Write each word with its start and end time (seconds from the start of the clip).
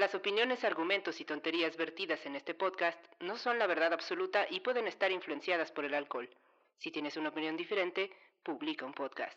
Las 0.00 0.14
opiniones, 0.14 0.64
argumentos 0.64 1.20
y 1.20 1.26
tonterías 1.26 1.76
vertidas 1.76 2.24
en 2.24 2.34
este 2.34 2.54
podcast 2.54 2.96
no 3.20 3.36
son 3.36 3.58
la 3.58 3.66
verdad 3.66 3.92
absoluta 3.92 4.46
y 4.50 4.60
pueden 4.60 4.86
estar 4.86 5.12
influenciadas 5.12 5.70
por 5.72 5.84
el 5.84 5.92
alcohol. 5.92 6.26
Si 6.78 6.90
tienes 6.90 7.18
una 7.18 7.28
opinión 7.28 7.54
diferente, 7.54 8.08
publica 8.42 8.86
un 8.86 8.94
podcast. 8.94 9.36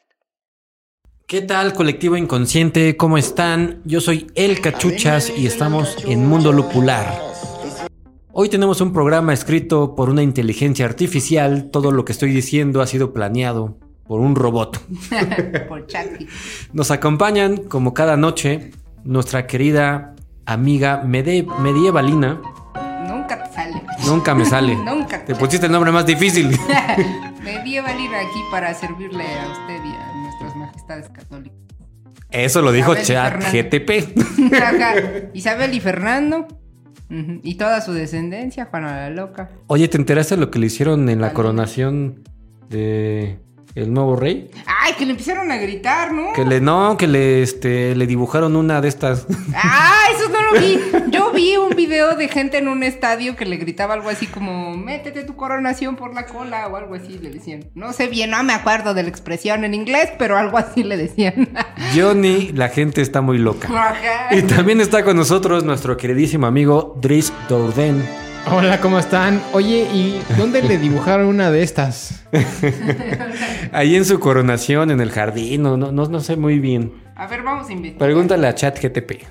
¿Qué 1.27 1.41
tal, 1.41 1.73
colectivo 1.73 2.15
inconsciente? 2.15 2.95
¿Cómo 2.95 3.17
están? 3.17 3.81
Yo 3.83 3.99
soy 3.99 4.27
El 4.35 4.61
Cachuchas 4.61 5.37
y 5.37 5.47
estamos 5.47 5.97
en 6.05 6.25
Mundo 6.29 6.53
Lupular. 6.53 7.13
Hoy 8.31 8.47
tenemos 8.47 8.79
un 8.79 8.93
programa 8.93 9.33
escrito 9.33 9.95
por 9.95 10.09
una 10.09 10.23
inteligencia 10.23 10.85
artificial. 10.85 11.71
Todo 11.71 11.91
lo 11.91 12.05
que 12.05 12.13
estoy 12.13 12.31
diciendo 12.31 12.81
ha 12.81 12.87
sido 12.87 13.11
planeado 13.11 13.77
por 14.07 14.21
un 14.21 14.33
robot. 14.33 14.79
por 15.67 15.87
Chucky. 15.87 16.25
Nos 16.71 16.89
acompañan, 16.89 17.65
como 17.65 17.93
cada 17.93 18.15
noche, 18.15 18.71
nuestra 19.03 19.45
querida 19.45 20.12
amiga 20.45 21.01
mede- 21.05 21.45
medievalina. 21.59 22.39
Nunca 23.07 23.43
te 23.43 23.53
sale. 23.53 23.81
Nunca 24.05 24.35
me 24.35 24.45
sale. 24.45 24.75
Nunca 24.85 25.23
Te 25.25 25.35
pusiste 25.35 25.65
el 25.67 25.71
nombre 25.71 25.91
más 25.91 26.05
difícil. 26.05 26.49
Me 27.43 27.61
di 27.63 27.77
a 27.77 27.81
valer 27.81 28.15
aquí 28.15 28.39
para 28.51 28.73
servirle 28.73 29.23
a 29.23 29.51
usted 29.51 29.83
y 29.83 29.93
a 29.93 30.13
nuestras 30.23 30.55
majestades 30.55 31.09
católicas. 31.09 31.57
Eso 32.29 32.61
lo 32.61 32.71
dijo 32.71 32.95
Chat. 32.95 33.43
GTP. 33.51 34.17
Isabel 35.33 35.73
y 35.73 35.79
Fernando. 35.79 36.47
Y 37.09 37.55
toda 37.55 37.81
su 37.81 37.93
descendencia, 37.93 38.65
Juana 38.71 38.95
la 38.95 39.09
Loca. 39.11 39.51
Oye, 39.67 39.87
¿te 39.87 39.97
enteraste 39.97 40.35
de 40.35 40.41
lo 40.41 40.49
que 40.49 40.57
le 40.57 40.65
hicieron 40.67 41.09
en 41.09 41.21
la 41.21 41.33
coronación 41.33 42.23
de 42.69 43.37
el 43.75 43.93
nuevo 43.93 44.15
rey? 44.15 44.51
Ay, 44.65 44.93
que 44.93 45.05
le 45.05 45.11
empezaron 45.11 45.51
a 45.51 45.57
gritar, 45.57 46.11
¿no? 46.11 46.33
Que 46.33 46.45
le 46.45 46.61
no, 46.61 46.97
que 46.97 47.07
le 47.07 47.41
este 47.41 47.95
le 47.95 48.05
dibujaron 48.07 48.55
una 48.55 48.81
de 48.81 48.87
estas. 48.87 49.25
Ah, 49.55 50.05
eso 50.15 50.29
no 50.29 50.41
lo 50.41 50.59
vi. 50.59 50.79
Yo 51.11 51.31
vi 51.31 51.57
un 51.57 51.75
video 51.75 52.15
de 52.15 52.27
gente 52.27 52.57
en 52.57 52.67
un 52.67 52.83
estadio 52.83 53.35
que 53.35 53.45
le 53.45 53.57
gritaba 53.57 53.93
algo 53.93 54.09
así 54.09 54.27
como, 54.27 54.75
métete 54.75 55.23
tu 55.23 55.35
coronación 55.35 55.95
por 55.95 56.13
la 56.13 56.25
cola 56.25 56.67
o 56.67 56.75
algo 56.75 56.95
así, 56.95 57.17
le 57.19 57.29
decían. 57.29 57.65
No 57.73 57.93
sé 57.93 58.07
bien, 58.07 58.31
no 58.31 58.43
me 58.43 58.53
acuerdo 58.53 58.93
de 58.93 59.03
la 59.03 59.09
expresión 59.09 59.63
en 59.63 59.73
inglés, 59.73 60.09
pero 60.17 60.37
algo 60.37 60.57
así 60.57 60.83
le 60.83 60.97
decían. 60.97 61.49
Johnny, 61.95 62.51
la 62.53 62.69
gente 62.69 63.01
está 63.01 63.21
muy 63.21 63.37
loca. 63.37 63.67
Ajá. 63.69 64.35
Y 64.35 64.43
también 64.43 64.81
está 64.81 65.03
con 65.03 65.15
nosotros 65.15 65.63
nuestro 65.63 65.97
queridísimo 65.97 66.45
amigo 66.45 66.97
Dries 67.01 67.33
Dourden. 67.49 68.22
Hola, 68.51 68.81
¿cómo 68.81 68.99
están? 68.99 69.41
Oye, 69.53 69.87
¿y 69.93 70.21
dónde 70.37 70.61
le 70.61 70.77
dibujaron 70.77 71.27
una 71.27 71.49
de 71.49 71.63
estas? 71.63 72.25
Ahí 73.71 73.95
en 73.95 74.05
su 74.05 74.19
coronación, 74.19 74.91
en 74.91 74.99
el 74.99 75.11
jardín, 75.11 75.63
no, 75.63 75.77
no, 75.77 75.91
no, 75.91 76.05
no 76.05 76.19
sé 76.19 76.35
muy 76.35 76.59
bien. 76.59 76.93
A 77.15 77.27
ver, 77.27 77.41
vamos 77.41 77.69
a 77.69 77.71
investigar. 77.71 77.99
Pregúntale 77.99 78.47
a 78.47 78.53
Chat 78.53 78.79
GTP. 78.81 79.23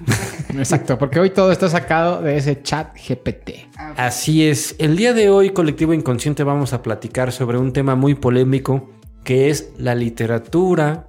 Exacto, 0.57 0.99
porque 0.99 1.21
hoy 1.21 1.31
todo 1.31 1.53
está 1.53 1.69
sacado 1.69 2.23
de 2.23 2.37
ese 2.37 2.63
chat 2.63 2.97
GPT. 2.97 3.77
A 3.77 3.89
ver. 3.89 4.01
Así 4.01 4.47
es. 4.47 4.77
El 4.79 4.97
día 4.97 5.13
de 5.13 5.31
hoy, 5.31 5.51
Colectivo 5.51 5.93
Inconsciente, 5.93 6.43
vamos 6.43 6.73
a 6.73 6.83
platicar 6.83 7.33
sobre 7.33 7.59
un 7.59 7.73
tema 7.73 7.95
muy 7.95 8.15
polémico 8.15 8.91
que 9.25 9.51
es 9.51 9.73
la 9.79 9.95
literatura 9.95 11.09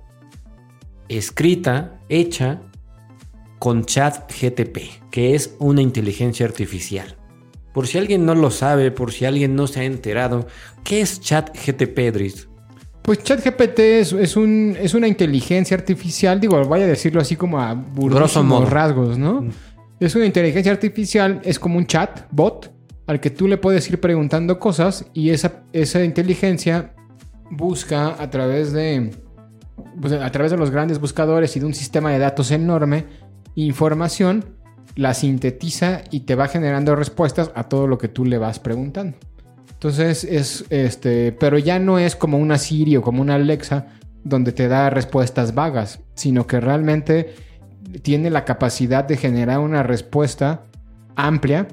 escrita, 1.09 1.99
hecha 2.09 2.61
con 3.59 3.85
Chat 3.85 4.31
GTP, 4.31 5.09
que 5.09 5.35
es 5.35 5.55
una 5.59 5.81
inteligencia 5.81 6.45
artificial. 6.45 7.17
Por 7.73 7.88
si 7.88 7.97
alguien 7.97 8.25
no 8.25 8.35
lo 8.35 8.51
sabe, 8.51 8.91
por 8.91 9.11
si 9.11 9.25
alguien 9.25 9.56
no 9.56 9.67
se 9.67 9.81
ha 9.81 9.84
enterado, 9.84 10.47
¿qué 10.84 11.01
es 11.01 11.19
Chat 11.19 11.56
GTP, 11.57 12.13
Dries? 12.13 12.47
Pues 13.03 13.22
ChatGPT 13.22 13.79
es, 13.79 14.13
es, 14.13 14.38
un, 14.38 14.78
es 14.79 14.94
una 14.94 15.09
inteligencia 15.09 15.75
artificial, 15.75 16.39
digo, 16.39 16.63
voy 16.63 16.79
a 16.79 16.88
decirlo 16.88 17.19
así 17.19 17.35
como 17.35 17.59
a 17.59 17.75
modo. 17.75 18.66
rasgos, 18.66 19.17
¿no? 19.17 19.45
Es 20.00 20.16
una 20.16 20.25
inteligencia 20.25 20.72
artificial, 20.72 21.41
es 21.44 21.59
como 21.59 21.78
un 21.78 21.85
chat, 21.85 22.22
bot, 22.31 22.72
al 23.06 23.19
que 23.19 23.29
tú 23.29 23.50
le 23.50 23.57
puedes 23.57 23.90
ir 23.90 24.00
preguntando 24.00 24.57
cosas 24.57 25.05
y 25.13 25.31
esa, 25.31 25.63
esa 25.73 26.01
inteligencia 26.01 26.95
busca 27.51 28.16
a 28.22 28.29
través 28.29 28.72
de 28.72 29.11
pues, 30.00 30.13
a 30.13 30.31
través 30.31 30.51
de 30.51 30.57
los 30.57 30.72
grandes 30.72 31.00
buscadores 31.00 31.55
y 31.57 31.59
de 31.59 31.66
un 31.66 31.73
sistema 31.73 32.11
de 32.11 32.19
datos 32.19 32.51
enorme 32.51 33.05
información, 33.55 34.45
la 34.95 35.13
sintetiza 35.13 36.03
y 36.11 36.21
te 36.21 36.35
va 36.35 36.47
generando 36.47 36.95
respuestas 36.95 37.51
a 37.55 37.63
todo 37.63 37.87
lo 37.87 37.97
que 37.97 38.07
tú 38.07 38.25
le 38.25 38.37
vas 38.37 38.59
preguntando. 38.59 39.17
Entonces 39.71 40.23
es 40.23 40.65
este, 40.69 41.31
pero 41.33 41.57
ya 41.57 41.79
no 41.79 41.99
es 41.99 42.15
como 42.15 42.37
una 42.37 42.57
Siri 42.57 42.95
o 42.95 43.01
como 43.01 43.21
una 43.21 43.35
Alexa 43.35 43.87
donde 44.23 44.51
te 44.53 44.67
da 44.67 44.89
respuestas 44.89 45.53
vagas, 45.53 45.99
sino 46.15 46.47
que 46.47 46.59
realmente 46.59 47.35
tiene 48.01 48.29
la 48.29 48.45
capacidad 48.45 49.03
de 49.03 49.17
generar 49.17 49.59
una 49.59 49.83
respuesta 49.83 50.63
amplia 51.15 51.67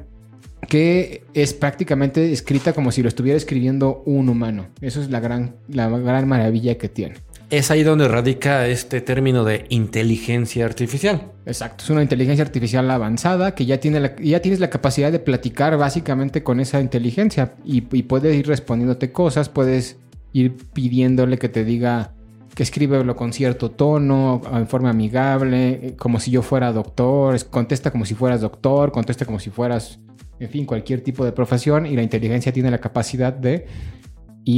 que 0.69 1.25
es 1.35 1.55
prácticamente 1.55 2.33
escrita 2.33 2.73
como 2.73 2.93
si 2.93 3.03
lo 3.03 3.09
estuviera 3.09 3.37
escribiendo 3.37 4.03
un 4.07 4.29
humano. 4.29 4.69
Eso 4.81 5.01
es 5.01 5.11
la 5.11 5.21
gran, 5.21 5.57
la 5.69 5.89
gran 5.89 6.29
maravilla 6.29 6.77
que 6.77 6.89
tiene. 6.89 7.15
Es 7.51 7.73
ahí 7.73 7.83
donde 7.83 8.07
radica 8.07 8.69
este 8.69 9.01
término 9.01 9.43
de 9.43 9.67
inteligencia 9.71 10.65
artificial. 10.65 11.33
Exacto, 11.47 11.83
es 11.83 11.91
una 11.91 12.01
inteligencia 12.03 12.45
artificial 12.45 12.89
avanzada 12.89 13.57
que 13.57 13.67
ya, 13.67 13.81
tiene 13.81 14.15
ya 14.23 14.41
tienes 14.41 14.61
la 14.61 14.71
capacidad 14.71 15.11
de 15.11 15.19
platicar 15.19 15.77
básicamente 15.77 16.45
con 16.45 16.61
esa 16.61 16.81
inteligencia 16.81 17.55
y, 17.65 17.81
puedes 17.81 18.37
ir 18.37 18.47
respondiéndote 18.47 19.11
cosas, 19.11 19.49
puedes 19.49 19.99
ir 20.33 20.59
pidiéndole 20.73 21.39
que 21.39 21.49
te 21.49 21.65
diga 21.65 22.13
que 22.55 22.63
escríbelo 22.63 23.17
con 23.17 23.33
cierto 23.33 23.73
tono, 23.73 24.43
en 24.53 24.69
forma 24.69 24.91
amigable, 24.91 25.97
como 25.99 26.21
si 26.21 26.31
yo 26.31 26.43
fuera 26.43 26.73
doctor, 26.73 27.35
es- 27.35 27.45
contesta 27.45 27.91
como 27.91 28.05
si 28.05 28.15
fueras 28.15 28.43
doctor, 28.43 28.93
contesta 28.93 29.25
como 29.25 29.41
si 29.41 29.51
fueras, 29.51 29.99
en 30.39 30.51
fin, 30.51 30.67
cualquier 30.67 31.01
tipo 31.01 31.25
de 31.25 31.33
profesión 31.33 31.85
y 31.85 31.97
la 31.97 32.03
inteligencia 32.03 32.53
tiene 32.53 32.71
la 32.71 32.79
capacidad 32.79 33.33
de 33.33 33.67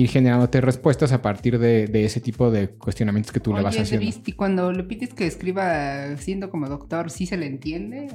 ir 0.00 0.08
generándote 0.08 0.60
respuestas 0.60 1.12
a 1.12 1.22
partir 1.22 1.58
de, 1.58 1.86
de 1.86 2.04
ese 2.04 2.20
tipo 2.20 2.50
de 2.50 2.68
cuestionamientos 2.68 3.32
que 3.32 3.40
tú 3.40 3.54
le 3.54 3.62
vas 3.62 3.78
haciendo. 3.78 4.06
Y 4.24 4.32
cuando 4.32 4.72
le 4.72 4.82
pides 4.84 5.14
que 5.14 5.26
escriba 5.26 6.16
siendo 6.16 6.50
como 6.50 6.68
doctor, 6.68 7.10
¿sí 7.10 7.26
se 7.26 7.36
le 7.36 7.46
entiende? 7.46 8.08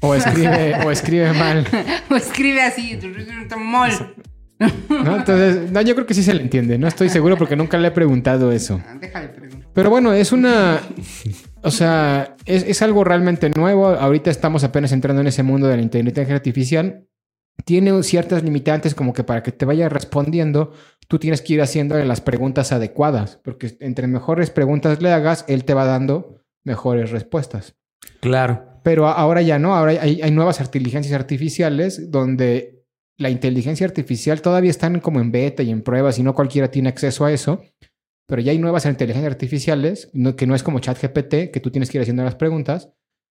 ¿O, 0.00 0.08
O 0.08 0.14
escribe, 0.14 0.74
o 0.86 0.90
escribe 0.90 1.32
mal. 1.32 1.66
o 2.10 2.14
escribe 2.16 2.62
así, 2.62 2.98
mol? 3.58 3.90
¿no? 4.88 5.16
Entonces, 5.16 5.70
no, 5.70 5.80
yo 5.82 5.94
creo 5.94 6.06
que 6.06 6.14
sí 6.14 6.22
se 6.22 6.34
le 6.34 6.42
entiende. 6.42 6.78
No 6.78 6.88
estoy 6.88 7.08
seguro 7.08 7.36
porque 7.36 7.56
nunca 7.56 7.78
le 7.78 7.88
he 7.88 7.92
preguntado 7.92 8.50
eso. 8.52 8.80
Ah, 8.86 8.96
Déjale 9.00 9.28
preguntar. 9.28 9.68
Pero 9.72 9.90
bueno, 9.90 10.12
es 10.12 10.32
una. 10.32 10.80
O 11.62 11.70
sea, 11.70 12.36
es, 12.44 12.64
es 12.64 12.82
algo 12.82 13.04
realmente 13.04 13.50
nuevo. 13.50 13.86
Ahorita 13.86 14.30
estamos 14.30 14.64
apenas 14.64 14.92
entrando 14.92 15.20
en 15.20 15.28
ese 15.28 15.42
mundo 15.42 15.68
de 15.68 15.76
la 15.76 15.82
inteligencia 15.82 16.34
artificial. 16.34 17.04
Tiene 17.64 18.02
ciertas 18.02 18.42
limitantes, 18.42 18.94
como 18.94 19.12
que 19.12 19.24
para 19.24 19.42
que 19.42 19.52
te 19.52 19.64
vaya 19.66 19.88
respondiendo, 19.88 20.72
tú 21.06 21.18
tienes 21.18 21.42
que 21.42 21.54
ir 21.54 21.62
haciéndole 21.62 22.04
las 22.04 22.20
preguntas 22.20 22.72
adecuadas. 22.72 23.40
Porque 23.44 23.76
entre 23.80 24.06
mejores 24.06 24.50
preguntas 24.50 25.02
le 25.02 25.12
hagas, 25.12 25.44
él 25.48 25.64
te 25.64 25.74
va 25.74 25.84
dando 25.84 26.42
mejores 26.64 27.10
respuestas. 27.10 27.76
Claro. 28.20 28.64
Pero 28.82 29.06
ahora 29.06 29.42
ya 29.42 29.58
no, 29.58 29.74
ahora 29.74 29.92
hay, 30.00 30.22
hay 30.22 30.30
nuevas 30.30 30.60
inteligencias 30.60 31.14
artificiales 31.14 32.10
donde 32.10 32.84
la 33.18 33.28
inteligencia 33.30 33.86
artificial 33.86 34.40
todavía 34.40 34.70
están 34.70 35.00
como 35.00 35.20
en 35.20 35.32
beta 35.32 35.62
y 35.62 35.70
en 35.70 35.82
pruebas 35.82 36.18
y 36.18 36.22
no 36.22 36.34
cualquiera 36.34 36.70
tiene 36.70 36.88
acceso 36.88 37.24
a 37.24 37.32
eso. 37.32 37.62
Pero 38.26 38.40
ya 38.40 38.52
hay 38.52 38.58
nuevas 38.58 38.86
inteligencias 38.86 39.32
artificiales 39.32 40.10
no- 40.12 40.36
que 40.36 40.46
no 40.46 40.54
es 40.54 40.62
como 40.62 40.78
ChatGPT, 40.78 41.50
que 41.52 41.60
tú 41.60 41.70
tienes 41.70 41.90
que 41.90 41.98
ir 41.98 42.02
haciendo 42.02 42.22
las 42.22 42.36
preguntas, 42.36 42.90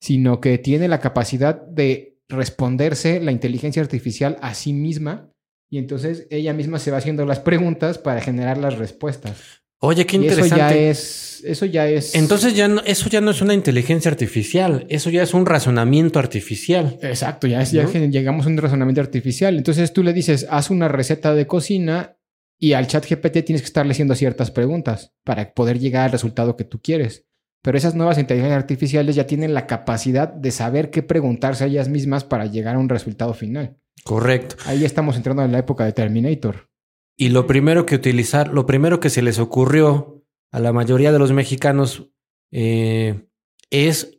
sino 0.01 0.41
que 0.41 0.57
tiene 0.57 0.87
la 0.87 0.99
capacidad 0.99 1.59
de 1.61 2.08
responderse 2.29 3.19
la 3.19 3.31
inteligencia 3.31 3.81
artificial 3.81 4.37
a 4.41 4.53
sí 4.53 4.73
misma 4.73 5.31
y 5.69 5.77
entonces 5.77 6.27
ella 6.29 6.53
misma 6.53 6.79
se 6.79 6.91
va 6.91 6.97
haciendo 6.97 7.25
las 7.25 7.39
preguntas 7.39 7.97
para 7.97 8.21
generar 8.21 8.57
las 8.57 8.77
respuestas. 8.77 9.37
Oye, 9.81 10.05
qué 10.05 10.17
y 10.17 10.27
eso 10.27 10.41
interesante. 10.41 10.57
ya 10.57 10.89
es, 10.89 11.43
eso 11.45 11.65
ya 11.65 11.87
es. 11.87 12.13
Entonces 12.15 12.53
ya 12.53 12.67
no, 12.67 12.81
eso 12.85 13.09
ya 13.09 13.21
no 13.21 13.31
es 13.31 13.41
una 13.41 13.53
inteligencia 13.53 14.11
artificial, 14.11 14.85
eso 14.89 15.09
ya 15.09 15.23
es 15.23 15.33
un 15.33 15.45
razonamiento 15.45 16.19
artificial. 16.19 16.97
Exacto, 17.01 17.47
ya, 17.47 17.61
es- 17.61 17.71
ya 17.71 17.85
llegamos 17.87 18.45
a 18.45 18.49
un 18.49 18.57
razonamiento 18.57 18.99
artificial. 19.01 19.55
Entonces 19.57 19.93
tú 19.93 20.03
le 20.03 20.11
dices, 20.11 20.47
haz 20.49 20.69
una 20.69 20.87
receta 20.89 21.33
de 21.33 21.47
cocina 21.47 22.17
y 22.59 22.73
al 22.73 22.87
chat 22.87 23.05
GPT 23.07 23.43
tienes 23.45 23.61
que 23.61 23.67
estarle 23.67 23.93
haciendo 23.93 24.15
ciertas 24.15 24.51
preguntas 24.51 25.13
para 25.23 25.53
poder 25.53 25.79
llegar 25.79 26.05
al 26.05 26.11
resultado 26.11 26.57
que 26.57 26.65
tú 26.65 26.81
quieres. 26.81 27.25
Pero 27.61 27.77
esas 27.77 27.95
nuevas 27.95 28.17
inteligencias 28.17 28.57
artificiales 28.57 29.15
ya 29.15 29.27
tienen 29.27 29.53
la 29.53 29.67
capacidad 29.67 30.31
de 30.31 30.51
saber 30.51 30.91
qué 30.91 31.03
preguntarse 31.03 31.63
a 31.63 31.67
ellas 31.67 31.89
mismas 31.89 32.23
para 32.23 32.45
llegar 32.45 32.75
a 32.75 32.79
un 32.79 32.89
resultado 32.89 33.33
final. 33.33 33.77
Correcto. 34.03 34.55
Ahí 34.65 34.85
estamos 34.85 35.17
entrando 35.17 35.43
en 35.43 35.51
la 35.51 35.59
época 35.59 35.85
de 35.85 35.91
Terminator. 35.91 36.69
Y 37.17 37.29
lo 37.29 37.47
primero 37.47 37.85
que 37.85 37.95
utilizar, 37.95 38.53
lo 38.53 38.65
primero 38.65 39.01
que 39.01 39.09
se 39.09 39.21
les 39.21 39.39
ocurrió 39.39 40.23
a 40.51 40.59
la 40.59 40.71
mayoría 40.71 41.11
de 41.11 41.19
los 41.19 41.33
mexicanos 41.33 42.09
eh, 42.51 43.27
es 43.69 44.18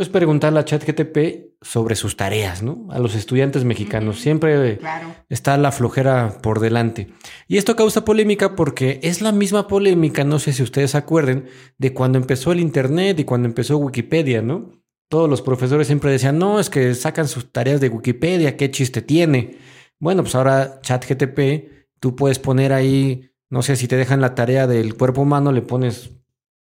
pues 0.00 0.08
preguntarle 0.08 0.58
a 0.60 0.64
ChatGTP 0.64 1.58
sobre 1.60 1.94
sus 1.94 2.16
tareas, 2.16 2.62
¿no? 2.62 2.86
A 2.88 2.98
los 2.98 3.14
estudiantes 3.14 3.64
mexicanos. 3.64 4.18
Siempre 4.18 4.78
Claro. 4.78 5.14
está 5.28 5.58
la 5.58 5.72
flojera 5.72 6.38
por 6.42 6.58
delante. 6.58 7.08
Y 7.48 7.58
esto 7.58 7.76
causa 7.76 8.02
polémica 8.02 8.56
porque 8.56 8.98
es 9.02 9.20
la 9.20 9.30
misma 9.30 9.68
polémica, 9.68 10.24
no 10.24 10.38
sé 10.38 10.54
si 10.54 10.62
ustedes 10.62 10.94
acuerden, 10.94 11.50
de 11.76 11.92
cuando 11.92 12.16
empezó 12.16 12.50
el 12.52 12.60
Internet 12.60 13.20
y 13.20 13.24
cuando 13.24 13.46
empezó 13.46 13.76
Wikipedia, 13.76 14.40
¿no? 14.40 14.80
Todos 15.10 15.28
los 15.28 15.42
profesores 15.42 15.86
siempre 15.86 16.10
decían, 16.10 16.38
no, 16.38 16.58
es 16.60 16.70
que 16.70 16.94
sacan 16.94 17.28
sus 17.28 17.52
tareas 17.52 17.82
de 17.82 17.90
Wikipedia, 17.90 18.56
qué 18.56 18.70
chiste 18.70 19.02
tiene. 19.02 19.58
Bueno, 19.98 20.22
pues 20.22 20.34
ahora 20.34 20.80
ChatGTP, 20.80 21.90
tú 22.00 22.16
puedes 22.16 22.38
poner 22.38 22.72
ahí, 22.72 23.32
no 23.50 23.60
sé 23.60 23.76
si 23.76 23.86
te 23.86 23.96
dejan 23.96 24.22
la 24.22 24.34
tarea 24.34 24.66
del 24.66 24.96
cuerpo 24.96 25.20
humano, 25.20 25.52
le 25.52 25.60
pones 25.60 26.12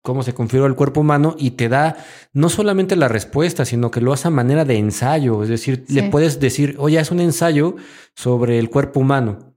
cómo 0.05 0.23
se 0.23 0.33
configura 0.33 0.69
el 0.69 0.75
cuerpo 0.75 1.01
humano 1.01 1.35
y 1.37 1.51
te 1.51 1.67
da 1.67 1.97
no 2.31 2.47
solamente 2.47 2.95
la 2.95 3.09
respuesta, 3.09 3.65
sino 3.65 3.91
que 3.91 3.99
lo 3.99 4.13
hace 4.13 4.29
a 4.29 4.31
manera 4.31 4.63
de 4.63 4.77
ensayo. 4.77 5.43
Es 5.43 5.49
decir, 5.49 5.83
le 5.89 6.03
puedes 6.03 6.39
decir, 6.39 6.75
oye, 6.79 6.97
es 6.97 7.11
un 7.11 7.19
ensayo 7.19 7.75
sobre 8.13 8.59
el 8.59 8.69
cuerpo 8.69 9.01
humano. 9.01 9.55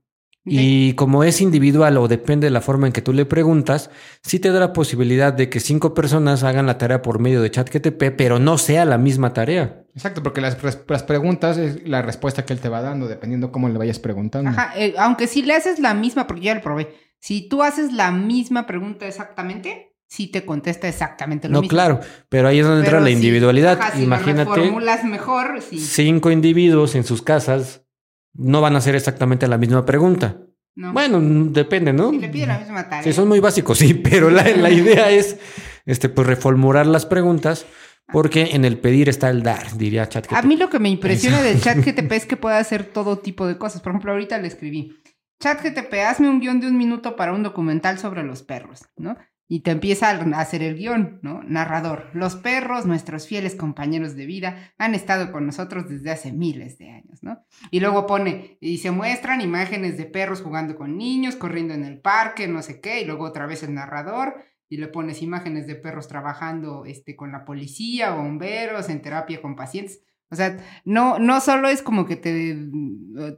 Y 0.51 0.93
como 0.93 1.23
es 1.23 1.41
individual 1.41 1.97
o 1.97 2.07
depende 2.07 2.47
de 2.47 2.51
la 2.51 2.61
forma 2.61 2.87
en 2.87 2.93
que 2.93 3.03
tú 3.03 3.13
le 3.13 3.25
preguntas, 3.25 3.91
sí 4.23 4.39
te 4.39 4.51
da 4.51 4.59
la 4.59 4.73
posibilidad 4.73 5.31
de 5.31 5.47
que 5.47 5.59
cinco 5.59 5.93
personas 5.93 6.43
hagan 6.43 6.65
la 6.65 6.79
tarea 6.79 7.03
por 7.03 7.19
medio 7.19 7.41
de 7.41 7.51
ChatGTP, 7.51 8.15
pero 8.17 8.39
no 8.39 8.57
sea 8.57 8.83
la 8.85 8.97
misma 8.97 9.31
tarea. 9.33 9.83
Exacto, 9.93 10.23
porque 10.23 10.41
las, 10.41 10.57
las 10.87 11.03
preguntas 11.03 11.59
es 11.59 11.87
la 11.87 12.01
respuesta 12.01 12.45
que 12.45 12.53
él 12.53 12.59
te 12.59 12.69
va 12.69 12.81
dando, 12.81 13.07
dependiendo 13.07 13.51
cómo 13.51 13.69
le 13.69 13.77
vayas 13.77 13.99
preguntando. 13.99 14.49
Ajá, 14.49 14.71
eh, 14.75 14.95
aunque 14.97 15.27
si 15.27 15.43
le 15.43 15.53
haces 15.53 15.77
la 15.77 15.93
misma, 15.93 16.25
porque 16.25 16.41
ya 16.41 16.55
lo 16.55 16.61
probé, 16.61 16.95
si 17.19 17.47
tú 17.47 17.61
haces 17.61 17.93
la 17.93 18.11
misma 18.11 18.65
pregunta 18.65 19.05
exactamente, 19.05 19.88
sí 20.09 20.27
te 20.27 20.43
contesta 20.43 20.87
exactamente 20.87 21.47
lo 21.47 21.53
No, 21.53 21.61
mismo. 21.61 21.69
claro, 21.69 21.99
pero 22.27 22.47
ahí 22.47 22.59
es 22.59 22.65
donde 22.65 22.83
entra 22.83 22.99
la 22.99 23.11
individualidad. 23.11 23.79
ajá, 23.79 23.95
si 23.95 24.03
Imagínate 24.03 24.49
reformulas 24.49 25.03
mejor, 25.05 25.61
sí. 25.61 25.79
cinco 25.79 26.31
individuos 26.31 26.95
en 26.95 27.03
sus 27.03 27.21
casas 27.21 27.85
no 28.33 28.59
van 28.61 28.75
a 28.75 28.79
hacer 28.79 28.95
exactamente 28.95 29.47
la 29.47 29.57
misma 29.57 29.85
pregunta. 29.85 30.37
¿no? 30.75 30.93
Bueno, 30.93 31.19
depende, 31.51 31.93
¿no? 31.93 32.09
si 32.11 32.19
le 32.19 32.29
pide 32.29 32.47
la 32.47 32.59
misma 32.59 32.83
tarea. 32.89 33.03
Sí, 33.03 33.13
son 33.13 33.27
muy 33.27 33.39
básicos, 33.39 33.77
sí, 33.77 33.93
pero 33.93 34.29
la, 34.29 34.43
la 34.57 34.69
idea 34.69 35.09
es 35.11 35.37
este, 35.85 36.09
pues, 36.09 36.27
reformular 36.27 36.85
las 36.85 37.05
preguntas 37.05 37.65
porque 38.11 38.49
en 38.53 38.65
el 38.65 38.79
pedir 38.79 39.07
está 39.09 39.29
el 39.29 39.43
dar, 39.43 39.77
diría 39.77 40.09
ChatGPT. 40.09 40.33
A 40.35 40.41
mí 40.41 40.57
lo 40.57 40.69
que 40.69 40.79
me 40.79 40.89
impresiona 40.89 41.41
del 41.43 41.61
chat 41.61 41.77
GTP 41.77 42.11
es 42.13 42.25
que 42.25 42.37
puede 42.37 42.55
hacer 42.55 42.83
todo 42.85 43.19
tipo 43.19 43.45
de 43.45 43.57
cosas. 43.59 43.81
Por 43.81 43.91
ejemplo, 43.91 44.11
ahorita 44.13 44.39
le 44.39 44.47
escribí, 44.47 44.95
chat 45.39 45.61
GTP, 45.63 45.93
hazme 46.07 46.27
un 46.29 46.39
guion 46.39 46.59
de 46.59 46.67
un 46.67 46.77
minuto 46.77 47.15
para 47.15 47.33
un 47.33 47.43
documental 47.43 47.99
sobre 47.99 48.23
los 48.23 48.41
perros, 48.41 48.81
¿no? 48.97 49.15
Y 49.51 49.61
te 49.61 49.71
empieza 49.71 50.11
a 50.11 50.39
hacer 50.39 50.61
el 50.61 50.77
guion, 50.77 51.19
¿no? 51.23 51.41
Narrador, 51.43 52.11
los 52.13 52.35
perros, 52.35 52.85
nuestros 52.85 53.27
fieles 53.27 53.55
compañeros 53.55 54.15
de 54.15 54.27
vida, 54.27 54.71
han 54.77 54.93
estado 54.93 55.31
con 55.31 55.47
nosotros 55.47 55.89
desde 55.89 56.11
hace 56.11 56.31
miles 56.31 56.77
de 56.77 56.91
años, 56.91 57.23
¿no? 57.23 57.43
Y 57.71 57.79
luego 57.79 58.05
pone, 58.05 58.59
y 58.61 58.77
se 58.77 58.91
muestran 58.91 59.41
imágenes 59.41 59.97
de 59.97 60.05
perros 60.05 60.41
jugando 60.41 60.77
con 60.77 60.97
niños, 60.97 61.35
corriendo 61.35 61.73
en 61.73 61.83
el 61.83 61.99
parque, 61.99 62.47
no 62.47 62.61
sé 62.61 62.79
qué, 62.79 63.01
y 63.01 63.05
luego 63.05 63.25
otra 63.25 63.47
vez 63.47 63.63
el 63.63 63.73
narrador, 63.73 64.35
y 64.69 64.77
le 64.77 64.87
pones 64.87 65.23
imágenes 65.23 65.65
de 65.65 65.75
perros 65.75 66.07
trabajando 66.07 66.85
este, 66.85 67.15
con 67.15 67.31
la 67.31 67.43
policía, 67.43 68.11
bomberos, 68.11 68.87
en 68.87 69.01
terapia 69.01 69.41
con 69.41 69.55
pacientes. 69.55 70.03
O 70.31 70.35
sea, 70.35 70.57
no, 70.85 71.17
no 71.17 71.41
solo 71.41 71.69
es 71.69 71.81
como 71.81 72.05
que 72.05 72.15
te, 72.15 72.55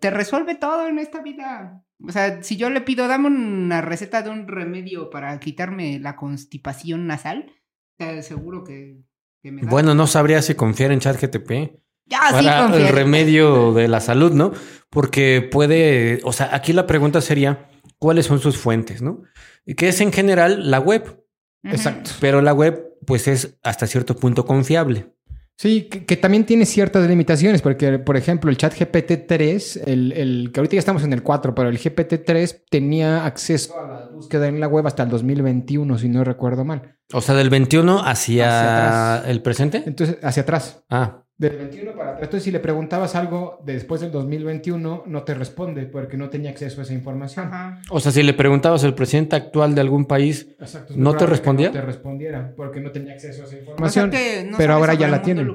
te 0.01 0.09
resuelve 0.09 0.55
todo 0.55 0.87
en 0.87 0.99
esta 0.99 1.21
vida. 1.21 1.85
O 2.07 2.11
sea, 2.11 2.41
si 2.43 2.57
yo 2.57 2.69
le 2.69 2.81
pido, 2.81 3.07
dame 3.07 3.27
una 3.27 3.81
receta 3.81 4.21
de 4.21 4.29
un 4.29 4.47
remedio 4.47 5.09
para 5.09 5.39
quitarme 5.39 5.99
la 5.99 6.15
constipación 6.15 7.07
nasal, 7.07 7.51
o 7.99 8.03
sea, 8.03 8.21
seguro 8.23 8.63
que, 8.63 8.97
que 9.41 9.51
me 9.51 9.61
da. 9.61 9.69
Bueno, 9.69 9.93
no 9.93 10.07
sabría 10.07 10.41
si 10.41 10.55
confiar 10.55 10.91
en 10.91 10.99
ChatGTP 10.99 11.81
ya 12.05 12.19
Ah, 12.21 12.39
sí, 12.39 12.45
para 12.45 12.65
el 12.65 12.71
confía. 12.71 12.91
remedio 12.91 13.73
de 13.73 13.87
la 13.87 14.01
salud, 14.01 14.33
¿no? 14.33 14.51
Porque 14.89 15.47
puede, 15.49 16.19
o 16.23 16.33
sea, 16.33 16.53
aquí 16.53 16.73
la 16.73 16.85
pregunta 16.85 17.21
sería, 17.21 17.69
¿cuáles 17.99 18.25
son 18.25 18.39
sus 18.39 18.57
fuentes, 18.57 19.01
no? 19.01 19.21
Y 19.65 19.75
que 19.75 19.87
es 19.87 20.01
en 20.01 20.11
general 20.11 20.69
la 20.69 20.79
web. 20.79 21.17
Exacto. 21.63 22.09
pero 22.19 22.41
la 22.41 22.53
web 22.53 22.87
pues 23.05 23.27
es 23.27 23.59
hasta 23.61 23.85
cierto 23.85 24.15
punto 24.15 24.45
confiable. 24.45 25.13
Sí, 25.61 25.83
que, 25.83 26.07
que 26.07 26.17
también 26.17 26.43
tiene 26.43 26.65
ciertas 26.65 27.07
limitaciones, 27.07 27.61
porque, 27.61 27.99
por 27.99 28.17
ejemplo, 28.17 28.49
el 28.49 28.57
chat 28.57 28.73
GPT-3, 28.73 29.83
el, 29.85 30.11
el 30.11 30.49
que 30.51 30.59
ahorita 30.59 30.73
ya 30.73 30.79
estamos 30.79 31.03
en 31.03 31.13
el 31.13 31.21
4, 31.21 31.53
pero 31.53 31.69
el 31.69 31.77
GPT-3 31.77 32.63
tenía 32.67 33.27
acceso 33.27 33.79
a 33.79 33.87
la 33.87 34.05
búsqueda 34.07 34.47
en 34.47 34.59
la 34.59 34.67
web 34.67 34.87
hasta 34.87 35.03
el 35.03 35.09
2021, 35.09 35.99
si 35.99 36.09
no 36.09 36.23
recuerdo 36.23 36.65
mal. 36.65 36.97
O 37.13 37.21
sea, 37.21 37.35
del 37.35 37.51
21 37.51 37.99
hacia, 38.03 39.19
Hacia 39.19 39.29
el 39.29 39.43
presente. 39.43 39.83
Entonces, 39.85 40.17
hacia 40.23 40.41
atrás. 40.41 40.83
Ah, 40.89 41.20
Del 41.41 41.57
21 41.57 41.91
para 41.93 42.09
atrás. 42.11 42.23
Entonces, 42.23 42.43
si 42.43 42.51
le 42.51 42.59
preguntabas 42.59 43.15
algo 43.15 43.59
de 43.65 43.73
después 43.73 43.99
del 43.99 44.11
2021, 44.11 45.03
no 45.07 45.23
te 45.23 45.33
responde 45.33 45.87
porque 45.87 46.15
no 46.15 46.29
tenía 46.29 46.51
acceso 46.51 46.81
a 46.81 46.83
esa 46.83 46.93
información. 46.93 47.47
Ajá. 47.47 47.81
o 47.89 47.99
sea, 47.99 48.11
si 48.11 48.21
le 48.21 48.33
preguntabas 48.33 48.83
al 48.83 48.93
presidente 48.93 49.35
actual 49.35 49.73
de 49.73 49.81
algún 49.81 50.05
país, 50.05 50.47
Exacto. 50.59 50.93
¿No 50.95 51.15
te 51.17 51.25
respondía? 51.25 51.67
No 51.67 51.73
te 51.73 51.81
respondiera 51.81 52.53
porque 52.55 52.79
no 52.79 52.91
tenía 52.91 53.13
acceso 53.13 53.41
a 53.41 53.45
esa 53.45 53.55
O 53.55 53.89
sea 53.89 54.03
información. 54.03 54.11
no 54.51 54.57
pero 54.57 54.73
ahora 54.73 54.93
ya 54.93 55.07
la 55.07 55.23
tienen. 55.23 55.49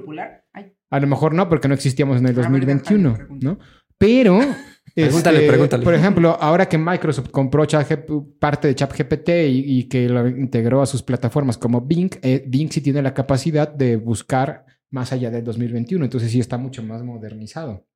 A 0.90 1.00
lo 1.00 1.06
mejor 1.06 1.34
no, 1.34 1.48
porque 1.48 1.68
no 1.68 1.74
existíamos 1.74 2.18
en 2.18 2.26
el 2.26 2.32
A 2.32 2.34
ver, 2.34 2.44
2021, 2.44 3.02
déjale, 3.10 3.16
pregunto. 3.24 3.46
¿no? 3.48 3.58
Pero, 3.96 4.38
Pregúntale, 4.94 5.38
este, 5.38 5.48
pregúntale. 5.48 5.84
por 5.84 5.94
ejemplo, 5.94 6.36
ahora 6.40 6.68
que 6.68 6.78
Microsoft 6.78 7.30
compró 7.30 7.64
parte 8.40 8.68
de 8.68 8.74
ChatGPT 8.74 9.28
y, 9.28 9.78
y 9.78 9.84
que 9.88 10.08
lo 10.08 10.26
integró 10.26 10.82
a 10.82 10.86
sus 10.86 11.02
plataformas 11.02 11.58
como 11.58 11.80
Bing, 11.82 12.10
eh, 12.22 12.42
Bing 12.46 12.70
sí 12.72 12.80
tiene 12.80 13.02
la 13.02 13.12
capacidad 13.14 13.68
de 13.68 13.96
buscar 13.96 14.64
más 14.96 15.12
allá 15.12 15.30
del 15.30 15.44
2021, 15.44 16.06
entonces 16.06 16.32
sí 16.32 16.40
está 16.40 16.56
mucho 16.56 16.82
más 16.82 17.02
modernizado. 17.02 17.86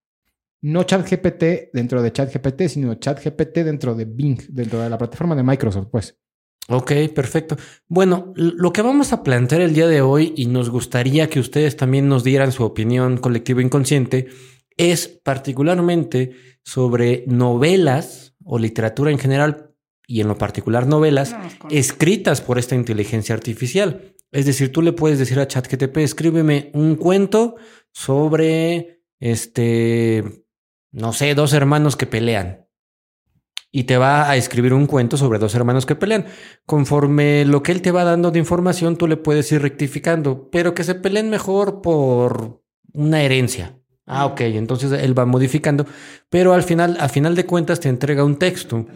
No 0.63 0.83
ChatGPT 0.83 1.73
dentro 1.73 2.03
de 2.03 2.13
ChatGPT, 2.13 2.69
sino 2.69 2.95
ChatGPT 2.95 3.61
dentro 3.61 3.95
de 3.95 4.05
Bing, 4.05 4.39
dentro 4.51 4.81
de 4.83 4.91
la 4.91 4.99
plataforma 4.99 5.35
de 5.35 5.43
Microsoft, 5.43 5.89
pues. 5.91 6.21
Ok, 6.69 6.93
perfecto. 7.15 7.57
Bueno, 7.89 8.35
lo 8.37 8.71
que 8.73 8.83
vamos 8.83 9.15
a 9.15 9.23
plantear 9.23 9.63
el 9.63 9.73
día 9.73 9.89
de 9.89 10.03
hoy 10.03 10.35
y 10.37 10.45
nos 10.47 10.69
gustaría 10.69 11.31
que 11.31 11.41
ustedes 11.41 11.79
también 11.79 12.07
nos 12.07 12.23
dieran 12.23 12.53
su 12.53 12.65
opinión 12.65 13.17
colectiva 13.17 13.63
inconsciente 13.63 14.29
es 14.77 15.09
particularmente 15.09 16.33
sobre 16.63 17.25
novelas 17.27 18.37
o 18.45 18.59
literatura 18.59 19.11
en 19.11 19.19
general 19.19 19.75
y 20.07 20.21
en 20.21 20.29
lo 20.29 20.37
particular 20.37 20.87
novelas 20.87 21.35
escritas 21.71 22.43
por 22.43 22.59
esta 22.59 22.75
inteligencia 22.75 23.35
artificial. 23.35 24.15
Es 24.33 24.47
decir, 24.47 24.73
tú 24.73 24.83
le 24.83 24.93
puedes 24.93 25.19
decir 25.19 25.39
a 25.41 25.49
ChatGTP, 25.49 25.99
escríbeme 25.99 26.71
un 26.75 26.95
cuento 26.95 27.57
sobre, 27.93 29.03
este, 29.19 30.45
no 30.93 31.13
sé, 31.13 31.35
dos 31.35 31.53
hermanos 31.53 31.97
que 31.97 32.07
pelean. 32.07 32.67
Y 33.73 33.85
te 33.85 33.97
va 33.97 34.29
a 34.29 34.37
escribir 34.37 34.73
un 34.73 34.87
cuento 34.87 35.17
sobre 35.17 35.39
dos 35.39 35.55
hermanos 35.55 35.87
que 35.87 35.95
pelean. 35.95 36.27
Conforme 36.67 37.45
lo 37.45 37.63
que 37.63 37.73
él 37.73 37.83
te 37.83 37.93
va 37.93 38.05
dando 38.05 38.31
de 38.31 38.41
información, 38.41 38.97
tú 38.97 39.07
le 39.07 39.17
puedes 39.17 39.51
ir 39.53 39.63
rectificando, 39.63 40.49
pero 40.51 40.75
que 40.75 40.85
se 40.85 40.97
peleen 40.97 41.31
mejor 41.31 41.81
por 41.81 42.63
una 42.93 43.23
herencia. 43.23 43.77
Ah, 44.07 44.27
ok, 44.27 44.41
entonces 44.41 44.91
él 44.91 45.17
va 45.17 45.25
modificando, 45.25 45.87
pero 46.29 46.53
al 46.53 46.65
final, 46.65 46.97
a 46.99 47.09
final 47.09 47.37
de 47.37 47.47
cuentas 47.47 47.79
te 47.79 47.89
entrega 47.89 48.25
un 48.25 48.41
texto. 48.41 48.87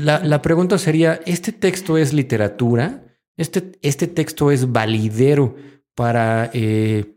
La, 0.00 0.20
la 0.20 0.40
pregunta 0.40 0.78
sería, 0.78 1.20
¿este 1.26 1.52
texto 1.52 1.98
es 1.98 2.14
literatura? 2.14 3.03
¿Este, 3.36 3.72
este 3.82 4.06
texto 4.06 4.50
es 4.50 4.70
validero 4.70 5.56
para 5.94 6.50
eh, 6.52 7.16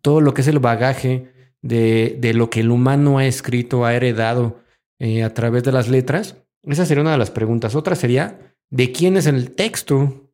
todo 0.00 0.20
lo 0.20 0.34
que 0.34 0.40
es 0.40 0.48
el 0.48 0.58
bagaje 0.58 1.32
de, 1.62 2.16
de 2.20 2.34
lo 2.34 2.50
que 2.50 2.60
el 2.60 2.70
humano 2.70 3.18
ha 3.18 3.26
escrito, 3.26 3.84
ha 3.84 3.94
heredado 3.94 4.60
eh, 4.98 5.22
a 5.22 5.32
través 5.34 5.62
de 5.62 5.72
las 5.72 5.88
letras? 5.88 6.36
Esa 6.64 6.86
sería 6.86 7.02
una 7.02 7.12
de 7.12 7.18
las 7.18 7.30
preguntas. 7.30 7.74
Otra 7.74 7.94
sería, 7.94 8.54
¿de 8.70 8.92
quién 8.92 9.16
es 9.16 9.26
el 9.26 9.52
texto? 9.52 10.30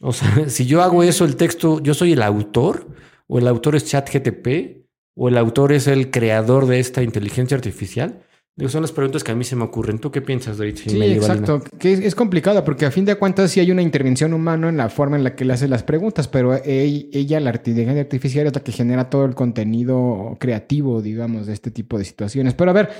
O 0.00 0.12
sea, 0.12 0.48
si 0.48 0.66
yo 0.66 0.82
hago 0.82 1.02
eso, 1.02 1.24
el 1.24 1.36
texto, 1.36 1.80
¿yo 1.80 1.94
soy 1.94 2.12
el 2.12 2.22
autor? 2.22 2.88
¿O 3.26 3.38
el 3.38 3.48
autor 3.48 3.76
es 3.76 3.86
ChatGTP? 3.86 4.84
¿O 5.16 5.28
el 5.28 5.38
autor 5.38 5.72
es 5.72 5.86
el 5.86 6.10
creador 6.10 6.66
de 6.66 6.80
esta 6.80 7.02
inteligencia 7.02 7.56
artificial? 7.56 8.22
Digo, 8.56 8.68
son 8.68 8.82
las 8.82 8.92
preguntas 8.92 9.24
que 9.24 9.32
a 9.32 9.34
mí 9.34 9.42
se 9.42 9.56
me 9.56 9.64
ocurren. 9.64 9.98
¿Tú 9.98 10.12
qué 10.12 10.22
piensas, 10.22 10.58
David? 10.58 10.76
Sí, 10.76 11.02
exacto. 11.02 11.60
Que 11.76 11.92
es, 11.92 11.98
es, 11.98 12.14
complicado 12.14 12.62
porque 12.62 12.86
a 12.86 12.92
fin 12.92 13.04
de 13.04 13.16
cuentas 13.16 13.50
sí 13.50 13.58
hay 13.58 13.72
una 13.72 13.82
intervención 13.82 14.32
humana 14.32 14.68
en 14.68 14.76
la 14.76 14.88
forma 14.90 15.16
en 15.16 15.24
la 15.24 15.34
que 15.34 15.44
le 15.44 15.54
hace 15.54 15.66
las 15.66 15.82
preguntas, 15.82 16.28
pero 16.28 16.54
ella, 16.54 17.06
ella, 17.12 17.40
la 17.40 17.50
inteligencia 17.50 18.00
artificial, 18.00 18.46
es 18.46 18.54
la 18.54 18.62
que 18.62 18.70
genera 18.70 19.10
todo 19.10 19.24
el 19.24 19.34
contenido 19.34 20.36
creativo, 20.38 21.02
digamos, 21.02 21.48
de 21.48 21.52
este 21.52 21.72
tipo 21.72 21.98
de 21.98 22.04
situaciones. 22.04 22.54
Pero 22.54 22.70
a 22.70 22.74
ver, 22.74 22.90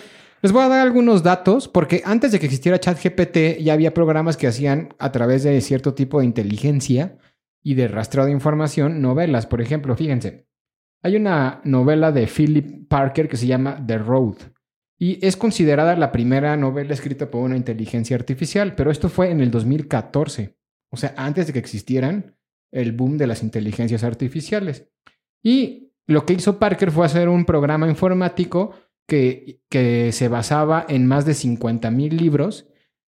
les 0.43 0.51
voy 0.51 0.65
a 0.65 0.69
dar 0.69 0.81
algunos 0.81 1.23
datos 1.23 1.69
porque 1.69 2.03
antes 2.05 2.33
de 2.33 2.41
que 2.41 2.47
existiera 2.47 2.81
ChatGPT 2.81 3.61
ya 3.61 3.75
había 3.75 3.95
programas 3.95 4.37
que 4.37 4.49
hacían 4.49 4.89
a 4.99 5.13
través 5.13 5.45
de 5.45 5.61
cierto 5.61 5.95
tipo 5.95 6.19
de 6.19 6.27
inteligencia 6.27 7.17
y 7.63 7.75
de 7.75 7.87
rastreo 7.87 8.25
de 8.25 8.33
información 8.33 9.01
novelas. 9.01 9.47
Por 9.47 9.61
ejemplo, 9.61 9.95
fíjense. 9.95 10.49
Hay 11.01 11.15
una 11.15 11.61
novela 11.65 12.11
de 12.11 12.27
Philip 12.27 12.89
Parker 12.89 13.29
que 13.29 13.37
se 13.37 13.47
llama 13.47 13.81
The 13.87 13.99
Road 13.99 14.37
y 15.05 15.19
es 15.21 15.37
considerada 15.37 15.97
la 15.97 16.13
primera 16.13 16.57
novela 16.57 16.95
escrita 16.95 17.31
por 17.31 17.43
una 17.43 17.59
inteligencia 17.59 18.17
artificial, 18.17 18.75
pero 18.75 18.91
esto 18.91 19.11
fue 19.11 19.31
en 19.31 19.43
el 19.43 19.51
2014, 19.51 20.57
o 20.91 20.97
sea, 20.97 21.13
antes 21.19 21.47
de 21.47 21.53
que 21.53 21.59
existieran 21.59 22.39
el 22.73 22.93
boom 22.93 23.19
de 23.19 23.27
las 23.27 23.43
inteligencias 23.43 24.03
artificiales. 24.03 24.89
Y 25.43 25.93
lo 26.07 26.25
que 26.25 26.33
hizo 26.33 26.59
Parker 26.59 26.91
fue 26.91 27.05
hacer 27.05 27.29
un 27.29 27.45
programa 27.45 27.87
informático 27.87 28.71
que, 29.07 29.61
que 29.69 30.11
se 30.11 30.29
basaba 30.29 30.87
en 30.89 31.07
más 31.07 31.27
de 31.27 31.33
50.000 31.33 32.13
libros 32.13 32.67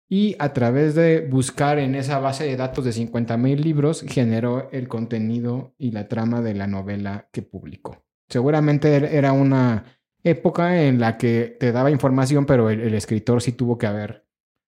y 0.10 0.36
a 0.40 0.52
través 0.52 0.96
de 0.96 1.22
buscar 1.22 1.78
en 1.78 1.94
esa 1.94 2.18
base 2.18 2.46
de 2.46 2.58
datos 2.58 2.86
de 2.86 2.92
50.000 2.92 3.60
libros 3.60 4.04
generó 4.08 4.68
el 4.72 4.88
contenido 4.88 5.76
y 5.78 5.92
la 5.92 6.08
trama 6.08 6.42
de 6.42 6.56
la 6.56 6.66
novela 6.66 7.30
que 7.32 7.44
publicó. 7.44 8.04
Seguramente 8.30 8.96
er, 8.96 9.04
era 9.04 9.32
una 9.32 10.02
época 10.24 10.84
en 10.84 11.00
la 11.00 11.18
que 11.18 11.58
te 11.60 11.72
daba 11.72 11.92
información, 11.92 12.46
pero 12.46 12.70
el, 12.70 12.94
escritor 12.94 13.42
sí 13.42 13.52
tuvo 13.52 13.78
que 13.78 13.88
haber 13.88 14.26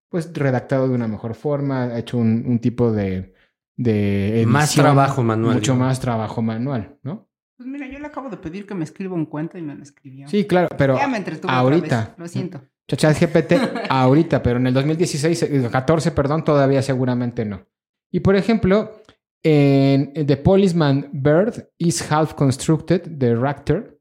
pues 0.10 0.32
redactado 0.34 0.88
de 0.88 0.96
una 0.96 1.08
mejor 1.08 1.36
forma, 1.36 1.98
hecho 1.98 2.18
un, 2.18 2.60
tipo 2.60 2.92
de, 2.92 3.34
de 3.76 4.44
más 4.48 4.74
trabajo 4.74 5.24
manual. 5.24 5.56
Mucho 5.56 5.76
más 5.76 6.00
trabajo 6.00 6.42
manual, 6.42 6.98
¿no? 7.04 7.30
Pues 7.58 7.68
mira, 7.68 7.88
yo 7.88 8.00
le 8.00 8.08
acabo 8.08 8.30
de 8.30 8.38
pedir 8.38 8.66
que 8.66 8.76
me 8.76 8.84
escriba 8.84 9.16
un 9.16 9.26
cuento 9.26 9.58
y 9.58 9.62
me 9.62 9.76
lo 9.76 9.84
escribió. 9.84 10.28
Sí, 10.28 10.46
claro, 10.46 10.68
pero 10.78 10.98
ya 10.98 11.08
me 11.08 11.24
ahorita. 11.48 12.16
Lo 12.18 12.28
siento. 12.28 12.62
Chat 12.88 13.20
GPT 13.20 13.54
ahorita, 13.90 14.44
pero 14.44 14.58
en 14.58 14.68
el 14.68 14.74
2016, 14.74 15.70
14, 15.72 16.12
perdón, 16.12 16.44
todavía 16.44 16.82
seguramente 16.82 17.46
no. 17.46 17.66
Y 18.12 18.20
por 18.20 18.36
ejemplo, 18.36 19.02
en 19.42 20.14
The 20.14 20.38
Policeman 20.38 21.10
Bird 21.12 21.70
is 21.78 22.12
Half 22.12 22.34
Constructed 22.34 23.04
de 23.04 23.36
Racter. 23.36 23.95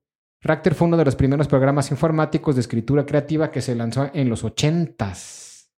Racter 0.44 0.74
fue 0.74 0.88
uno 0.88 0.98
de 0.98 1.06
los 1.06 1.16
primeros 1.16 1.48
programas 1.48 1.90
informáticos 1.90 2.54
de 2.54 2.60
escritura 2.60 3.06
creativa 3.06 3.50
que 3.50 3.62
se 3.62 3.74
lanzó 3.74 4.10
en 4.12 4.28
los 4.28 4.44
80s. 4.44 5.70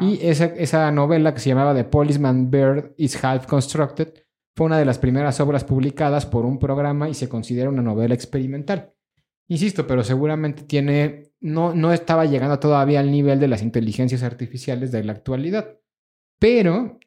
Y 0.00 0.18
esa, 0.26 0.46
esa 0.46 0.90
novela 0.90 1.32
que 1.32 1.40
se 1.40 1.50
llamaba 1.50 1.72
The 1.72 1.84
Policeman 1.84 2.50
Bird 2.50 2.94
is 2.96 3.22
Half 3.24 3.46
Constructed 3.46 4.12
fue 4.56 4.66
una 4.66 4.76
de 4.76 4.84
las 4.84 4.98
primeras 4.98 5.38
obras 5.38 5.62
publicadas 5.62 6.26
por 6.26 6.44
un 6.44 6.58
programa 6.58 7.08
y 7.08 7.14
se 7.14 7.28
considera 7.28 7.70
una 7.70 7.80
novela 7.80 8.12
experimental. 8.12 8.92
Insisto, 9.48 9.86
pero 9.86 10.02
seguramente 10.02 10.64
tiene, 10.64 11.30
no, 11.40 11.72
no 11.72 11.92
estaba 11.92 12.24
llegando 12.24 12.58
todavía 12.58 12.98
al 13.00 13.10
nivel 13.10 13.38
de 13.38 13.48
las 13.48 13.62
inteligencias 13.62 14.24
artificiales 14.24 14.90
de 14.90 15.04
la 15.04 15.12
actualidad. 15.12 15.78
Pero 16.40 16.98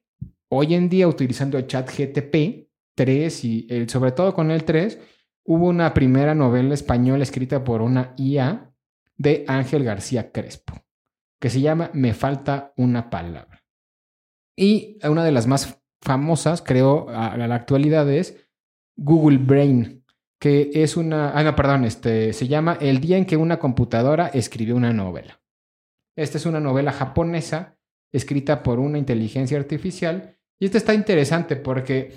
hoy 0.50 0.76
en 0.76 0.88
día, 0.88 1.10
utilizando 1.10 1.58
el 1.58 1.68
chat 1.68 1.90
GTP 1.90 2.70
3 2.96 3.46
y 3.46 3.68
el, 3.70 3.90
sobre 3.90 4.14
todo 4.14 4.34
con 4.34 4.50
el 4.50 4.64
3, 4.64 4.98
hubo 5.46 5.68
una 5.68 5.94
primera 5.94 6.36
novela 6.36 6.74
española 6.74 7.24
escrita 7.24 7.64
por 7.64 7.82
una 7.82 8.14
IA 8.18 8.74
de 9.18 9.46
Ángel 9.48 9.84
García 9.84 10.32
Crespo, 10.32 10.74
que 11.40 11.50
se 11.50 11.62
llama 11.62 11.92
Me 11.94 12.14
falta 12.14 12.74
una 12.76 13.10
palabra. 13.10 13.64
Y 14.58 14.98
una 15.08 15.24
de 15.24 15.32
las 15.32 15.48
más 15.48 15.82
famosas, 16.02 16.62
creo, 16.62 17.10
a 17.10 17.38
la 17.38 17.56
actualidad 17.56 18.10
es 18.10 18.48
Google 18.96 19.38
Brain, 19.38 20.06
que 20.40 20.72
es 20.74 20.98
una, 20.98 21.32
ah, 21.32 21.44
no, 21.44 21.56
perdón, 21.56 21.86
este, 21.86 22.34
se 22.34 22.48
llama 22.48 22.78
El 22.80 23.00
día 23.00 23.18
en 23.18 23.26
que 23.26 23.38
una 23.38 23.58
computadora 23.58 24.28
escribió 24.28 24.76
una 24.76 24.94
novela. 24.94 25.42
Esta 26.16 26.38
es 26.38 26.46
una 26.46 26.60
novela 26.60 26.92
japonesa 26.92 27.78
escrita 28.12 28.64
por 28.64 28.80
una 28.80 28.98
inteligencia 28.98 29.58
artificial 29.58 30.38
y 30.60 30.66
esta 30.66 30.78
está 30.78 30.94
interesante 30.94 31.58
porque 31.58 32.14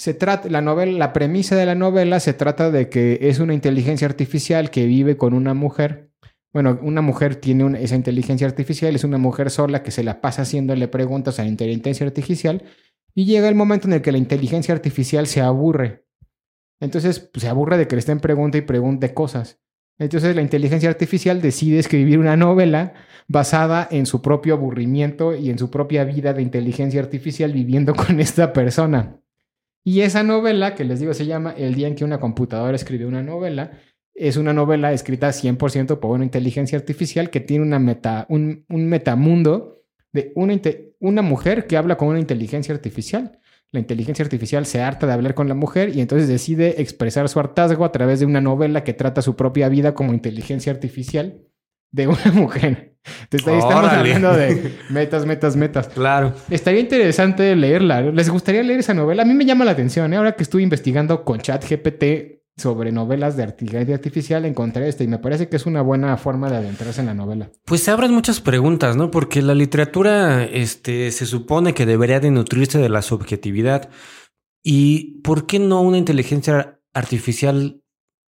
se 0.00 0.14
trata, 0.14 0.48
la 0.48 0.62
novela, 0.62 0.92
la 0.92 1.12
premisa 1.12 1.56
de 1.56 1.66
la 1.66 1.74
novela 1.74 2.20
se 2.20 2.32
trata 2.32 2.70
de 2.70 2.88
que 2.88 3.18
es 3.22 3.38
una 3.38 3.52
inteligencia 3.52 4.06
artificial 4.06 4.70
que 4.70 4.86
vive 4.86 5.16
con 5.16 5.34
una 5.34 5.52
mujer. 5.52 6.10
Bueno, 6.52 6.78
una 6.82 7.02
mujer 7.02 7.36
tiene 7.36 7.82
esa 7.82 7.96
inteligencia 7.96 8.46
artificial, 8.46 8.94
es 8.96 9.04
una 9.04 9.18
mujer 9.18 9.50
sola 9.50 9.82
que 9.82 9.90
se 9.90 10.02
la 10.02 10.20
pasa 10.20 10.42
haciéndole 10.42 10.88
preguntas 10.88 11.38
a 11.38 11.42
la 11.42 11.50
inteligencia 11.50 12.06
artificial 12.06 12.64
y 13.14 13.26
llega 13.26 13.48
el 13.48 13.54
momento 13.54 13.88
en 13.88 13.92
el 13.92 14.02
que 14.02 14.12
la 14.12 14.18
inteligencia 14.18 14.74
artificial 14.74 15.26
se 15.26 15.42
aburre 15.42 16.06
entonces 16.80 17.20
pues, 17.20 17.42
se 17.42 17.48
aburre 17.48 17.76
de 17.76 17.86
que 17.86 17.94
le 17.94 18.00
estén 18.00 18.20
pregunta 18.20 18.58
y 18.58 18.62
pregunte 18.62 19.14
cosas. 19.14 19.60
Entonces 19.98 20.34
la 20.34 20.42
inteligencia 20.42 20.88
artificial 20.88 21.42
decide 21.42 21.78
escribir 21.78 22.18
una 22.18 22.36
novela 22.36 22.94
basada 23.28 23.86
en 23.90 24.06
su 24.06 24.22
propio 24.22 24.54
aburrimiento 24.54 25.36
y 25.36 25.50
en 25.50 25.58
su 25.58 25.70
propia 25.70 26.04
vida 26.04 26.32
de 26.32 26.42
inteligencia 26.42 27.00
artificial 27.00 27.52
viviendo 27.52 27.94
con 28.06 28.18
esta 28.18 28.52
persona. 28.52 29.20
Y 29.84 30.02
esa 30.02 30.22
novela, 30.22 30.74
que 30.74 30.84
les 30.84 31.00
digo 31.00 31.14
se 31.14 31.26
llama 31.26 31.54
El 31.56 31.74
día 31.74 31.88
en 31.88 31.94
que 31.94 32.04
una 32.04 32.20
computadora 32.20 32.76
escribió 32.76 33.08
una 33.08 33.22
novela, 33.22 33.72
es 34.14 34.36
una 34.36 34.52
novela 34.52 34.92
escrita 34.92 35.30
100% 35.30 35.98
por 35.98 36.10
una 36.10 36.24
inteligencia 36.24 36.78
artificial 36.78 37.30
que 37.30 37.40
tiene 37.40 37.64
una 37.64 37.78
meta, 37.78 38.26
un, 38.28 38.66
un 38.68 38.86
metamundo 38.88 39.82
de 40.12 40.32
una, 40.34 40.60
una 40.98 41.22
mujer 41.22 41.66
que 41.66 41.76
habla 41.76 41.96
con 41.96 42.08
una 42.08 42.20
inteligencia 42.20 42.74
artificial. 42.74 43.38
La 43.72 43.80
inteligencia 43.80 44.24
artificial 44.24 44.66
se 44.66 44.82
harta 44.82 45.06
de 45.06 45.12
hablar 45.12 45.34
con 45.34 45.48
la 45.48 45.54
mujer 45.54 45.96
y 45.96 46.00
entonces 46.00 46.28
decide 46.28 46.82
expresar 46.82 47.28
su 47.28 47.38
hartazgo 47.38 47.84
a 47.84 47.92
través 47.92 48.20
de 48.20 48.26
una 48.26 48.40
novela 48.40 48.84
que 48.84 48.92
trata 48.92 49.22
su 49.22 49.36
propia 49.36 49.68
vida 49.68 49.94
como 49.94 50.12
inteligencia 50.12 50.72
artificial 50.72 51.46
de 51.92 52.08
una 52.08 52.32
mujer. 52.32 52.90
Entonces 53.22 53.48
ahí 53.48 53.58
estamos 53.58 53.90
hablando 53.90 54.32
de 54.32 54.74
metas, 54.90 55.24
metas, 55.26 55.56
metas. 55.56 55.88
Claro. 55.88 56.34
Estaría 56.50 56.80
interesante 56.80 57.54
leerla. 57.56 58.02
¿Les 58.02 58.28
gustaría 58.28 58.62
leer 58.62 58.80
esa 58.80 58.94
novela? 58.94 59.22
A 59.22 59.26
mí 59.26 59.34
me 59.34 59.44
llama 59.44 59.64
la 59.64 59.70
atención. 59.72 60.12
¿eh? 60.12 60.16
Ahora 60.16 60.32
que 60.32 60.42
estuve 60.42 60.62
investigando 60.62 61.24
con 61.24 61.40
ChatGPT 61.40 62.40
sobre 62.56 62.92
novelas 62.92 63.36
de 63.36 63.44
inteligencia 63.44 63.94
artificial, 63.94 64.44
encontré 64.44 64.86
esta 64.86 65.02
y 65.02 65.08
me 65.08 65.18
parece 65.18 65.48
que 65.48 65.56
es 65.56 65.64
una 65.64 65.80
buena 65.80 66.16
forma 66.18 66.50
de 66.50 66.58
adentrarse 66.58 67.00
en 67.00 67.06
la 67.06 67.14
novela. 67.14 67.50
Pues 67.64 67.82
se 67.82 67.90
abren 67.90 68.12
muchas 68.12 68.40
preguntas, 68.40 68.96
¿no? 68.96 69.10
Porque 69.10 69.40
la 69.40 69.54
literatura 69.54 70.44
este, 70.44 71.10
se 71.10 71.24
supone 71.24 71.72
que 71.72 71.86
debería 71.86 72.20
de 72.20 72.30
nutrirse 72.30 72.78
de 72.78 72.90
la 72.90 73.00
subjetividad. 73.00 73.88
¿Y 74.62 75.20
por 75.22 75.46
qué 75.46 75.58
no 75.58 75.80
una 75.80 75.96
inteligencia 75.96 76.80
artificial? 76.92 77.82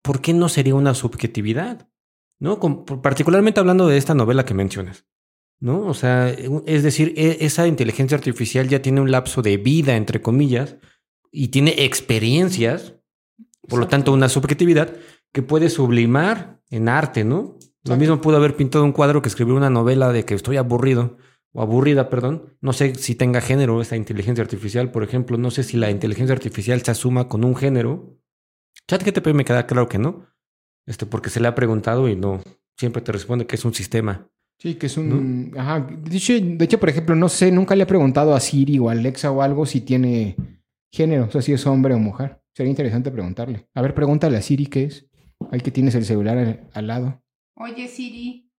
¿Por 0.03 0.19
qué 0.19 0.33
no 0.33 0.49
sería 0.49 0.75
una 0.75 0.93
subjetividad? 0.93 1.87
¿No? 2.39 2.59
particularmente 3.01 3.59
hablando 3.59 3.87
de 3.87 3.97
esta 3.97 4.13
novela 4.13 4.45
que 4.45 4.53
mencionas. 4.53 5.05
¿No? 5.59 5.87
O 5.87 5.93
sea, 5.93 6.29
es 6.29 6.83
decir, 6.83 7.13
e, 7.17 7.37
esa 7.41 7.67
inteligencia 7.67 8.15
artificial 8.15 8.67
ya 8.67 8.81
tiene 8.81 9.01
un 9.01 9.11
lapso 9.11 9.41
de 9.41 9.57
vida, 9.57 9.95
entre 9.95 10.21
comillas, 10.21 10.75
y 11.31 11.47
tiene 11.47 11.83
experiencias 11.83 12.97
por 13.67 13.79
lo 13.79 13.87
tanto, 13.87 14.13
una 14.13 14.29
subjetividad 14.29 14.95
que 15.33 15.41
puede 15.41 15.69
sublimar 15.69 16.61
en 16.69 16.89
arte, 16.89 17.23
¿no? 17.23 17.57
Lo 17.83 17.95
mismo 17.95 18.19
pudo 18.19 18.37
haber 18.37 18.55
pintado 18.55 18.83
un 18.83 18.91
cuadro 18.91 19.21
que 19.21 19.29
escribió 19.29 19.55
una 19.55 19.69
novela 19.69 20.11
de 20.11 20.25
que 20.25 20.33
estoy 20.33 20.57
aburrido 20.57 21.17
o 21.53 21.61
aburrida, 21.61 22.09
perdón. 22.09 22.57
No 22.59 22.73
sé 22.73 22.95
si 22.95 23.15
tenga 23.15 23.39
género 23.39 23.81
esta 23.81 23.95
inteligencia 23.95 24.41
artificial, 24.41 24.91
por 24.91 25.03
ejemplo. 25.03 25.37
No 25.37 25.51
sé 25.51 25.63
si 25.63 25.77
la 25.77 25.89
inteligencia 25.89 26.33
artificial 26.33 26.81
se 26.81 26.91
asuma 26.91 27.29
con 27.29 27.45
un 27.45 27.55
género. 27.55 28.17
ChatGTP 28.87 29.27
me 29.27 29.45
queda 29.45 29.67
claro 29.67 29.87
que 29.87 29.99
no. 29.99 30.27
Este, 30.87 31.05
porque 31.05 31.29
se 31.29 31.39
le 31.39 31.47
ha 31.47 31.55
preguntado 31.55 32.09
y 32.09 32.15
no. 32.15 32.41
Siempre 32.77 33.01
te 33.01 33.11
responde 33.11 33.45
que 33.45 33.55
es 33.55 33.65
un 33.65 33.73
sistema. 33.73 34.27
Sí, 34.57 34.75
que 34.75 34.87
es 34.87 34.97
un. 34.97 35.53
Ajá. 35.55 35.81
De 35.81 36.17
hecho, 36.17 36.33
de 36.33 36.65
hecho, 36.65 36.79
por 36.79 36.89
ejemplo, 36.89 37.15
no 37.15 37.29
sé, 37.29 37.51
nunca 37.51 37.75
le 37.75 37.83
he 37.83 37.87
preguntado 37.87 38.33
a 38.33 38.39
Siri 38.39 38.79
o 38.79 38.89
a 38.89 38.93
Alexa 38.93 39.31
o 39.31 39.41
algo 39.41 39.65
si 39.65 39.81
tiene 39.81 40.35
género, 40.91 41.25
o 41.25 41.31
sea, 41.31 41.41
si 41.41 41.53
es 41.53 41.67
hombre 41.67 41.93
o 41.93 41.99
mujer. 41.99 42.41
Sería 42.55 42.71
interesante 42.71 43.11
preguntarle. 43.11 43.67
A 43.75 43.81
ver, 43.83 43.93
pregúntale 43.93 44.37
a 44.37 44.41
Siri 44.41 44.65
qué 44.65 44.85
es. 44.85 45.07
Ahí 45.51 45.59
que 45.59 45.69
tienes 45.69 45.93
el 45.93 46.05
celular 46.05 46.67
al, 46.73 46.87
lado. 46.87 47.21
Oye, 47.55 47.87
Siri, 47.87 48.51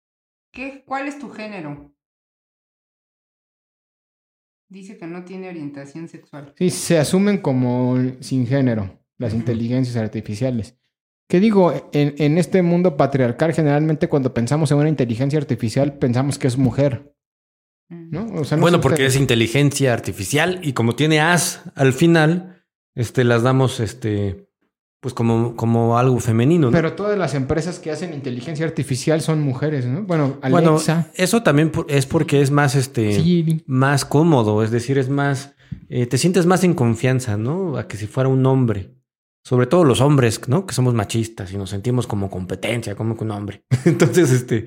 ¿qué, 0.52 0.84
¿cuál 0.86 1.08
es 1.08 1.18
tu 1.18 1.30
género? 1.30 1.92
Dice 4.70 4.98
que 4.98 5.08
no 5.08 5.24
tiene 5.24 5.50
orientación 5.50 6.08
sexual. 6.08 6.54
Sí, 6.58 6.70
se 6.70 7.00
asumen 7.00 7.40
como 7.40 7.98
sin 8.20 8.46
género 8.46 9.00
las 9.18 9.34
inteligencias 9.34 9.96
artificiales. 9.96 10.78
¿Qué 11.28 11.40
digo? 11.40 11.74
En, 11.92 12.16
en, 12.18 12.38
este 12.38 12.62
mundo 12.62 12.96
patriarcal, 12.96 13.54
generalmente 13.54 14.08
cuando 14.08 14.34
pensamos 14.34 14.72
en 14.72 14.78
una 14.78 14.90
inteligencia 14.90 15.38
artificial, 15.38 15.94
pensamos 15.94 16.40
que 16.40 16.48
es 16.48 16.58
mujer. 16.58 17.14
¿no? 17.90 18.26
bueno, 18.58 18.82
porque 18.82 19.06
es 19.06 19.16
inteligencia 19.16 19.94
artificial 19.94 20.60
y 20.62 20.74
como 20.74 20.96
tiene 20.96 21.22
as 21.22 21.62
al 21.76 21.94
final, 21.94 22.66
este, 22.96 23.24
las 23.24 23.44
damos, 23.44 23.80
este, 23.80 24.50
pues 25.00 25.14
como, 25.14 25.56
como 25.56 25.98
algo 25.98 26.20
femenino. 26.20 26.68
¿no? 26.68 26.72
Pero 26.72 26.94
todas 26.94 27.18
las 27.18 27.34
empresas 27.34 27.80
que 27.80 27.92
hacen 27.92 28.14
inteligencia 28.14 28.66
artificial 28.66 29.22
son 29.22 29.42
mujeres, 29.42 29.86
¿no? 29.86 30.04
Bueno, 30.04 30.38
Alexa. 30.42 30.94
Bueno, 30.96 31.10
eso 31.16 31.44
también 31.44 31.72
es 31.88 32.06
porque 32.06 32.42
es 32.42 32.52
más, 32.52 32.76
este, 32.76 33.64
más 33.68 34.04
cómodo, 34.04 34.64
es 34.64 34.72
decir, 34.72 34.98
es 34.98 35.10
más, 35.10 35.56
eh, 35.90 36.08
te 36.08 36.18
sientes 36.18 36.46
más 36.46 36.64
en 36.64 36.74
confianza, 36.74 37.38
¿no? 37.38 37.78
A 37.78 37.88
que 37.88 37.98
si 37.98 38.08
fuera 38.08 38.30
un 38.30 38.46
hombre. 38.46 38.97
Sobre 39.48 39.66
todo 39.66 39.86
los 39.86 40.02
hombres, 40.02 40.42
¿no? 40.50 40.66
Que 40.66 40.74
somos 40.74 40.94
machistas 40.94 41.54
y 41.54 41.58
nos 41.58 41.70
sentimos 41.70 42.06
como 42.06 42.30
competencia, 42.30 42.96
como 42.96 43.16
un 43.18 43.32
hombre. 43.32 43.64
Entonces, 43.86 44.30
este, 44.34 44.66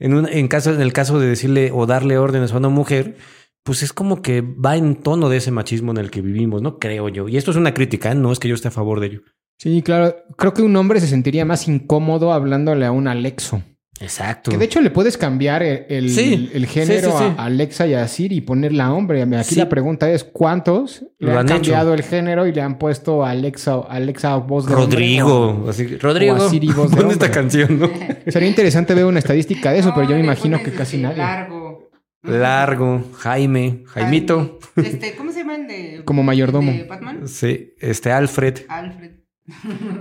en, 0.00 0.14
un, 0.14 0.28
en, 0.28 0.48
caso, 0.48 0.74
en 0.74 0.80
el 0.80 0.92
caso 0.92 1.20
de 1.20 1.28
decirle 1.28 1.70
o 1.72 1.86
darle 1.86 2.18
órdenes 2.18 2.52
a 2.52 2.56
una 2.56 2.68
mujer, 2.68 3.18
pues 3.62 3.84
es 3.84 3.92
como 3.92 4.22
que 4.22 4.40
va 4.40 4.76
en 4.76 4.96
tono 4.96 5.28
de 5.28 5.36
ese 5.36 5.52
machismo 5.52 5.92
en 5.92 5.98
el 5.98 6.10
que 6.10 6.22
vivimos, 6.22 6.60
¿no? 6.60 6.80
Creo 6.80 7.08
yo. 7.08 7.28
Y 7.28 7.36
esto 7.36 7.52
es 7.52 7.56
una 7.56 7.72
crítica, 7.72 8.10
¿eh? 8.10 8.16
no 8.16 8.32
es 8.32 8.40
que 8.40 8.48
yo 8.48 8.56
esté 8.56 8.66
a 8.66 8.72
favor 8.72 8.98
de 8.98 9.06
ello. 9.06 9.20
Sí, 9.60 9.80
claro. 9.82 10.16
Creo 10.36 10.52
que 10.52 10.62
un 10.62 10.74
hombre 10.74 10.98
se 10.98 11.06
sentiría 11.06 11.44
más 11.44 11.68
incómodo 11.68 12.32
hablándole 12.32 12.84
a 12.84 12.90
un 12.90 13.06
Alexo. 13.06 13.62
Exacto. 14.00 14.50
Que 14.50 14.58
de 14.58 14.64
hecho 14.66 14.80
le 14.82 14.90
puedes 14.90 15.16
cambiar 15.16 15.62
el, 15.62 15.86
el- 15.88 16.10
Sí, 16.10 16.50
el 16.52 16.66
género 16.66 17.12
sí, 17.12 17.16
sí, 17.18 17.24
sí. 17.30 17.34
a 17.38 17.44
Alexa 17.46 17.86
y 17.86 17.94
a 17.94 18.06
Siri 18.08 18.36
y 18.36 18.40
ponerla 18.42 18.92
hombre. 18.92 19.22
Aquí 19.22 19.54
Sí. 19.54 19.54
la 19.56 19.68
pregunta 19.70 20.10
es: 20.10 20.22
¿cuántos 20.22 21.02
le 21.18 21.32
Lo 21.32 21.38
han, 21.38 21.46
cambiado 21.48 21.94
el 21.94 22.02
género 22.02 22.46
y 22.46 22.52
le 22.52 22.60
han 22.60 22.78
puesto 22.78 23.24
a 23.24 23.30
Alexa, 23.30 23.76
Alexa 23.88 24.36
voz 24.36 24.66
de 24.66 24.74
hombre 24.74 24.86
Rodrigo. 24.96 25.62
o- 25.64 25.70
Así, 25.70 25.96
Rodrigo. 25.96 26.34
o 26.34 26.36
a 26.44 26.50
Siri 26.50 26.68
voz 26.68 26.90
de 26.90 27.08
esta 27.08 27.30
canción, 27.30 27.78
¿no? 27.80 27.90
Sería 28.28 28.48
interesante 28.48 28.92
ver 28.94 29.06
una 29.06 29.18
estadística 29.20 29.72
de 29.72 29.78
eso, 29.78 29.92
pero 29.94 30.08
yo 30.10 30.14
me 30.16 30.20
imagino 30.22 30.62
que 30.62 30.72
casi 30.72 30.98
nadie. 30.98 31.18
Largo. 31.18 31.90
Largo, 32.22 33.02
Jaime, 33.18 33.84
Jaimito. 33.86 34.58
Jaime. 34.74 34.88
Este, 34.90 35.14
¿cómo 35.14 35.30
se 35.32 35.38
llama 35.38 35.54
el 35.56 35.68
de. 35.68 36.02
Como 36.04 36.22
mayordomo. 36.22 36.72
de 36.72 36.84
Batman? 36.84 37.28
Sí, 37.28 37.74
este 37.78 38.10
Alfred. 38.12 38.58
Alfred. 38.68 39.12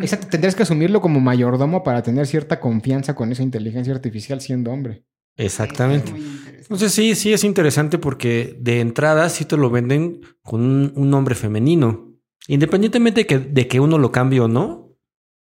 Exacto, 0.02 0.28
tendrías 0.28 0.56
que 0.56 0.64
asumirlo 0.64 1.02
como 1.02 1.20
mayordomo 1.20 1.84
para 1.84 2.02
tener 2.02 2.26
cierta 2.28 2.60
confianza 2.60 3.16
con 3.16 3.32
esa 3.32 3.44
inteligencia 3.44 3.94
artificial 3.94 4.42
siendo 4.42 4.72
hombre. 4.72 5.06
Exactamente. 5.38 6.14
Entonces 6.60 6.92
sí, 6.94 7.14
sí 7.16 7.34
es 7.34 7.44
interesante 7.44 7.98
porque 7.98 8.58
de 8.60 8.80
entrada 8.80 9.30
sí 9.30 9.46
te 9.46 9.58
lo 9.58 9.70
venden 9.70 10.22
con 10.42 10.62
un, 10.62 10.94
un 10.96 11.10
nombre 11.10 11.36
femenino. 11.36 12.16
Independientemente 12.48 13.22
de 13.22 13.28
que, 13.28 13.40
de 13.40 13.68
que 13.68 13.80
uno 13.80 13.98
lo 13.98 14.12
cambie 14.12 14.40
o 14.40 14.48
no, 14.48 14.96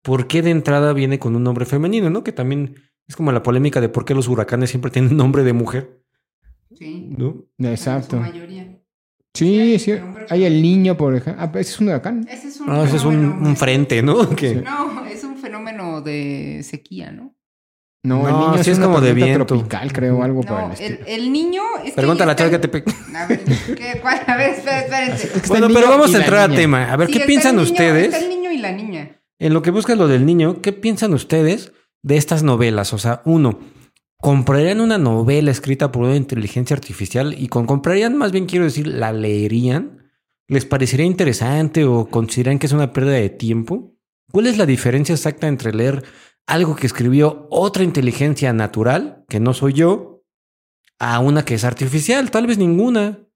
¿por 0.01 0.27
qué 0.27 0.41
de 0.41 0.51
entrada 0.51 0.93
viene 0.93 1.19
con 1.19 1.35
un 1.35 1.43
nombre 1.43 1.65
femenino? 1.65 2.09
¿No? 2.09 2.23
Que 2.23 2.31
también 2.31 2.75
es 3.07 3.15
como 3.15 3.31
la 3.31 3.43
polémica 3.43 3.81
de 3.81 3.89
por 3.89 4.05
qué 4.05 4.13
los 4.13 4.27
huracanes 4.27 4.69
siempre 4.69 4.91
tienen 4.91 5.15
nombre 5.17 5.43
de 5.43 5.53
mujer. 5.53 6.01
Sí. 6.73 7.09
¿No? 7.17 7.45
Exacto. 7.59 8.17
En 8.17 8.23
su 8.23 8.29
mayoría. 8.29 8.76
Sí, 9.37 9.79
Sí, 9.79 9.93
Hay 10.29 10.43
el 10.45 10.61
niño, 10.61 10.97
por 10.97 11.15
ejemplo. 11.15 11.41
Ah, 11.43 11.49
ese 11.59 11.71
es 11.71 11.79
un 11.79 11.87
huracán. 11.89 12.27
Ese 12.29 12.47
es 12.49 12.59
un. 12.59 12.69
Ah, 12.69 12.83
ese 12.85 12.97
es 12.97 13.03
un, 13.05 13.15
un 13.15 13.55
frente, 13.55 14.01
¿no? 14.01 14.29
Que, 14.35 14.55
No, 14.55 15.05
es 15.05 15.23
un 15.23 15.37
fenómeno 15.37 16.01
de 16.01 16.61
sequía, 16.63 17.11
¿no? 17.11 17.33
No, 18.03 18.23
No, 18.23 18.27
el 18.29 18.35
niño 18.35 18.63
sí 18.63 18.71
es, 18.71 18.77
es 18.77 18.83
como 18.83 19.01
de 19.01 19.13
viento. 19.13 19.45
tropical, 19.45 19.91
creo, 19.91 20.23
algo 20.23 20.41
por 20.41 20.59
el 20.59 20.67
No, 20.67 20.73
estilo. 20.73 20.97
el, 21.05 21.21
el 21.21 21.31
niño. 21.31 21.61
Es 21.83 21.91
que 21.91 21.91
Pregúntale 21.93 22.31
a 22.31 22.35
está- 22.35 22.49
Chatgpt. 22.49 22.87
A 23.15 23.25
ver, 23.27 23.39
¿qué, 23.75 23.99
cuál? 24.01 24.21
A 24.27 24.37
ver, 24.37 24.49
espérense. 24.51 25.31
Bueno, 25.47 25.67
pero 25.73 25.89
vamos 25.89 26.09
a 26.13 26.17
la 26.19 26.23
entrar 26.23 26.39
a 26.43 26.47
niña. 26.47 26.59
tema. 26.59 26.91
A 26.91 26.95
ver, 26.95 27.07
Sí, 27.07 27.13
¿qué 27.13 27.19
está 27.19 27.27
piensan 27.27 27.51
el 27.59 27.63
niño- 27.65 27.71
ustedes? 27.71 28.05
Está 28.13 28.19
el 28.19 28.29
niño 28.29 28.51
y 28.51 28.57
la 28.57 28.71
niña. 28.71 29.21
En 29.39 29.53
lo 29.53 29.61
que 29.61 29.71
buscas 29.71 29.97
lo 29.97 30.07
del 30.07 30.25
niño, 30.25 30.61
¿qué 30.61 30.71
piensan 30.73 31.13
ustedes 31.13 31.73
de 32.03 32.17
estas 32.17 32.43
novelas? 32.43 32.93
O 32.93 32.97
sea, 32.97 33.21
uno, 33.25 33.59
¿comprarían 34.19 34.81
una 34.81 34.97
novela 34.97 35.51
escrita 35.51 35.91
por 35.91 36.03
una 36.03 36.15
inteligencia 36.15 36.75
artificial? 36.75 37.35
Y 37.37 37.47
con 37.47 37.65
comprarían, 37.65 38.17
más 38.17 38.31
bien 38.31 38.45
quiero 38.45 38.65
decir, 38.65 38.87
¿la 38.87 39.11
leerían? 39.11 40.11
¿Les 40.47 40.65
parecería 40.65 41.05
interesante 41.05 41.85
o 41.85 42.09
consideran 42.09 42.59
que 42.59 42.67
es 42.67 42.73
una 42.73 42.93
pérdida 42.93 43.15
de 43.15 43.29
tiempo? 43.29 43.95
¿Cuál 44.31 44.47
es 44.47 44.57
la 44.57 44.65
diferencia 44.65 45.13
exacta 45.13 45.47
entre 45.47 45.73
leer 45.73 46.03
algo 46.45 46.75
que 46.75 46.87
escribió 46.87 47.47
otra 47.49 47.83
inteligencia 47.83 48.53
natural, 48.53 49.25
que 49.27 49.39
no 49.39 49.53
soy 49.53 49.73
yo, 49.73 50.23
a 50.99 51.19
una 51.19 51.45
que 51.45 51.55
es 51.55 51.63
artificial? 51.63 52.31
Tal 52.31 52.47
vez 52.47 52.57
ninguna. 52.57 53.26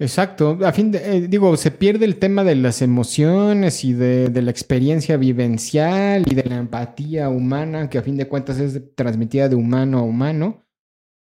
Exacto. 0.00 0.58
A 0.64 0.72
fin 0.72 0.90
de, 0.90 0.98
eh, 0.98 1.28
digo, 1.28 1.54
se 1.58 1.70
pierde 1.70 2.06
el 2.06 2.16
tema 2.16 2.42
de 2.42 2.54
las 2.54 2.80
emociones 2.80 3.84
y 3.84 3.92
de, 3.92 4.30
la 4.40 4.50
experiencia 4.50 5.18
vivencial 5.18 6.24
y 6.26 6.34
de 6.34 6.44
la 6.44 6.56
empatía 6.56 7.28
humana, 7.28 7.90
que 7.90 7.98
a 7.98 8.02
fin 8.02 8.16
de 8.16 8.26
cuentas 8.26 8.58
es 8.58 8.80
transmitida 8.94 9.50
de 9.50 9.56
humano 9.56 9.98
a 9.98 10.02
humano. 10.02 10.64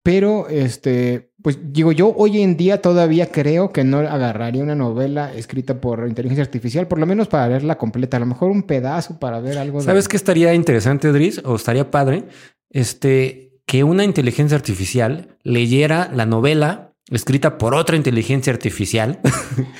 Pero, 0.03 0.47
este, 0.47 1.31
pues 1.41 1.57
digo, 1.73 1.91
yo 1.91 2.13
hoy 2.15 2.41
en 2.41 2.55
día 2.55 2.79
todavía 2.79 3.31
creo 3.31 3.73
que 3.73 3.83
no 3.83 3.97
agarraría 3.97 4.61
una 4.61 4.75
novela 4.75 5.33
escrita 5.33 5.81
por 5.81 6.07
inteligencia 6.07 6.43
artificial, 6.43 6.87
por 6.87 6.99
lo 6.99 7.07
menos 7.07 7.27
para 7.27 7.47
leerla 7.47 7.79
completa. 7.79 8.17
A 8.17 8.19
lo 8.19 8.27
mejor 8.27 8.51
un 8.51 8.63
pedazo 8.63 9.19
para 9.19 9.39
ver 9.39 9.57
algo. 9.57 9.81
¿Sabes 9.81 10.07
qué 10.07 10.17
estaría 10.17 10.53
interesante, 10.53 11.11
Dries? 11.11 11.41
O 11.43 11.55
estaría 11.55 11.89
padre, 11.89 12.25
este, 12.69 13.59
que 13.65 13.83
una 13.83 14.03
inteligencia 14.03 14.55
artificial 14.55 15.35
leyera 15.43 16.11
la 16.13 16.27
novela 16.27 16.86
escrita 17.11 17.57
por 17.57 17.73
otra 17.73 17.95
inteligencia 17.95 18.51
artificial 18.51 19.19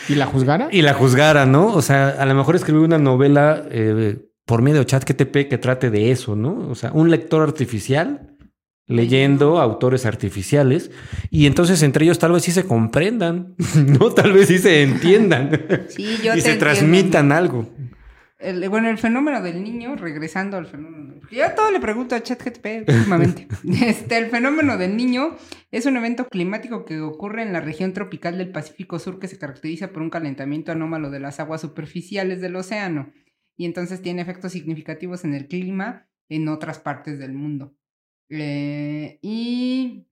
¿Y 0.07 0.15
la 0.15 0.25
juzgara? 0.27 0.69
y 0.71 0.81
la 0.81 0.93
juzgara, 0.93 1.45
¿no? 1.45 1.73
O 1.73 1.81
sea, 1.81 2.09
a 2.09 2.25
lo 2.25 2.33
mejor 2.35 2.55
escribió 2.55 2.83
una 2.83 2.97
novela 2.97 3.63
eh, 3.69 4.17
por 4.45 4.61
medio 4.61 4.79
de 4.79 4.85
ChatGTP 4.85 5.49
que 5.49 5.57
trate 5.57 5.89
de 5.89 6.11
eso, 6.11 6.35
¿no? 6.35 6.69
O 6.69 6.75
sea, 6.75 6.91
un 6.93 7.11
lector 7.11 7.41
artificial 7.43 8.33
leyendo 8.89 9.59
autores 9.59 10.05
artificiales 10.05 10.91
y 11.29 11.45
entonces 11.45 11.83
entre 11.83 12.05
ellos 12.05 12.19
tal 12.19 12.31
vez 12.31 12.43
sí 12.43 12.51
se 12.53 12.63
comprendan, 12.65 13.55
¿no? 13.75 14.11
Tal 14.11 14.31
vez 14.31 14.47
sí 14.47 14.59
se 14.59 14.81
entiendan 14.81 15.49
Sí, 15.89 16.03
y 16.13 16.15
te 16.17 16.21
se 16.23 16.35
entiendo. 16.37 16.59
transmitan 16.59 17.31
algo. 17.33 17.67
El- 18.39 18.69
bueno, 18.69 18.89
el 18.89 18.97
fenómeno 18.99 19.41
del 19.41 19.63
niño, 19.63 19.95
regresando 19.95 20.57
al 20.57 20.67
fenómeno. 20.67 21.15
Yo 21.31 21.43
todo 21.55 21.71
le 21.71 21.79
pregunto 21.79 22.15
a 22.15 22.21
ChatGPT 22.21 22.87
últimamente. 22.87 23.47
Este, 23.83 24.17
el 24.17 24.27
fenómeno 24.27 24.77
del 24.77 24.95
niño 24.95 25.35
es 25.71 25.85
un 25.87 25.97
evento 25.97 26.27
climático 26.27 26.85
que 26.85 27.01
ocurre 27.01 27.41
en 27.41 27.51
la 27.51 27.61
región 27.61 27.93
tropical 27.93 28.37
del 28.37 28.51
Pacífico 28.51 28.99
Sur 28.99 29.19
que 29.19 29.27
se 29.27 29.39
caracteriza 29.39 29.89
por 29.91 30.03
un 30.03 30.09
calentamiento 30.11 30.71
anómalo 30.71 31.09
de 31.09 31.19
las 31.19 31.39
aguas 31.39 31.61
superficiales 31.61 32.39
del 32.39 32.55
océano. 32.55 33.11
Y 33.57 33.65
entonces 33.65 34.01
tiene 34.03 34.21
efectos 34.21 34.51
significativos 34.51 35.23
en 35.25 35.33
el 35.33 35.47
clima 35.47 36.07
en 36.29 36.47
otras 36.47 36.77
partes 36.79 37.17
del 37.17 37.33
mundo. 37.33 37.75
Eh, 38.29 39.17
y 39.23 40.05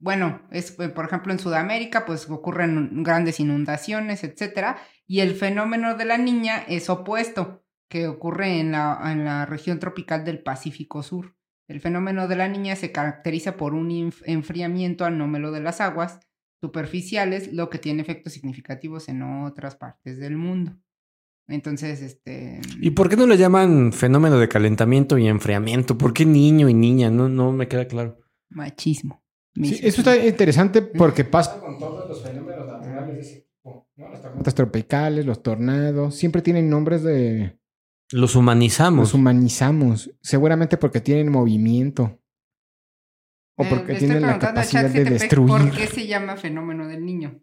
bueno, 0.00 0.42
es, 0.50 0.78
eh, 0.80 0.88
por 0.88 1.06
ejemplo, 1.06 1.32
en 1.32 1.38
Sudamérica, 1.38 2.04
pues 2.04 2.28
ocurren 2.28 3.02
grandes 3.04 3.38
inundaciones, 3.40 4.24
etcétera. 4.24 4.76
Y 5.06 5.20
el 5.20 5.34
fenómeno 5.34 5.96
de 5.96 6.04
la 6.04 6.18
niña 6.18 6.64
es 6.68 6.88
opuesto, 6.88 7.64
que 7.88 8.08
ocurre 8.08 8.60
en 8.60 8.72
la, 8.72 8.98
en 9.12 9.24
la 9.24 9.46
región 9.46 9.78
tropical 9.78 10.24
del 10.24 10.42
Pacífico 10.42 11.02
Sur. 11.02 11.36
El 11.68 11.80
fenómeno 11.80 12.28
de 12.28 12.36
la 12.36 12.48
niña 12.48 12.76
se 12.76 12.92
caracteriza 12.92 13.56
por 13.56 13.74
un 13.74 14.12
enfriamiento 14.24 15.04
anómalo 15.04 15.50
de 15.50 15.60
las 15.60 15.80
aguas 15.80 16.20
superficiales, 16.60 17.52
lo 17.52 17.70
que 17.70 17.78
tiene 17.78 18.02
efectos 18.02 18.32
significativos 18.32 19.08
en 19.08 19.22
otras 19.22 19.76
partes 19.76 20.18
del 20.18 20.36
mundo. 20.36 20.76
Entonces, 21.46 22.00
este... 22.00 22.60
¿Y 22.80 22.90
por 22.90 23.08
qué 23.08 23.16
no 23.16 23.26
le 23.26 23.36
llaman 23.36 23.92
fenómeno 23.92 24.38
de 24.38 24.48
calentamiento 24.48 25.18
y 25.18 25.26
enfriamiento? 25.26 25.98
¿Por 25.98 26.14
qué 26.14 26.24
niño 26.24 26.68
y 26.68 26.74
niña? 26.74 27.10
No, 27.10 27.28
no 27.28 27.52
me 27.52 27.68
queda 27.68 27.86
claro. 27.86 28.18
Machismo. 28.48 29.22
Sí, 29.54 29.78
eso 29.82 30.00
está 30.00 30.16
interesante 30.16 30.82
porque 30.82 31.24
pasa 31.24 31.60
con 31.60 31.78
todos 31.78 32.08
los 32.08 32.22
fenómenos 32.22 32.66
naturales 32.66 33.14
de 33.14 33.20
ese 33.20 33.40
tipo. 33.42 33.83
¿No? 33.96 34.08
Las 34.10 34.22
tormentas 34.22 34.54
tropicales, 34.54 35.26
los 35.26 35.42
tornados, 35.42 36.14
siempre 36.16 36.42
tienen 36.42 36.68
nombres 36.70 37.02
de... 37.02 37.58
Los 38.10 38.36
humanizamos. 38.36 39.00
Los 39.00 39.14
humanizamos. 39.14 40.10
Seguramente 40.20 40.76
porque 40.76 41.00
tienen 41.00 41.30
movimiento. 41.30 42.20
O 43.56 43.64
porque 43.64 43.94
tienen 43.94 44.22
la 44.22 44.38
capacidad 44.38 44.90
de 44.90 45.04
destruir. 45.04 45.48
¿Por 45.48 45.70
qué 45.70 45.86
se 45.86 46.06
llama 46.06 46.36
fenómeno 46.36 46.86
del 46.88 47.04
niño? 47.04 47.40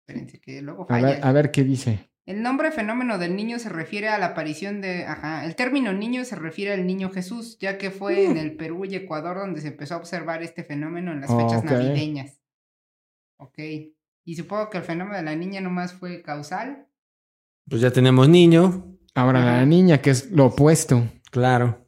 Espérense, 0.00 0.40
que 0.40 0.62
luego 0.62 0.86
A 0.88 1.00
ver, 1.00 1.20
a 1.22 1.32
ver 1.32 1.50
qué 1.50 1.64
dice. 1.64 2.10
El 2.26 2.42
nombre 2.42 2.70
fenómeno 2.70 3.18
del 3.18 3.36
niño 3.36 3.58
se 3.58 3.68
refiere 3.68 4.08
a 4.08 4.18
la 4.18 4.26
aparición 4.26 4.80
de... 4.80 5.04
Ajá, 5.04 5.44
el 5.44 5.54
término 5.56 5.92
niño 5.92 6.24
se 6.24 6.36
refiere 6.36 6.72
al 6.72 6.86
niño 6.86 7.10
Jesús, 7.10 7.58
ya 7.58 7.76
que 7.78 7.90
fue 7.90 8.24
en 8.24 8.36
el 8.36 8.56
Perú 8.56 8.84
y 8.84 8.94
Ecuador 8.94 9.38
donde 9.38 9.60
se 9.60 9.68
empezó 9.68 9.94
a 9.94 9.98
observar 9.98 10.42
este 10.42 10.64
fenómeno 10.64 11.12
en 11.12 11.20
las 11.20 11.30
fechas 11.30 11.58
Ok. 11.58 11.64
navideñas. 11.64 12.40
Ok. 13.38 13.58
Y 14.30 14.36
supongo 14.36 14.70
que 14.70 14.78
el 14.78 14.84
fenómeno 14.84 15.16
de 15.16 15.24
la 15.24 15.34
niña 15.34 15.60
nomás 15.60 15.92
fue 15.92 16.22
causal. 16.22 16.86
Pues 17.68 17.82
ya 17.82 17.90
tenemos 17.90 18.28
niño. 18.28 18.96
Ahora 19.12 19.44
la 19.44 19.66
niña, 19.66 19.98
que 19.98 20.10
es 20.10 20.30
lo 20.30 20.46
opuesto. 20.46 21.02
Claro. 21.32 21.84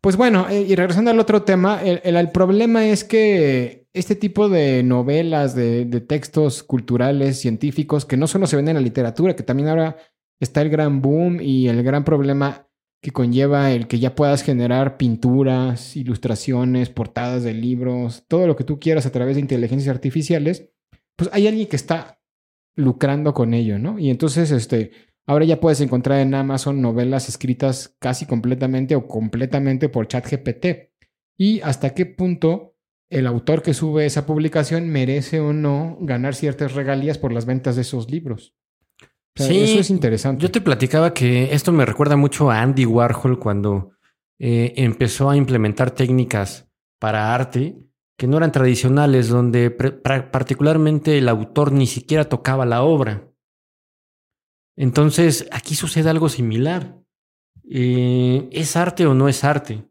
Pues 0.00 0.16
bueno, 0.16 0.48
eh, 0.48 0.62
y 0.62 0.74
regresando 0.76 1.10
al 1.10 1.20
otro 1.20 1.42
tema, 1.42 1.82
el, 1.82 2.00
el- 2.02 2.16
el 2.16 2.30
problema 2.30 2.86
es 2.86 3.04
que 3.04 3.86
este 3.92 4.16
tipo 4.16 4.48
de 4.48 4.82
novelas, 4.82 5.54
de, 5.54 5.84
de 5.84 6.00
textos 6.00 6.62
culturales, 6.62 7.38
científicos, 7.38 8.06
que 8.06 8.16
no 8.16 8.26
solo 8.28 8.46
se 8.46 8.56
ven 8.56 8.68
en 8.68 8.76
la 8.76 8.80
literatura, 8.80 9.36
que 9.36 9.42
también 9.42 9.68
ahora 9.68 9.98
está 10.40 10.62
el 10.62 10.70
gran 10.70 11.02
boom 11.02 11.38
y 11.42 11.68
el 11.68 11.82
gran 11.82 12.02
problema 12.04 12.66
que 13.02 13.10
conlleva 13.10 13.72
el 13.72 13.88
que 13.88 13.98
ya 13.98 14.14
puedas 14.14 14.42
generar 14.42 14.96
pinturas, 14.96 15.96
ilustraciones, 15.96 16.88
portadas 16.88 17.42
de 17.42 17.52
libros, 17.52 18.24
todo 18.26 18.46
lo 18.46 18.56
que 18.56 18.64
tú 18.64 18.80
quieras 18.80 19.04
a 19.04 19.12
través 19.12 19.34
de 19.34 19.42
inteligencias 19.42 19.94
artificiales, 19.94 20.70
pues 21.16 21.30
hay 21.32 21.46
alguien 21.46 21.68
que 21.68 21.76
está 21.76 22.20
lucrando 22.76 23.34
con 23.34 23.54
ello, 23.54 23.78
¿no? 23.78 23.98
Y 23.98 24.10
entonces, 24.10 24.50
este, 24.50 24.90
ahora 25.26 25.44
ya 25.44 25.60
puedes 25.60 25.80
encontrar 25.80 26.20
en 26.20 26.34
Amazon 26.34 26.80
novelas 26.80 27.28
escritas 27.28 27.96
casi 27.98 28.26
completamente 28.26 28.96
o 28.96 29.06
completamente 29.06 29.88
por 29.88 30.08
ChatGPT. 30.08 30.92
Y 31.36 31.60
hasta 31.60 31.94
qué 31.94 32.06
punto 32.06 32.76
el 33.10 33.26
autor 33.26 33.62
que 33.62 33.74
sube 33.74 34.06
esa 34.06 34.26
publicación 34.26 34.88
merece 34.88 35.40
o 35.40 35.52
no 35.52 35.98
ganar 36.00 36.34
ciertas 36.34 36.74
regalías 36.74 37.18
por 37.18 37.32
las 37.32 37.46
ventas 37.46 37.76
de 37.76 37.82
esos 37.82 38.10
libros. 38.10 38.54
O 39.00 39.42
sea, 39.42 39.46
Sí, 39.46 39.62
eso 39.62 39.80
es 39.80 39.90
interesante. 39.90 40.42
Yo 40.42 40.50
te 40.50 40.60
platicaba 40.60 41.12
que 41.12 41.54
esto 41.54 41.72
me 41.72 41.84
recuerda 41.84 42.16
mucho 42.16 42.50
a 42.50 42.60
Andy 42.60 42.86
Warhol 42.86 43.38
cuando 43.38 43.92
eh, 44.38 44.72
empezó 44.76 45.30
a 45.30 45.36
implementar 45.36 45.90
técnicas 45.90 46.68
para 46.98 47.34
arte 47.34 47.76
que 48.16 48.26
no 48.26 48.36
eran 48.36 48.52
tradicionales, 48.52 49.28
donde 49.28 49.70
particularmente 49.70 51.18
el 51.18 51.28
autor 51.28 51.72
ni 51.72 51.86
siquiera 51.86 52.28
tocaba 52.28 52.64
la 52.64 52.82
obra. 52.82 53.30
Entonces, 54.76 55.48
aquí 55.52 55.74
sucede 55.74 56.10
algo 56.10 56.28
similar. 56.28 57.00
eh, 57.68 58.48
¿es 58.52 58.76
arte 58.76 59.06
o 59.06 59.14
no 59.14 59.28
es 59.28 59.42
arte? 59.42 59.88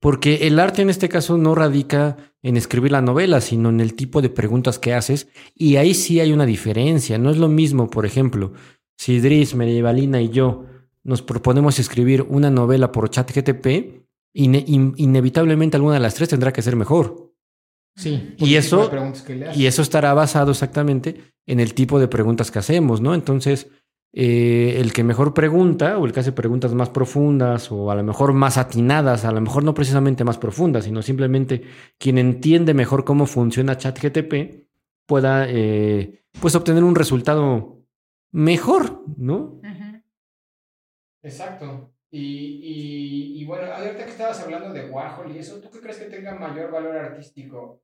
Porque 0.00 0.46
el 0.46 0.58
arte 0.60 0.82
en 0.82 0.90
este 0.90 1.08
caso 1.08 1.36
no 1.36 1.54
radica 1.54 2.16
en 2.42 2.56
escribir 2.56 2.92
la 2.92 3.02
novela, 3.02 3.40
sino 3.40 3.68
en 3.68 3.80
el 3.80 3.94
tipo 3.94 4.22
de 4.22 4.30
preguntas 4.30 4.78
que 4.78 4.94
haces. 4.94 5.28
Y 5.54 5.76
ahí 5.76 5.92
sí 5.94 6.20
hay 6.20 6.32
una 6.32 6.46
diferencia. 6.46 7.18
No 7.18 7.30
es 7.30 7.36
lo 7.36 7.48
mismo, 7.48 7.90
por 7.90 8.06
ejemplo, 8.06 8.52
si 8.96 9.14
Idris, 9.14 9.54
Medievalina 9.54 10.20
y 10.20 10.30
yo 10.30 10.66
nos 11.02 11.22
proponemos 11.22 11.78
escribir 11.78 12.22
una 12.22 12.50
novela 12.50 12.92
por 12.92 13.10
inevitablemente 14.32 15.76
alguna 15.76 15.94
de 15.94 16.00
las 16.00 16.14
tres 16.14 16.28
tendrá 16.28 16.52
que 16.52 16.62
ser 16.62 16.76
mejor. 16.76 17.32
Sí. 17.96 18.34
Y 18.38 18.54
eso, 18.54 18.90
y 19.54 19.66
eso 19.66 19.82
estará 19.82 20.14
basado 20.14 20.52
exactamente 20.52 21.32
en 21.46 21.58
el 21.58 21.74
tipo 21.74 21.98
de 21.98 22.06
preguntas 22.06 22.50
que 22.50 22.60
hacemos, 22.60 23.00
¿no? 23.00 23.14
Entonces, 23.14 23.68
eh, 24.12 24.76
el 24.80 24.92
que 24.92 25.04
mejor 25.04 25.34
pregunta 25.34 25.98
o 25.98 26.06
el 26.06 26.12
que 26.12 26.20
hace 26.20 26.32
preguntas 26.32 26.72
más 26.74 26.90
profundas 26.90 27.70
o 27.70 27.90
a 27.90 27.94
lo 27.94 28.02
mejor 28.02 28.32
más 28.32 28.56
atinadas, 28.56 29.24
a 29.24 29.32
lo 29.32 29.40
mejor 29.40 29.64
no 29.64 29.74
precisamente 29.74 30.24
más 30.24 30.38
profundas, 30.38 30.84
sino 30.84 31.02
simplemente 31.02 31.62
quien 31.98 32.18
entiende 32.18 32.72
mejor 32.72 33.04
cómo 33.04 33.26
funciona 33.26 33.76
ChatGTP 33.76 34.66
pueda 35.06 35.46
eh, 35.48 36.24
pues 36.40 36.54
obtener 36.54 36.84
un 36.84 36.94
resultado 36.94 37.82
mejor, 38.30 39.04
¿no? 39.16 39.60
Exacto. 41.22 41.92
Y, 42.10 43.34
y, 43.36 43.44
bueno, 43.44 43.66
ahorita 43.66 44.04
que 44.04 44.10
estabas 44.10 44.40
hablando 44.40 44.72
de 44.72 44.82
Warhol 44.82 45.30
y 45.34 45.38
eso, 45.38 45.60
¿tú 45.60 45.70
qué 45.70 45.80
crees 45.80 45.98
que 45.98 46.06
tenga 46.06 46.34
mayor 46.38 46.70
valor 46.70 46.96
artístico? 46.96 47.82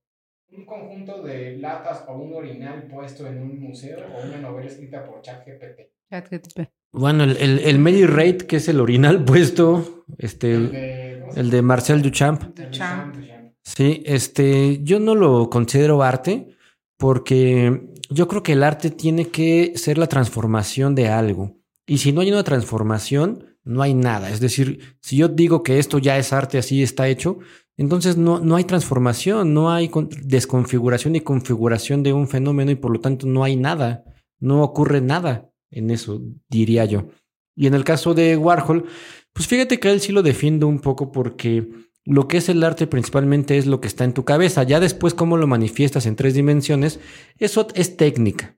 ¿Un 0.51 0.65
conjunto 0.65 1.23
de 1.25 1.59
latas 1.59 2.05
o 2.09 2.17
un 2.17 2.35
orinal 2.35 2.91
puesto 2.91 3.27
en 3.27 3.43
un 3.43 3.61
museo 3.61 4.09
o 4.09 4.23
una 4.23 4.39
novela 4.39 4.67
escrita 4.67 5.05
por 5.05 5.21
ChatGPT? 5.21 6.71
Bueno, 6.93 7.25
el, 7.25 7.37
el, 7.37 7.59
el 7.59 7.79
Mary 7.79 8.07
Rate, 8.07 8.39
que 8.47 8.57
es 8.57 8.69
el 8.69 8.81
orinal 8.81 9.25
puesto, 9.27 10.05
este, 10.17 10.55
el 10.55 11.51
de, 11.51 11.63
Marcel 11.63 12.01
Duchamp. 12.03 12.57
Duchamp. 12.57 13.17
Sí, 13.63 14.03
este, 14.07 14.83
yo 14.83 15.01
no 15.01 15.15
lo 15.15 15.51
considero 15.51 16.03
arte 16.03 16.57
porque 16.99 17.91
yo 18.11 18.29
creo 18.29 18.43
que 18.43 18.53
el 18.53 18.63
arte 18.63 18.91
tiene 18.91 19.29
que 19.29 19.73
ser 19.77 19.99
la 19.99 20.07
transformación 20.07 20.95
de 20.95 21.09
algo. 21.09 21.57
Y 21.87 21.99
si 21.99 22.13
no 22.13 22.21
hay 22.21 22.31
una 22.31 22.45
transformación, 22.45 23.54
no 23.65 23.83
hay 23.83 23.95
nada. 23.95 24.31
Es 24.31 24.41
decir, 24.41 24.97
si 25.01 25.17
yo 25.17 25.29
digo 25.29 25.63
que 25.63 25.79
esto 25.79 25.99
ya 25.99 26.19
es 26.19 26.33
arte, 26.33 26.59
así 26.59 26.83
está 26.83 27.09
hecho, 27.09 27.39
entonces 27.77 28.17
no, 28.17 28.39
no 28.41 28.57
hay 28.57 28.65
transformación, 28.65 29.53
no 29.53 29.73
hay 29.73 29.91
desconfiguración 30.23 31.17
y 31.17 31.21
configuración 31.21 32.03
de 32.03 32.13
un 32.13 32.29
fenómeno 32.29 32.71
y 32.71 32.77
por 32.77 32.93
lo 32.93 33.01
tanto 33.01 33.27
no 33.27 33.43
hay 33.43 33.57
nada, 33.57 34.05
no 34.39 34.63
ocurre 34.63 35.01
nada 35.01 35.51
en 35.71 35.91
eso, 35.91 36.21
diría 36.49 36.85
yo. 36.85 37.09
Y 37.57 37.67
en 37.67 37.75
el 37.75 37.85
caso 37.85 38.15
de 38.15 38.37
Warhol, 38.37 38.87
pues 39.33 39.49
fíjate 39.49 39.81
que 39.81 39.91
él 39.91 40.01
sí 40.01 40.13
lo 40.13 40.23
defiende 40.23 40.67
un 40.67 40.81
poco 40.81 41.11
porque 41.11 41.69
lo 42.05 42.29
que 42.29 42.37
es 42.37 42.49
el 42.49 42.63
arte 42.63 42.87
principalmente 42.87 43.59
es 43.59 43.67
lo 43.67 43.81
que 43.81 43.89
está 43.89 44.05
en 44.05 44.13
tu 44.13 44.25
cabeza. 44.25 44.63
Ya 44.63 44.79
después 44.79 45.15
cómo 45.15 45.37
lo 45.37 45.47
manifiestas 45.47 46.07
en 46.07 46.17
tres 46.17 46.35
dimensiones, 46.35 47.01
eso 47.39 47.67
es 47.75 47.97
técnica. 47.97 48.57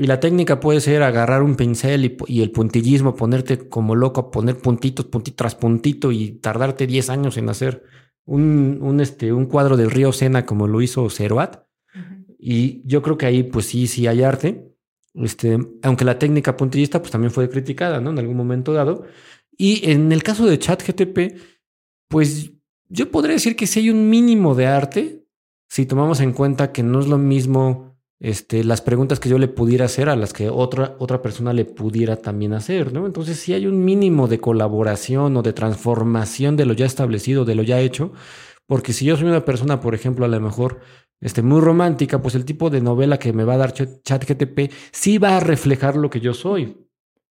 Y 0.00 0.06
la 0.06 0.18
técnica 0.18 0.60
puede 0.60 0.80
ser 0.80 1.02
agarrar 1.02 1.42
un 1.42 1.56
pincel 1.56 2.16
y, 2.26 2.40
el 2.40 2.50
puntillismo, 2.52 3.14
ponerte 3.14 3.68
como 3.68 3.94
loco, 3.94 4.30
poner 4.30 4.56
puntitos, 4.56 5.04
puntito 5.04 5.36
tras 5.36 5.54
puntito 5.54 6.10
y 6.10 6.30
tardarte 6.30 6.86
10 6.86 7.10
años 7.10 7.36
en 7.36 7.50
hacer 7.50 7.84
un, 8.24 8.78
un, 8.80 9.00
este, 9.02 9.30
un 9.30 9.44
cuadro 9.44 9.76
del 9.76 9.90
río 9.90 10.10
Sena 10.12 10.46
como 10.46 10.66
lo 10.66 10.80
hizo 10.80 11.10
Ceroat. 11.10 11.66
Y 12.38 12.80
yo 12.88 13.02
creo 13.02 13.18
que 13.18 13.26
ahí 13.26 13.42
pues 13.42 13.66
sí, 13.66 13.86
sí 13.86 14.06
hay 14.06 14.22
arte. 14.22 14.74
Este, 15.12 15.58
aunque 15.82 16.06
la 16.06 16.18
técnica 16.18 16.56
puntillista 16.56 17.00
pues 17.00 17.10
también 17.10 17.30
fue 17.30 17.50
criticada, 17.50 18.00
¿no? 18.00 18.08
En 18.08 18.20
algún 18.20 18.38
momento 18.38 18.72
dado. 18.72 19.04
Y 19.58 19.90
en 19.90 20.12
el 20.12 20.22
caso 20.22 20.46
de 20.46 20.58
ChatGTP, 20.58 21.38
pues 22.08 22.52
yo 22.88 23.10
podría 23.10 23.34
decir 23.34 23.54
que 23.54 23.66
sí 23.66 23.80
hay 23.80 23.90
un 23.90 24.08
mínimo 24.08 24.54
de 24.54 24.66
arte, 24.66 25.26
si 25.68 25.84
tomamos 25.84 26.20
en 26.20 26.32
cuenta 26.32 26.72
que 26.72 26.82
no 26.82 27.00
es 27.00 27.06
lo 27.06 27.18
mismo 27.18 27.89
este, 28.20 28.64
las 28.64 28.82
preguntas 28.82 29.18
que 29.18 29.30
yo 29.30 29.38
le 29.38 29.48
pudiera 29.48 29.86
hacer 29.86 30.10
a 30.10 30.16
las 30.16 30.34
que 30.34 30.50
otra, 30.50 30.94
otra 30.98 31.22
persona 31.22 31.54
le 31.54 31.64
pudiera 31.64 32.16
también 32.16 32.52
hacer, 32.52 32.92
¿no? 32.92 33.06
Entonces 33.06 33.38
sí 33.38 33.54
hay 33.54 33.66
un 33.66 33.82
mínimo 33.82 34.28
de 34.28 34.38
colaboración 34.38 35.36
o 35.38 35.42
de 35.42 35.54
transformación 35.54 36.56
de 36.56 36.66
lo 36.66 36.74
ya 36.74 36.84
establecido, 36.84 37.46
de 37.46 37.54
lo 37.54 37.62
ya 37.62 37.80
hecho, 37.80 38.12
porque 38.66 38.92
si 38.92 39.06
yo 39.06 39.16
soy 39.16 39.26
una 39.26 39.44
persona, 39.46 39.80
por 39.80 39.94
ejemplo, 39.94 40.26
a 40.26 40.28
lo 40.28 40.38
mejor 40.38 40.80
este, 41.18 41.40
muy 41.40 41.62
romántica, 41.62 42.20
pues 42.20 42.34
el 42.34 42.44
tipo 42.44 42.68
de 42.68 42.82
novela 42.82 43.18
que 43.18 43.32
me 43.32 43.44
va 43.44 43.54
a 43.54 43.58
dar 43.58 43.72
ChatGTP 43.72 44.70
sí 44.92 45.16
va 45.16 45.38
a 45.38 45.40
reflejar 45.40 45.96
lo 45.96 46.10
que 46.10 46.20
yo 46.20 46.34
soy. 46.34 46.76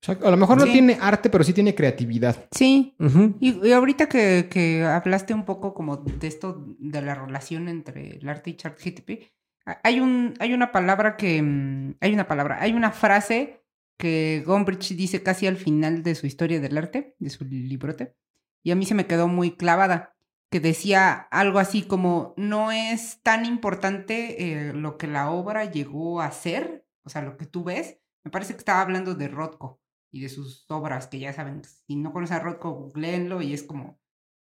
a 0.08 0.32
lo 0.32 0.38
mejor 0.38 0.58
no 0.58 0.66
tiene 0.66 0.98
arte, 1.00 1.30
pero 1.30 1.44
sí 1.44 1.54
tiene 1.54 1.76
creatividad. 1.76 2.48
Sí. 2.52 2.96
y, 3.40 3.72
ahorita 3.72 4.10
que, 4.10 4.48
que, 4.50 4.84
hablaste 4.84 5.36
un 5.36 5.46
poco 5.46 5.76
como 5.76 5.98
de 5.98 6.28
esto, 6.28 6.66
de 6.80 7.02
la 7.04 7.14
relación 7.14 7.70
entre 7.70 8.18
el 8.18 8.28
arte 8.28 8.50
y 8.50 8.56
ChatGTP, 8.56 9.39
hay, 9.84 10.00
un, 10.00 10.34
hay 10.40 10.54
una 10.54 10.72
palabra 10.72 11.18
que... 11.18 11.42
Mm, 11.42 11.96
hay 12.02 12.14
una 12.14 12.28
palabra, 12.28 12.62
hay 12.62 12.74
una 12.74 12.92
frase 12.92 13.64
que 13.98 14.44
Gombrich 14.46 14.96
dice 14.96 15.24
casi 15.24 15.48
al 15.48 15.58
final 15.58 16.04
de 16.04 16.16
su 16.16 16.26
historia 16.26 16.60
del 16.60 16.78
arte, 16.78 17.16
de 17.20 17.30
su 17.30 17.44
librote, 17.46 18.16
y 18.64 18.72
a 18.72 18.76
mí 18.76 18.86
se 18.86 18.96
me 18.96 19.08
quedó 19.08 19.28
muy 19.28 19.52
clavada 19.52 20.16
que 20.50 20.60
decía 20.60 21.14
algo 21.32 21.60
así 21.60 21.84
como, 21.84 22.34
no 22.36 22.72
es 22.72 23.22
tan 23.22 23.46
importante 23.46 24.70
eh, 24.70 24.74
lo 24.74 24.98
que 24.98 25.08
la 25.08 25.30
obra 25.30 25.66
llegó 25.66 26.22
a 26.22 26.32
ser, 26.32 26.86
o 27.04 27.10
sea, 27.10 27.22
lo 27.22 27.38
que 27.38 27.46
tú 27.46 27.64
ves. 27.64 28.00
Me 28.24 28.32
parece 28.32 28.54
que 28.54 28.60
estaba 28.60 28.82
hablando 28.82 29.16
de 29.16 29.28
Rothko 29.28 29.80
y 30.12 30.22
de 30.22 30.30
sus 30.30 30.66
obras, 30.70 31.08
que 31.08 31.20
ya 31.20 31.34
saben, 31.34 31.62
si 31.64 31.96
no 31.96 32.12
conoces 32.12 32.36
a 32.36 32.40
Rothko, 32.40 32.72
googleenlo 32.72 33.42
y 33.42 33.54
es 33.54 33.64
como 33.64 33.99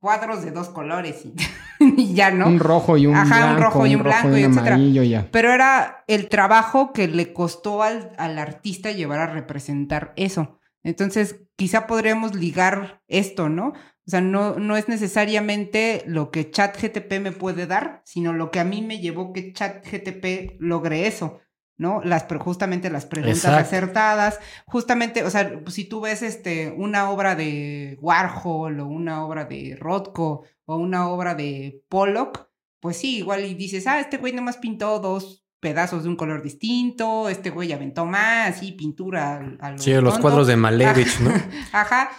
cuadros 0.00 0.42
de 0.42 0.50
dos 0.50 0.70
colores 0.70 1.24
y, 1.78 2.14
ya, 2.14 2.30
¿no? 2.30 2.48
Un 2.48 2.58
rojo 2.58 2.96
y 2.96 3.06
un 3.06 3.14
Ajá, 3.14 3.54
un 3.54 3.62
rojo 3.62 3.86
y 3.86 3.94
un, 3.94 4.02
blanco 4.02 4.36
y, 4.36 4.42
amarillo 4.42 5.02
ya. 5.02 5.28
Pero 5.30 5.52
era 5.52 6.04
el 6.08 6.28
trabajo 6.28 6.92
que 6.92 7.06
le 7.06 7.32
costó 7.32 7.82
al, 7.82 8.12
al 8.18 8.38
artista 8.38 8.90
llevar 8.90 9.20
a 9.20 9.26
representar 9.26 10.12
eso. 10.16 10.58
Entonces, 10.82 11.42
quizá 11.56 11.86
podríamos 11.86 12.34
ligar 12.34 13.02
esto, 13.06 13.48
¿no? 13.48 13.74
O 14.06 14.10
sea, 14.10 14.22
no, 14.22 14.58
no 14.58 14.76
es 14.76 14.88
necesariamente 14.88 16.02
lo 16.06 16.30
que 16.30 16.50
ChatGTP 16.50 17.20
me 17.20 17.32
puede 17.32 17.66
dar, 17.66 18.02
sino 18.04 18.32
lo 18.32 18.50
que 18.50 18.58
a 18.58 18.64
mí 18.64 18.82
me 18.82 18.98
llevó 18.98 19.32
que 19.32 19.52
ChatGTP 19.52 20.56
logre 20.58 21.06
eso, 21.06 21.38
¿no? 21.80 22.02
Las, 22.04 22.26
justamente 22.40 22.90
las 22.90 23.06
preguntas 23.06 23.46
acertadas, 23.46 24.38
justamente, 24.66 25.24
o 25.24 25.30
sea, 25.30 25.62
si 25.68 25.84
tú 25.86 26.02
ves 26.02 26.20
este, 26.20 26.70
una 26.76 27.08
obra 27.10 27.34
de 27.34 27.96
Warhol 28.02 28.80
o 28.80 28.86
una 28.86 29.24
obra 29.24 29.46
de 29.46 29.78
Rothko 29.80 30.44
o 30.66 30.76
una 30.76 31.08
obra 31.08 31.34
de 31.34 31.82
Pollock, 31.88 32.48
pues 32.80 32.98
sí, 32.98 33.16
igual 33.16 33.46
y 33.46 33.54
dices, 33.54 33.86
ah, 33.86 33.98
este 33.98 34.18
güey 34.18 34.34
nomás 34.34 34.58
pintó 34.58 35.00
dos 35.00 35.42
pedazos 35.58 36.02
de 36.02 36.10
un 36.10 36.16
color 36.16 36.42
distinto, 36.42 37.30
este 37.30 37.48
güey 37.48 37.72
aventó 37.72 38.04
más 38.04 38.62
y 38.62 38.72
pintura 38.72 39.56
a, 39.58 39.78
Sí, 39.78 39.94
los 39.94 40.18
cuadros 40.18 40.48
de 40.48 40.56
Malevich, 40.56 41.18
¿no? 41.20 41.32
Ajá, 41.72 42.10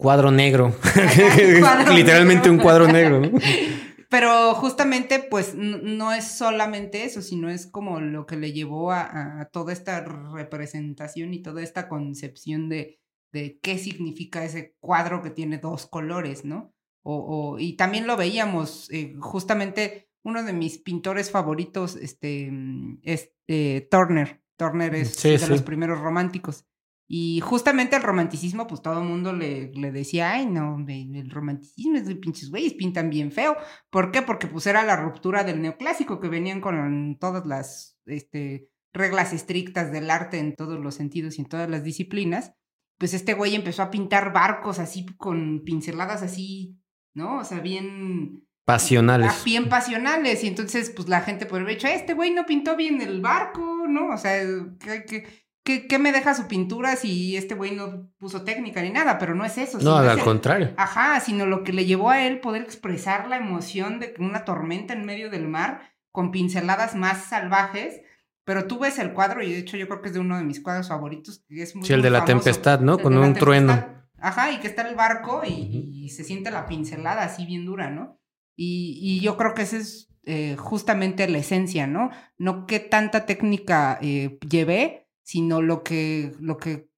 Cuadro 0.00 0.30
negro. 0.30 0.74
Literalmente 1.94 2.48
un 2.48 2.56
cuadro 2.56 2.88
negro. 2.88 3.20
Pero 4.10 4.54
justamente, 4.54 5.20
pues, 5.20 5.54
no 5.54 6.12
es 6.12 6.24
solamente 6.24 7.04
eso, 7.04 7.22
sino 7.22 7.48
es 7.48 7.68
como 7.68 8.00
lo 8.00 8.26
que 8.26 8.36
le 8.36 8.52
llevó 8.52 8.90
a, 8.90 9.48
toda 9.52 9.72
esta 9.72 10.04
representación 10.04 11.32
y 11.32 11.42
toda 11.42 11.62
esta 11.62 11.88
concepción 11.88 12.68
de, 12.68 12.98
de, 13.32 13.60
qué 13.62 13.78
significa 13.78 14.44
ese 14.44 14.74
cuadro 14.80 15.22
que 15.22 15.30
tiene 15.30 15.58
dos 15.58 15.86
colores, 15.86 16.44
¿no? 16.44 16.74
O, 17.02 17.56
y 17.60 17.76
también 17.76 18.08
lo 18.08 18.16
veíamos, 18.16 18.90
eh, 18.90 19.14
justamente 19.20 20.10
uno 20.24 20.42
de 20.42 20.52
mis 20.54 20.78
pintores 20.78 21.30
favoritos, 21.30 21.94
este, 21.94 22.50
es 23.04 23.30
eh, 23.46 23.86
Turner. 23.92 24.42
Turner 24.56 24.94
es 24.96 25.22
de 25.22 25.48
los 25.48 25.62
primeros 25.62 26.00
románticos. 26.00 26.66
Y 27.12 27.40
justamente 27.40 27.96
el 27.96 28.04
romanticismo, 28.04 28.68
pues 28.68 28.82
todo 28.82 29.02
el 29.02 29.08
mundo 29.08 29.32
le, 29.32 29.72
le, 29.74 29.90
decía, 29.90 30.30
ay, 30.30 30.46
no, 30.46 30.76
el 30.86 31.28
romanticismo 31.28 31.96
es 31.96 32.06
de 32.06 32.14
pinches 32.14 32.50
güeyes, 32.50 32.74
pintan 32.74 33.10
bien 33.10 33.32
feo. 33.32 33.56
¿Por 33.90 34.12
qué? 34.12 34.22
Porque 34.22 34.46
pues 34.46 34.68
era 34.68 34.84
la 34.84 34.94
ruptura 34.94 35.42
del 35.42 35.60
neoclásico, 35.60 36.20
que 36.20 36.28
venían 36.28 36.60
con 36.60 37.18
todas 37.18 37.44
las 37.46 37.98
este, 38.06 38.68
reglas 38.92 39.32
estrictas 39.32 39.90
del 39.90 40.08
arte 40.08 40.38
en 40.38 40.54
todos 40.54 40.78
los 40.78 40.94
sentidos 40.94 41.36
y 41.36 41.40
en 41.40 41.48
todas 41.48 41.68
las 41.68 41.82
disciplinas. 41.82 42.54
Pues 42.96 43.12
este 43.12 43.34
güey 43.34 43.56
empezó 43.56 43.82
a 43.82 43.90
pintar 43.90 44.32
barcos 44.32 44.78
así 44.78 45.04
con 45.16 45.62
pinceladas 45.64 46.22
así, 46.22 46.78
¿no? 47.12 47.38
O 47.38 47.44
sea, 47.44 47.58
bien... 47.58 48.46
Pasionales. 48.64 49.42
Bien 49.44 49.68
pasionales. 49.68 50.44
Y 50.44 50.46
entonces, 50.46 50.90
pues 50.90 51.08
la 51.08 51.22
gente 51.22 51.46
por 51.46 51.60
haber 51.60 51.74
dicho, 51.74 51.88
este 51.88 52.14
güey 52.14 52.30
no 52.30 52.46
pintó 52.46 52.76
bien 52.76 53.00
el 53.00 53.20
barco, 53.20 53.88
¿no? 53.88 54.14
O 54.14 54.16
sea, 54.16 54.44
que, 54.78 55.04
que 55.06 55.49
¿Qué, 55.88 55.98
me 55.98 56.12
deja 56.12 56.34
su 56.34 56.46
pintura 56.46 56.96
si 56.96 57.36
este 57.36 57.54
güey 57.54 57.74
no 57.74 58.10
puso 58.18 58.42
técnica 58.42 58.82
ni 58.82 58.90
nada? 58.90 59.18
Pero 59.18 59.34
no 59.34 59.44
es 59.44 59.58
eso. 59.58 59.78
No, 59.80 59.96
al 59.96 60.20
contrario. 60.20 60.72
Ajá, 60.76 61.20
sino 61.20 61.46
lo 61.46 61.64
que 61.64 61.72
le 61.72 61.84
llevó 61.84 62.10
a 62.10 62.26
él 62.26 62.40
poder 62.40 62.62
expresar 62.62 63.28
la 63.28 63.36
emoción 63.36 64.00
de 64.00 64.14
una 64.18 64.44
tormenta 64.44 64.94
en 64.94 65.04
medio 65.04 65.30
del 65.30 65.48
mar 65.48 65.82
con 66.12 66.30
pinceladas 66.30 66.94
más 66.94 67.24
salvajes. 67.24 68.02
Pero 68.44 68.66
tú 68.66 68.78
ves 68.78 68.98
el 68.98 69.12
cuadro, 69.12 69.42
y 69.42 69.52
de 69.52 69.58
hecho 69.58 69.76
yo 69.76 69.86
creo 69.86 70.00
que 70.00 70.08
es 70.08 70.14
de 70.14 70.20
uno 70.20 70.36
de 70.36 70.44
mis 70.44 70.60
cuadros 70.60 70.88
favoritos. 70.88 71.44
es 71.48 71.76
muy, 71.76 71.86
sí, 71.86 71.92
el 71.92 72.02
de 72.02 72.10
la 72.10 72.24
tempestad, 72.24 72.80
¿no? 72.80 72.98
con 72.98 73.16
un 73.16 73.34
trueno. 73.34 73.86
Ajá, 74.18 74.50
y 74.50 74.58
que 74.58 74.66
está 74.66 74.86
el 74.88 74.96
barco 74.96 75.42
y, 75.46 75.50
y 76.04 76.08
se 76.10 76.24
siente 76.24 76.50
la 76.50 76.66
pincelada 76.66 77.22
así 77.22 77.46
bien 77.46 77.64
dura, 77.64 77.90
¿no? 77.90 78.20
Y, 78.56 78.98
y 79.00 79.20
yo 79.20 79.36
creo 79.36 79.54
que 79.54 79.62
esa 79.62 79.78
es 79.78 80.10
eh, 80.24 80.56
justamente 80.58 81.26
la 81.28 81.38
esencia, 81.38 81.86
¿no? 81.86 82.10
No 82.36 82.66
qué 82.66 82.78
tanta 82.78 83.24
técnica 83.24 83.98
eh, 84.02 84.38
llevé, 84.48 85.08
sino 85.30 85.62
lo 85.62 85.84
que, 85.84 86.32
lo 86.40 86.56
que, 86.56 86.88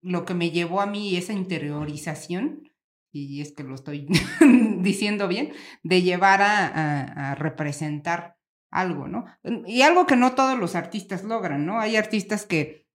lo 0.00 0.24
que 0.24 0.32
me 0.34 0.52
llevó 0.52 0.80
a 0.80 0.86
mí 0.86 1.16
esa 1.16 1.32
interiorización, 1.32 2.70
y 3.10 3.40
es 3.40 3.50
que 3.50 3.64
lo 3.64 3.74
estoy 3.74 4.06
diciendo 4.78 5.26
bien, 5.26 5.52
de 5.82 6.00
llevar 6.02 6.40
a, 6.40 7.34
representar 7.34 8.36
algo, 8.70 9.08
¿no? 9.08 9.24
Y 9.66 9.82
algo 9.82 10.06
que 10.06 10.14
no 10.14 10.36
todos 10.36 10.56
los 10.56 10.76
artistas 10.76 11.24
logran, 11.24 11.66
¿no? 11.66 11.80
Hay 11.80 11.96
artistas 11.96 12.46
que 12.46 12.86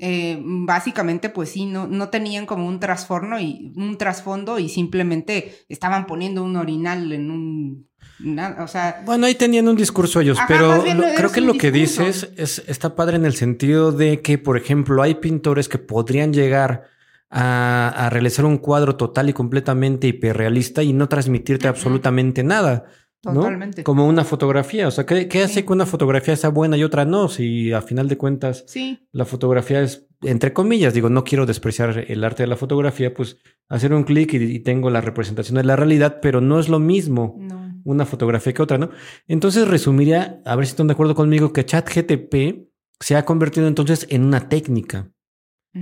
eh, 0.00 0.42
básicamente 0.42 1.28
pues 1.28 1.50
sí, 1.50 1.64
no, 1.64 1.86
no 1.86 2.08
tenían 2.08 2.46
como 2.46 2.66
un 2.66 2.80
trasfondo 2.80 3.38
y 3.38 3.72
un 3.76 3.96
trasfondo 3.96 4.58
y 4.58 4.68
simplemente 4.68 5.64
estaban 5.68 6.06
poniendo 6.08 6.42
un 6.42 6.56
orinal 6.56 7.12
en 7.12 7.30
un 7.30 7.88
na- 8.20 8.56
o 8.60 8.68
sea, 8.68 9.02
Bueno, 9.04 9.26
ahí 9.26 9.34
tenían 9.34 9.68
un 9.68 9.76
discurso 9.76 10.20
ellos, 10.20 10.38
Ajá, 10.38 10.46
pero 10.48 10.76
lo- 10.94 11.14
creo 11.16 11.30
que 11.32 11.40
lo 11.40 11.54
que 11.54 11.70
dices 11.70 12.30
es, 12.36 12.62
está 12.66 12.94
padre 12.96 13.16
en 13.16 13.24
el 13.26 13.34
sentido 13.34 13.92
de 13.92 14.20
que, 14.22 14.38
por 14.38 14.56
ejemplo, 14.56 15.02
hay 15.02 15.16
pintores 15.16 15.68
que 15.68 15.78
podrían 15.78 16.32
llegar 16.32 16.84
a, 17.30 17.88
a 18.06 18.10
realizar 18.10 18.44
un 18.44 18.58
cuadro 18.58 18.96
total 18.96 19.28
y 19.28 19.32
completamente 19.32 20.06
hiperrealista 20.06 20.82
y 20.82 20.92
no 20.92 21.08
transmitirte 21.08 21.68
absolutamente 21.68 22.42
nada. 22.44 22.84
¿no? 23.24 23.32
totalmente. 23.40 23.82
Como 23.82 24.06
una 24.06 24.24
fotografía. 24.24 24.86
O 24.86 24.90
sea, 24.92 25.04
¿qué, 25.04 25.26
qué 25.26 25.42
hace 25.42 25.54
Sí. 25.54 25.62
que 25.64 25.72
una 25.72 25.84
fotografía 25.86 26.36
sea 26.36 26.50
buena 26.50 26.76
y 26.76 26.84
otra 26.84 27.04
no? 27.04 27.28
Si 27.28 27.72
a 27.72 27.82
final 27.82 28.06
de 28.08 28.16
cuentas 28.16 28.62
Sí, 28.68 29.00
la 29.10 29.24
fotografía 29.24 29.80
es, 29.82 30.06
entre 30.22 30.52
comillas, 30.52 30.94
digo, 30.94 31.08
no 31.10 31.24
quiero 31.24 31.44
despreciar 31.44 32.04
el 32.06 32.22
arte 32.22 32.44
de 32.44 32.46
la 32.46 32.56
fotografía, 32.56 33.12
pues 33.12 33.38
hacer 33.68 33.92
un 33.94 34.04
clic 34.04 34.32
y, 34.34 34.36
y 34.36 34.60
tengo 34.60 34.90
la 34.90 35.00
representación 35.00 35.56
de 35.56 35.64
la 35.64 35.74
realidad, 35.74 36.18
pero 36.22 36.40
no 36.40 36.60
es 36.60 36.68
lo 36.68 36.78
mismo 36.78 37.34
no. 37.36 37.65
Una 37.86 38.04
fotografía 38.06 38.52
que 38.52 38.62
otra, 38.62 38.78
¿no? 38.78 38.90
Entonces 39.26 39.66
resumiría, 39.68 40.42
a 40.44 40.56
ver 40.56 40.66
si 40.66 40.70
están 40.70 40.86
de 40.88 40.92
acuerdo 40.92 41.14
conmigo, 41.14 41.52
que 41.52 41.64
ChatGTP 41.64 42.68
se 43.00 43.16
ha 43.16 43.24
convertido 43.24 43.66
entonces 43.66 44.06
en 44.10 44.24
una 44.24 44.48
técnica. 44.48 45.10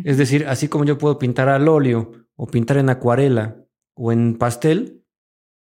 Es 0.04 0.18
decir, 0.18 0.46
así 0.48 0.66
como 0.68 0.84
yo 0.84 0.98
puedo 0.98 1.18
pintar 1.18 1.48
al 1.48 1.68
óleo 1.68 2.12
o 2.36 2.46
pintar 2.48 2.78
en 2.78 2.90
acuarela 2.90 3.56
o 3.96 4.10
en 4.10 4.34
pastel, 4.36 5.04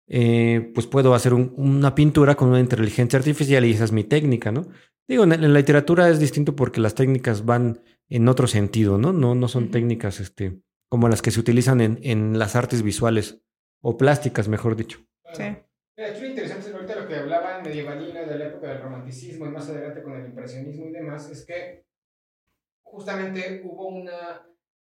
eh, 0.09 0.71
pues 0.75 0.87
puedo 0.87 1.15
hacer 1.15 1.35
un- 1.35 1.53
una 1.57 1.95
pintura 1.95 2.35
con 2.35 2.49
una 2.49 2.61
inteligencia 2.61 3.19
artificial 3.19 3.65
y 3.65 3.73
esa 3.73 3.85
es 3.85 3.93
mi 3.93 4.05
técnica, 4.05 4.51
¿no? 4.51 4.67
Digo, 5.09 5.25
en, 5.25 5.33
en 5.33 5.53
la 5.53 5.59
literatura 5.59 6.09
es 6.09 6.19
distinto 6.19 6.57
porque 6.57 6.81
las 6.81 6.95
técnicas 6.95 7.45
van 7.45 7.83
en 8.09 8.29
otro 8.29 8.47
sentido, 8.47 8.99
¿no? 8.99 9.13
No, 9.13 9.35
no 9.35 9.49
son 9.49 9.71
técnicas 9.71 10.21
este, 10.21 10.61
como 10.89 11.09
las 11.09 11.23
que 11.23 11.31
se 11.31 11.41
utilizan 11.41 11.81
en, 11.81 11.99
en 12.03 12.39
las 12.39 12.57
artes 12.57 12.83
visuales 12.83 13.43
o 13.83 13.97
plásticas, 13.99 14.49
mejor 14.49 14.77
dicho. 14.77 15.01
Sí. 15.35 15.45
Lo 16.05 16.27
interesante 16.27 16.69
es 16.69 16.75
ahorita 16.75 16.97
lo 16.97 17.07
que 17.07 17.15
hablaban 17.17 17.63
medievalino 17.63 18.25
de 18.27 18.37
la 18.37 18.45
época 18.45 18.69
del 18.69 18.81
romanticismo 18.81 19.47
y 19.47 19.51
más 19.51 19.69
adelante 19.69 20.03
con 20.03 20.17
el 20.17 20.27
impresionismo 20.27 20.89
y 20.89 20.93
demás, 20.93 21.29
es 21.31 21.45
que 21.47 21.85
justamente 22.83 23.61
hubo 23.65 23.89
una 23.89 24.47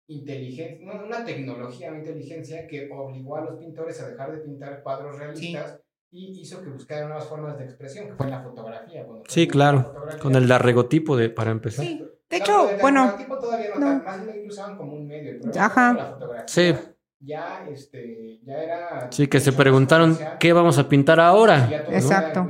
inteligencia, 0.09 0.95
no, 0.95 1.05
una 1.05 1.25
tecnología, 1.25 1.91
una 1.91 1.99
inteligencia 1.99 2.67
que 2.67 2.91
obligó 2.97 3.39
a 3.39 3.43
los 3.43 3.59
pintores 3.59 4.01
a 4.01 4.07
dejar 4.07 4.31
de 4.33 4.39
pintar 4.39 4.83
cuadros 4.83 5.17
realistas 5.17 5.81
y 6.11 6.41
hizo 6.43 6.63
que 6.63 6.71
buscaran 6.71 7.09
nuevas 7.09 7.29
formas 7.29 7.57
de 7.59 7.65
expresión, 7.65 8.09
que 8.09 8.15
fue 8.15 8.27
en 8.27 8.33
la 8.33 8.41
fotografía. 8.43 9.07
Sí, 9.29 9.47
claro, 9.49 9.79
fotografía. 9.83 10.19
Con 10.21 10.35
el 10.37 10.49
daguerrotipo 10.49 11.17
de, 11.17 11.31
para 11.31 11.51
empezar. 11.51 11.85
Sí. 11.85 12.07
De 12.29 12.37
hecho, 12.37 12.75
el 12.75 12.81
bueno, 12.81 13.01
daguerrotipo 13.01 13.39
todavía 13.39 13.71
no, 13.77 13.87
no. 13.87 14.03
tan- 14.03 14.17
más 14.17 14.35
bien 14.35 14.47
lo 14.47 14.53
usaban 14.53 14.77
como 14.77 14.95
un 14.95 15.09
medio. 15.09 15.33
El 15.43 15.59
Ajá. 15.59 15.93
la 15.93 16.05
fotografía 16.07 16.45
Sí. 16.47 16.75
Ya, 17.21 17.67
este, 17.71 18.41
ya 18.45 18.55
era. 18.63 19.09
Sí, 19.11 19.27
que 19.29 19.41
se 19.41 19.53
preguntaron. 19.53 20.19
¿qué 20.39 20.53
vamos 20.53 20.79
a 20.79 20.89
pintar 20.89 21.21
ahora? 21.21 21.85
Exacto. 21.89 22.49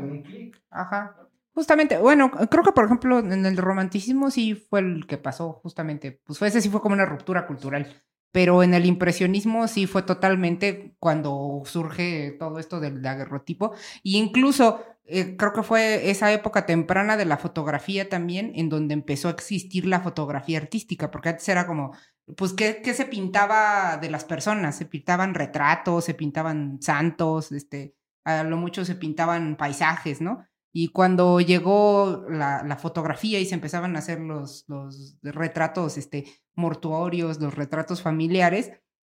Ajá. 0.70 1.16
Justamente, 1.52 1.98
bueno, 1.98 2.30
creo 2.30 2.62
que 2.62 2.72
por 2.72 2.84
ejemplo 2.84 3.18
en 3.18 3.44
el 3.44 3.56
romanticismo 3.56 4.30
sí 4.30 4.54
fue 4.54 4.80
el 4.80 5.06
que 5.06 5.18
pasó 5.18 5.54
justamente, 5.62 6.20
pues 6.24 6.38
fue 6.38 6.48
ese 6.48 6.60
sí 6.60 6.70
fue 6.70 6.80
como 6.80 6.94
una 6.94 7.04
ruptura 7.04 7.46
cultural, 7.46 8.02
pero 8.32 8.62
en 8.62 8.72
el 8.72 8.86
impresionismo 8.86 9.66
sí 9.66 9.86
fue 9.86 10.02
totalmente 10.02 10.94
cuando 11.00 11.62
surge 11.66 12.36
todo 12.38 12.58
esto 12.60 12.78
del 12.80 13.02
daguerrotipo 13.02 13.74
y 14.02 14.16
incluso 14.16 14.80
eh, 15.04 15.36
creo 15.36 15.52
que 15.52 15.64
fue 15.64 16.08
esa 16.10 16.32
época 16.32 16.66
temprana 16.66 17.16
de 17.16 17.24
la 17.24 17.36
fotografía 17.36 18.08
también 18.08 18.52
en 18.54 18.68
donde 18.68 18.94
empezó 18.94 19.26
a 19.28 19.32
existir 19.32 19.86
la 19.86 20.00
fotografía 20.00 20.58
artística, 20.58 21.10
porque 21.10 21.30
antes 21.30 21.48
era 21.48 21.66
como, 21.66 21.92
pues, 22.36 22.52
¿qué, 22.52 22.80
qué 22.82 22.94
se 22.94 23.04
pintaba 23.04 23.96
de 23.96 24.10
las 24.10 24.24
personas? 24.24 24.76
Se 24.76 24.86
pintaban 24.86 25.34
retratos, 25.34 26.04
se 26.04 26.14
pintaban 26.14 26.78
santos, 26.80 27.52
este, 27.52 27.94
a 28.24 28.42
lo 28.44 28.56
mucho 28.56 28.84
se 28.84 28.94
pintaban 28.94 29.56
paisajes, 29.56 30.20
¿no? 30.20 30.44
Y 30.72 30.88
cuando 30.88 31.40
llegó 31.40 32.24
la, 32.28 32.62
la 32.62 32.76
fotografía 32.76 33.40
y 33.40 33.46
se 33.46 33.54
empezaban 33.54 33.96
a 33.96 33.98
hacer 33.98 34.20
los, 34.20 34.64
los 34.68 35.16
retratos 35.22 35.98
este, 35.98 36.26
mortuorios, 36.54 37.40
los 37.40 37.54
retratos 37.54 38.02
familiares, 38.02 38.72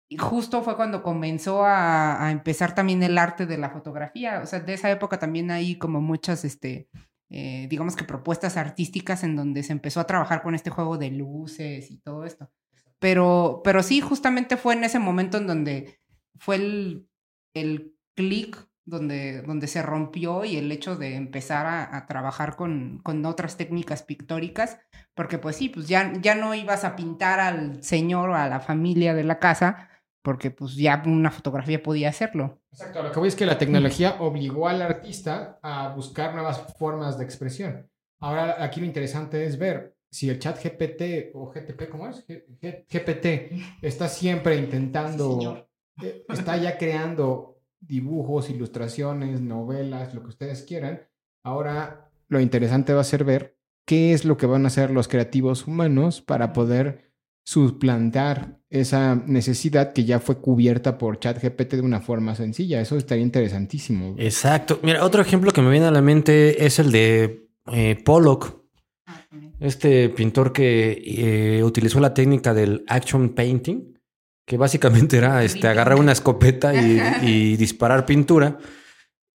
y 0.09 0.17
justo 0.17 0.63
fue 0.63 0.77
cuando 0.77 1.03
comenzó 1.03 1.65
a, 1.65 2.25
a 2.25 2.31
empezar 2.31 2.73
también 2.73 3.03
el 3.03 3.17
arte 3.17 3.45
de 3.45 3.57
la 3.57 3.69
fotografía. 3.69 4.39
O 4.41 4.45
sea, 4.45 4.59
de 4.59 4.73
esa 4.73 4.89
época 4.89 5.19
también 5.19 5.51
hay 5.51 5.77
como 5.77 5.99
muchas, 5.99 6.45
este, 6.45 6.89
eh, 7.29 7.67
digamos 7.69 7.95
que 7.95 8.05
propuestas 8.05 8.55
artísticas 8.55 9.23
en 9.23 9.35
donde 9.35 9.63
se 9.63 9.73
empezó 9.73 9.99
a 9.99 10.07
trabajar 10.07 10.43
con 10.43 10.55
este 10.55 10.69
juego 10.69 10.97
de 10.97 11.11
luces 11.11 11.91
y 11.91 11.97
todo 11.97 12.23
esto. 12.23 12.49
Pero, 12.99 13.61
pero 13.63 13.83
sí, 13.83 14.01
justamente 14.01 14.57
fue 14.57 14.73
en 14.73 14.83
ese 14.83 14.99
momento 14.99 15.37
en 15.37 15.47
donde 15.47 15.99
fue 16.37 16.55
el, 16.55 17.09
el 17.53 17.95
clic 18.15 18.67
donde, 18.87 19.41
donde 19.41 19.67
se 19.67 19.81
rompió 19.81 20.45
y 20.45 20.55
el 20.55 20.71
hecho 20.71 20.95
de 20.95 21.15
empezar 21.15 21.65
a, 21.67 22.05
trabajar 22.07 22.55
con, 22.55 22.99
con, 23.03 23.23
otras 23.25 23.57
técnicas 23.57 24.01
pictóricas, 24.01 24.79
porque 25.13 25.37
pues 25.37 25.57
sí, 25.57 25.67
pues 25.67 25.89
ya, 25.89 26.13
ya 26.21 26.35
no 26.35 26.55
ibas 26.55 26.85
a 26.85 26.95
pintar 26.95 27.41
al 27.41 27.83
señor 27.83 28.29
o 28.29 28.35
a 28.35 28.47
la 28.47 28.61
familia 28.61 29.13
de 29.13 29.25
la 29.25 29.39
casa, 29.39 29.89
porque 30.21 30.51
pues 30.51 30.75
ya 30.75 31.03
una 31.05 31.31
fotografía 31.31 31.83
podía 31.83 32.09
hacerlo. 32.09 32.61
Exacto, 32.71 33.03
lo 33.03 33.11
que 33.11 33.19
voy 33.19 33.27
es 33.27 33.35
que 33.35 33.45
la 33.45 33.57
tecnología 33.57 34.15
obligó 34.19 34.69
al 34.69 34.81
artista 34.81 35.59
a 35.61 35.89
buscar 35.89 36.33
nuevas 36.33 36.73
formas 36.77 37.17
de 37.17 37.25
expresión. 37.25 37.89
Ahora 38.19 38.63
aquí 38.63 38.79
lo 38.79 38.85
interesante 38.85 39.45
es 39.45 39.59
ver 39.59 39.96
si 40.09 40.29
el 40.29 40.39
chat 40.39 40.61
GPT 40.63 41.35
o 41.35 41.51
GTP, 41.51 41.89
¿cómo 41.89 42.07
es? 42.07 42.25
G 42.27 42.45
G 42.61 42.85
GPT 42.89 43.51
está 43.81 44.07
siempre 44.07 44.57
intentando, 44.57 45.67
sí, 45.99 46.23
está 46.29 46.57
ya 46.57 46.77
creando 46.77 47.59
dibujos, 47.79 48.49
ilustraciones, 48.49 49.41
novelas, 49.41 50.13
lo 50.13 50.23
que 50.23 50.29
ustedes 50.29 50.63
quieran. 50.63 51.01
Ahora 51.43 52.09
lo 52.27 52.39
interesante 52.39 52.93
va 52.93 53.01
a 53.01 53.05
ser 53.05 53.23
ver 53.23 53.57
qué 53.85 54.13
es 54.13 54.25
lo 54.25 54.37
que 54.37 54.45
van 54.45 54.65
a 54.65 54.67
hacer 54.67 54.91
los 54.91 55.07
creativos 55.07 55.65
humanos 55.65 56.21
para 56.21 56.53
poder 56.53 57.07
suplantar 57.45 58.59
esa 58.69 59.15
necesidad 59.15 59.93
que 59.93 60.03
ya 60.03 60.19
fue 60.19 60.41
cubierta 60.41 60.97
por 60.97 61.19
ChatGPT 61.19 61.75
de 61.75 61.81
una 61.81 62.01
forma 62.01 62.35
sencilla. 62.35 62.81
Eso 62.81 62.97
estaría 62.97 63.23
interesantísimo. 63.23 64.15
Exacto. 64.17 64.81
Mira, 64.83 65.05
otro 65.05 65.21
ejemplo 65.21 65.51
que 65.51 65.61
me 65.61 65.71
viene 65.71 65.85
a 65.85 65.91
la 65.91 66.01
mente 66.01 66.65
es 66.65 66.79
el 66.79 66.91
de 66.91 67.47
eh, 67.71 67.97
Pollock, 68.03 68.65
este 69.59 70.09
pintor 70.09 70.53
que 70.53 71.01
eh, 71.05 71.63
utilizó 71.63 71.99
la 71.99 72.13
técnica 72.13 72.53
del 72.53 72.83
action 72.87 73.29
painting, 73.29 73.97
que 74.45 74.57
básicamente 74.57 75.17
era 75.17 75.43
este, 75.43 75.67
agarrar 75.67 75.99
una 75.99 76.13
escopeta 76.13 76.73
y, 76.73 77.01
y 77.21 77.57
disparar 77.57 78.05
pintura. 78.05 78.57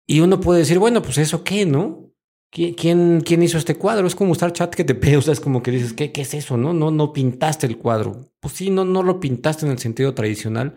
Y 0.08 0.19
uno 0.21 0.39
puede 0.39 0.60
decir, 0.60 0.80
bueno, 0.80 1.01
pues 1.01 1.17
eso 1.17 1.43
qué, 1.43 1.65
¿no? 1.65 2.12
¿Quién, 2.51 3.21
¿Quién, 3.21 3.43
hizo 3.43 3.58
este 3.58 3.75
cuadro? 3.77 4.06
Es 4.06 4.15
como 4.15 4.34
usar 4.34 4.51
chat 4.51 4.75
que 4.75 4.84
te 4.84 5.15
o 5.15 5.21
sea, 5.21 5.32
es 5.32 5.39
como 5.39 5.63
que 5.63 5.71
dices, 5.71 5.93
¿qué, 5.93 6.12
¿qué, 6.12 6.21
es 6.21 6.34
eso? 6.34 6.58
No, 6.58 6.73
no, 6.73 6.91
no 6.91 7.13
pintaste 7.13 7.65
el 7.65 7.77
cuadro. 7.77 8.30
Pues 8.41 8.56
sí, 8.56 8.69
no, 8.69 8.84
no 8.84 9.04
lo 9.04 9.21
pintaste 9.21 9.65
en 9.65 9.71
el 9.71 9.80
sentido 9.80 10.13
tradicional, 10.13 10.75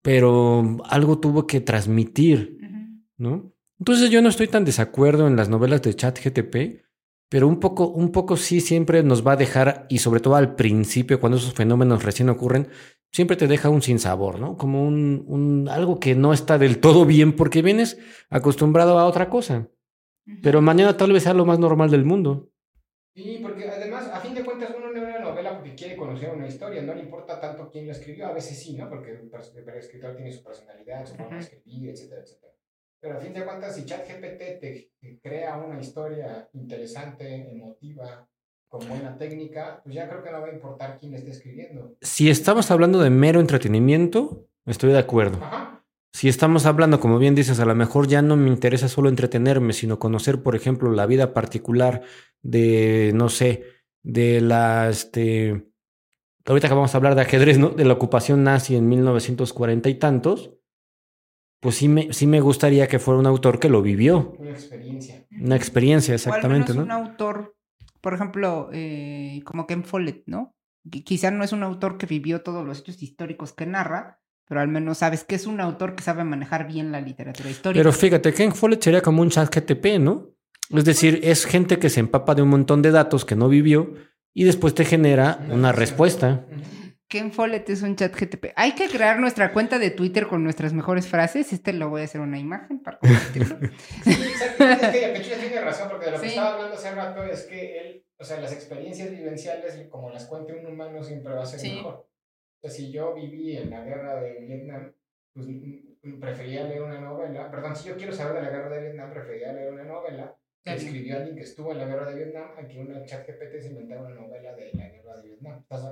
pero 0.00 0.78
algo 0.84 1.18
tuvo 1.18 1.44
que 1.48 1.60
transmitir, 1.60 2.56
¿no? 3.16 3.52
Entonces 3.80 4.10
yo 4.10 4.22
no 4.22 4.28
estoy 4.28 4.46
tan 4.46 4.64
desacuerdo 4.64 5.26
en 5.26 5.34
las 5.34 5.48
novelas 5.48 5.82
de 5.82 5.94
chat 5.94 6.16
GTP, 6.24 6.84
pero 7.28 7.46
un 7.48 7.60
poco, 7.60 7.88
un 7.88 8.10
poco 8.12 8.36
sí 8.36 8.60
siempre 8.60 9.02
nos 9.02 9.26
va 9.26 9.32
a 9.32 9.36
dejar, 9.36 9.86
y 9.88 9.98
sobre 9.98 10.20
todo 10.20 10.36
al 10.36 10.54
principio, 10.54 11.20
cuando 11.20 11.38
esos 11.38 11.54
fenómenos 11.54 12.04
recién 12.04 12.28
ocurren, 12.28 12.68
siempre 13.12 13.36
te 13.36 13.46
deja 13.46 13.68
un 13.68 13.82
sinsabor, 13.82 14.38
¿no? 14.38 14.56
Como 14.56 14.86
un, 14.86 15.24
un 15.26 15.68
algo 15.68 15.98
que 15.98 16.14
no 16.14 16.32
está 16.32 16.58
del 16.58 16.78
todo 16.80 17.04
bien 17.04 17.34
porque 17.34 17.62
vienes 17.62 17.98
acostumbrado 18.30 18.98
a 18.98 19.06
otra 19.06 19.28
cosa. 19.28 19.68
Pero 20.42 20.60
mañana 20.60 20.96
tal 20.96 21.12
vez 21.12 21.22
sea 21.22 21.34
lo 21.34 21.46
más 21.46 21.58
normal 21.58 21.90
del 21.90 22.04
mundo. 22.04 22.50
Sí, 23.14 23.40
porque 23.42 23.68
además, 23.68 24.10
a 24.12 24.20
fin 24.20 24.34
de 24.34 24.44
cuentas, 24.44 24.72
uno 24.76 24.92
lee 24.92 25.00
una 25.00 25.18
novela 25.18 25.56
porque 25.56 25.74
quiere 25.74 25.96
conocer 25.96 26.30
una 26.30 26.46
historia, 26.46 26.82
no 26.82 26.94
le 26.94 27.00
importa 27.00 27.40
tanto 27.40 27.68
quién 27.70 27.86
la 27.86 27.92
escribió, 27.92 28.26
a 28.28 28.32
veces 28.32 28.62
sí, 28.62 28.76
¿no? 28.76 28.88
Porque 28.88 29.10
el 29.10 29.78
escritor 29.78 30.14
tiene 30.14 30.30
su 30.30 30.44
personalidad, 30.44 31.06
su 31.06 31.16
forma 31.16 31.36
de 31.36 31.42
escribir, 31.42 31.90
etcétera, 31.90 32.20
etcétera. 32.22 32.47
Pero 33.00 33.16
a 33.16 33.20
fin 33.20 33.32
de 33.32 33.44
cuentas, 33.44 33.76
si 33.76 33.84
ChatGPT 33.84 34.38
te, 34.60 34.90
te 35.00 35.20
crea 35.22 35.56
una 35.56 35.80
historia 35.80 36.48
interesante, 36.52 37.50
emotiva, 37.52 38.28
con 38.68 38.86
buena 38.88 39.16
técnica, 39.16 39.80
pues 39.82 39.94
ya 39.94 40.08
creo 40.08 40.22
que 40.22 40.30
no 40.30 40.40
va 40.40 40.48
a 40.48 40.52
importar 40.52 40.98
quién 40.98 41.14
esté 41.14 41.30
escribiendo. 41.30 41.96
Si 42.02 42.28
estamos 42.28 42.70
hablando 42.70 43.00
de 43.00 43.10
mero 43.10 43.40
entretenimiento, 43.40 44.46
estoy 44.66 44.92
de 44.92 44.98
acuerdo. 44.98 45.38
Ajá. 45.42 45.68
Si 46.12 46.28
estamos 46.28 46.66
hablando, 46.66 47.00
como 47.00 47.18
bien 47.18 47.34
dices, 47.34 47.60
a 47.60 47.64
lo 47.64 47.74
mejor 47.74 48.08
ya 48.08 48.22
no 48.22 48.36
me 48.36 48.48
interesa 48.48 48.88
solo 48.88 49.08
entretenerme, 49.08 49.72
sino 49.72 49.98
conocer, 49.98 50.42
por 50.42 50.56
ejemplo, 50.56 50.90
la 50.90 51.06
vida 51.06 51.32
particular 51.32 52.02
de, 52.42 53.12
no 53.14 53.28
sé, 53.28 53.64
de 54.02 54.40
la, 54.40 54.88
este, 54.88 55.70
ahorita 56.44 56.68
que 56.68 56.74
vamos 56.74 56.94
a 56.94 56.96
hablar 56.96 57.14
de 57.14 57.22
ajedrez, 57.22 57.58
¿no? 57.58 57.70
De 57.70 57.84
la 57.84 57.92
ocupación 57.92 58.42
nazi 58.42 58.74
en 58.74 58.88
1940 58.88 59.88
y 59.90 59.94
tantos, 59.94 60.57
pues 61.60 61.76
sí 61.76 61.88
me, 61.88 62.12
sí 62.12 62.26
me 62.26 62.40
gustaría 62.40 62.86
que 62.88 62.98
fuera 62.98 63.18
un 63.20 63.26
autor 63.26 63.58
que 63.58 63.68
lo 63.68 63.82
vivió. 63.82 64.34
Una 64.38 64.50
experiencia. 64.50 65.26
Una 65.40 65.56
experiencia, 65.56 66.14
exactamente, 66.14 66.72
o 66.72 66.74
al 66.74 66.78
menos 66.78 66.88
¿no? 66.88 66.96
un 67.02 67.06
autor, 67.08 67.56
por 68.00 68.14
ejemplo, 68.14 68.70
eh, 68.72 69.40
como 69.44 69.66
Ken 69.66 69.84
Follett, 69.84 70.22
¿no? 70.26 70.54
Qui- 70.84 71.02
Quizá 71.04 71.30
no 71.30 71.44
es 71.44 71.52
un 71.52 71.62
autor 71.62 71.98
que 71.98 72.06
vivió 72.06 72.42
todos 72.42 72.64
los 72.66 72.80
hechos 72.80 73.02
históricos 73.02 73.52
que 73.52 73.66
narra, 73.66 74.20
pero 74.46 74.60
al 74.60 74.68
menos 74.68 74.98
sabes 74.98 75.24
que 75.24 75.34
es 75.34 75.46
un 75.46 75.60
autor 75.60 75.94
que 75.94 76.02
sabe 76.02 76.24
manejar 76.24 76.66
bien 76.66 76.90
la 76.92 77.00
literatura 77.00 77.50
histórica. 77.50 77.80
Pero 77.80 77.92
fíjate, 77.92 78.32
Ken 78.32 78.54
Follett 78.54 78.82
sería 78.82 79.02
como 79.02 79.22
un 79.22 79.30
chat 79.30 79.54
GTP, 79.54 79.98
¿no? 80.00 80.28
Es 80.70 80.84
decir, 80.84 81.20
es 81.22 81.44
gente 81.44 81.78
que 81.78 81.90
se 81.90 82.00
empapa 82.00 82.34
de 82.34 82.42
un 82.42 82.48
montón 82.50 82.82
de 82.82 82.90
datos 82.90 83.24
que 83.24 83.36
no 83.36 83.48
vivió 83.48 83.92
y 84.34 84.44
después 84.44 84.74
te 84.74 84.84
genera 84.84 85.44
una 85.50 85.72
respuesta. 85.72 86.46
Ken 87.08 87.32
Follett 87.32 87.68
es 87.70 87.82
un 87.82 87.96
chat 87.96 88.14
GTP. 88.14 88.52
Hay 88.54 88.74
que 88.74 88.88
crear 88.88 89.18
nuestra 89.18 89.52
cuenta 89.54 89.78
de 89.78 89.90
Twitter 89.90 90.26
con 90.26 90.44
nuestras 90.44 90.74
mejores 90.74 91.08
frases. 91.08 91.52
Este 91.54 91.72
lo 91.72 91.88
voy 91.88 92.02
a 92.02 92.04
hacer 92.04 92.20
una 92.20 92.38
imagen 92.38 92.80
para 92.80 92.98
compartirlo. 93.00 93.58
Sí, 94.04 94.10
exacto. 94.10 94.64
Es 94.64 95.26
que 95.28 95.36
tiene 95.36 95.60
razón, 95.62 95.88
porque 95.88 96.06
de 96.06 96.10
lo 96.12 96.20
que 96.20 96.24
Sí. 96.26 96.28
estaba 96.34 96.54
hablando 96.54 96.74
hace 96.74 96.90
rato 96.94 97.24
es 97.24 97.44
que 97.44 97.78
él, 97.78 98.04
o 98.18 98.24
sea, 98.24 98.40
las 98.40 98.52
experiencias 98.52 99.10
vivenciales, 99.10 99.86
como 99.88 100.10
las 100.10 100.26
cuente 100.26 100.52
un 100.54 100.66
humano, 100.66 101.02
siempre 101.02 101.32
va 101.32 101.42
a 101.44 101.46
ser 101.46 101.60
Sí. 101.60 101.76
mejor. 101.76 101.94
O 101.94 102.60
sea, 102.60 102.70
si 102.70 102.92
yo 102.92 103.14
viví 103.14 103.56
en 103.56 103.70
la 103.70 103.84
guerra 103.84 104.20
de 104.20 104.40
Vietnam, 104.40 104.92
pues 105.32 105.46
mm, 105.46 106.20
prefería 106.20 106.64
leer 106.64 106.82
una 106.82 107.00
novela. 107.00 107.50
Perdón, 107.50 107.74
si 107.74 107.88
yo 107.88 107.96
quiero 107.96 108.12
saber 108.12 108.34
de 108.34 108.42
la 108.42 108.50
guerra 108.50 108.68
de 108.68 108.82
Vietnam, 108.82 109.10
prefería 109.10 109.52
leer 109.52 109.72
una 109.72 109.84
novela 109.84 110.36
que 110.62 110.74
escribió 110.74 111.16
alguien 111.16 111.36
que 111.36 111.44
estuvo 111.44 111.72
en 111.72 111.78
la 111.78 111.86
guerra 111.86 112.10
de 112.10 112.16
Vietnam 112.16 112.50
a 112.58 112.66
que 112.68 112.78
una 112.78 113.02
chat 113.06 113.26
GPT 113.26 113.60
se 113.62 113.68
inventara 113.68 114.02
una 114.02 114.14
novela 114.14 114.54
de 114.54 114.70
la 114.74 114.88
guerra 114.88 114.97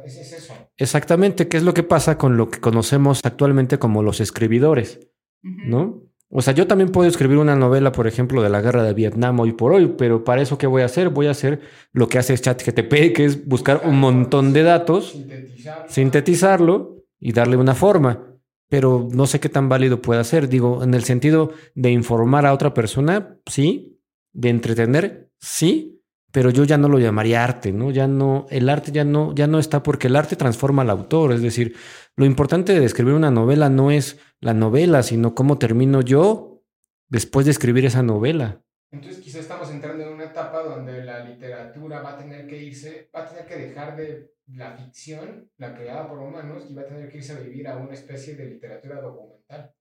es, 0.05 0.33
eso. 0.33 0.55
Exactamente, 0.77 1.49
¿qué 1.49 1.57
es 1.57 1.63
lo 1.63 1.75
que 1.75 1.83
pasa 1.83 2.19
con 2.19 2.37
lo 2.37 2.51
que 2.51 2.61
conocemos 2.61 3.21
actualmente 3.25 3.79
como 3.79 4.03
los 4.03 4.21
escribidores? 4.21 5.01
¿no? 5.43 6.03
O 6.29 6.43
sea, 6.43 6.53
yo 6.53 6.67
también 6.67 6.91
puedo 6.91 7.09
escribir 7.09 7.39
una 7.39 7.55
novela, 7.55 7.93
por 7.93 8.09
ejemplo, 8.09 8.43
de 8.43 8.49
la 8.49 8.61
guerra 8.61 8.83
de 8.83 8.95
Vietnam 8.95 9.39
hoy 9.39 9.53
por 9.53 9.73
hoy, 9.73 9.95
pero 9.97 10.25
para 10.25 10.43
eso, 10.43 10.59
¿qué 10.59 10.67
voy 10.67 10.83
a 10.83 10.87
hacer? 10.87 11.09
Voy 11.11 11.27
a 11.29 11.31
hacer 11.31 11.61
lo 11.93 12.09
que 12.09 12.19
hace 12.19 12.37
ChatGTP, 12.37 13.15
que 13.15 13.25
es 13.25 13.47
buscar 13.47 13.83
un 13.85 14.01
montón 14.01 14.53
de 14.53 14.65
datos, 14.65 15.13
Sintetizar. 15.13 15.87
sintetizarlo 15.89 17.05
y 17.21 17.33
darle 17.33 17.57
una 17.57 17.75
forma. 17.75 18.33
Pero 18.69 19.09
no 19.13 19.27
sé 19.27 19.39
qué 19.39 19.49
tan 19.49 19.69
válido 19.69 20.03
puede 20.03 20.25
ser. 20.25 20.49
Digo, 20.49 20.83
en 20.83 20.95
el 20.95 21.05
sentido 21.05 21.53
de 21.77 21.93
informar 21.93 22.45
a 22.45 22.53
otra 22.53 22.75
persona, 22.75 23.39
sí. 23.47 24.01
De 24.33 24.49
entretener, 24.49 25.31
sí. 25.39 25.96
Pero 26.37 26.51
yo 26.51 26.65
ya 26.65 26.77
no 26.77 26.91
lo 26.91 26.99
llamaría 26.99 27.43
arte, 27.43 27.73
¿no? 27.73 27.91
Ya 27.91 28.07
no, 28.07 28.45
el 28.51 28.69
arte 28.69 28.93
ya 28.93 29.05
no, 29.05 29.35
ya 29.35 29.47
no 29.47 29.59
está 29.59 29.83
porque 29.83 30.09
el 30.09 30.17
arte 30.17 30.37
transforma 30.37 30.83
al 30.83 30.91
autor. 30.91 31.33
Es 31.33 31.41
decir, 31.41 31.75
lo 32.15 32.27
importante 32.27 32.79
de 32.79 32.85
escribir 32.85 33.15
una 33.15 33.31
novela 33.31 33.71
no 33.71 33.91
es 33.91 34.19
la 34.43 34.53
novela, 34.53 35.03
sino 35.03 35.35
cómo 35.35 35.57
termino 35.57 36.03
yo 36.03 36.63
después 37.09 37.47
de 37.47 37.53
escribir 37.53 37.87
esa 37.87 38.03
novela. 38.03 38.63
Entonces 38.93 39.25
quizá 39.25 39.39
estamos 39.41 39.71
entrando 39.71 40.05
en 40.05 40.13
una 40.13 40.25
etapa 40.25 40.63
donde 40.63 41.05
la 41.05 41.25
literatura 41.25 42.03
va 42.03 42.11
a 42.11 42.19
tener 42.19 42.47
que 42.47 42.63
irse, 42.63 43.09
va 43.17 43.23
a 43.23 43.29
tener 43.31 43.47
que 43.47 43.57
dejar 43.57 43.97
de 43.97 44.35
la 44.49 44.73
ficción, 44.73 45.51
la 45.57 45.75
creada 45.75 46.07
por 46.07 46.19
humanos, 46.19 46.67
y 46.69 46.75
va 46.75 46.83
a 46.83 46.87
tener 46.87 47.09
que 47.09 47.17
irse 47.17 47.33
a 47.33 47.41
vivir 47.41 47.67
a 47.67 47.79
una 47.79 47.95
especie 47.95 48.37
de 48.37 48.45
literatura 48.45 49.01
documental. 49.01 49.73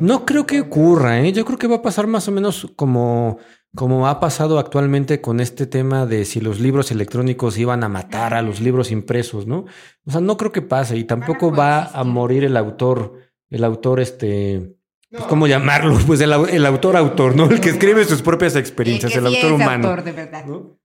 No 0.00 0.24
creo 0.24 0.46
que 0.46 0.62
ocurra, 0.62 1.20
¿eh? 1.20 1.32
Yo 1.32 1.44
creo 1.44 1.58
que 1.58 1.66
va 1.66 1.76
a 1.76 1.82
pasar 1.82 2.06
más 2.06 2.26
o 2.28 2.32
menos 2.32 2.72
como, 2.74 3.38
como 3.74 4.06
ha 4.08 4.20
pasado 4.20 4.58
actualmente 4.58 5.20
con 5.20 5.40
este 5.40 5.66
tema 5.66 6.06
de 6.06 6.24
si 6.24 6.40
los 6.40 6.60
libros 6.60 6.90
electrónicos 6.90 7.58
iban 7.58 7.82
a 7.82 7.88
matar 7.88 8.34
a 8.34 8.42
los 8.42 8.60
libros 8.60 8.90
impresos, 8.90 9.46
¿no? 9.46 9.66
O 10.06 10.10
sea, 10.10 10.20
no 10.20 10.36
creo 10.36 10.52
que 10.52 10.62
pase 10.62 10.96
y 10.96 11.04
tampoco 11.04 11.52
va 11.52 11.84
a 11.86 12.04
morir 12.04 12.44
el 12.44 12.56
autor, 12.56 13.14
el 13.50 13.64
autor 13.64 14.00
este, 14.00 14.76
pues, 15.10 15.24
¿cómo 15.24 15.46
llamarlo? 15.46 15.98
Pues 16.06 16.20
el, 16.20 16.32
el 16.32 16.66
autor 16.66 16.96
autor, 16.96 17.34
¿no? 17.34 17.46
El 17.50 17.60
que 17.60 17.70
escribe 17.70 18.04
sus 18.04 18.22
propias 18.22 18.54
El 18.54 18.60
experiencias, 18.60 19.12
que 19.12 19.18
el 19.18 19.26
sí 19.26 19.36
autor 19.36 19.50
es 19.50 19.60
humano. 19.60 19.88
autor, 19.88 20.04
de 20.04 20.12
verdad. 20.12 20.44
¿no? 20.46 20.78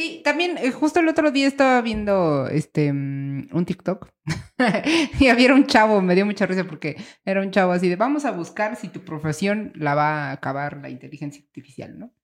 Sí, 0.00 0.22
también 0.24 0.56
eh, 0.56 0.70
justo 0.70 1.00
el 1.00 1.08
otro 1.08 1.30
día 1.30 1.46
estaba 1.46 1.82
viendo 1.82 2.46
este 2.46 2.90
mm, 2.90 3.48
un 3.52 3.66
TikTok 3.66 4.08
y 5.20 5.28
había 5.28 5.52
un 5.52 5.66
chavo, 5.66 6.00
me 6.00 6.14
dio 6.14 6.24
mucha 6.24 6.46
risa 6.46 6.64
porque 6.64 6.96
era 7.22 7.42
un 7.42 7.50
chavo 7.50 7.72
así 7.72 7.86
de 7.86 7.96
vamos 7.96 8.24
a 8.24 8.30
buscar 8.30 8.76
si 8.76 8.88
tu 8.88 9.04
profesión 9.04 9.72
la 9.74 9.94
va 9.94 10.30
a 10.30 10.32
acabar 10.32 10.78
la 10.78 10.88
inteligencia 10.88 11.42
artificial, 11.44 11.98
¿no? 11.98 12.14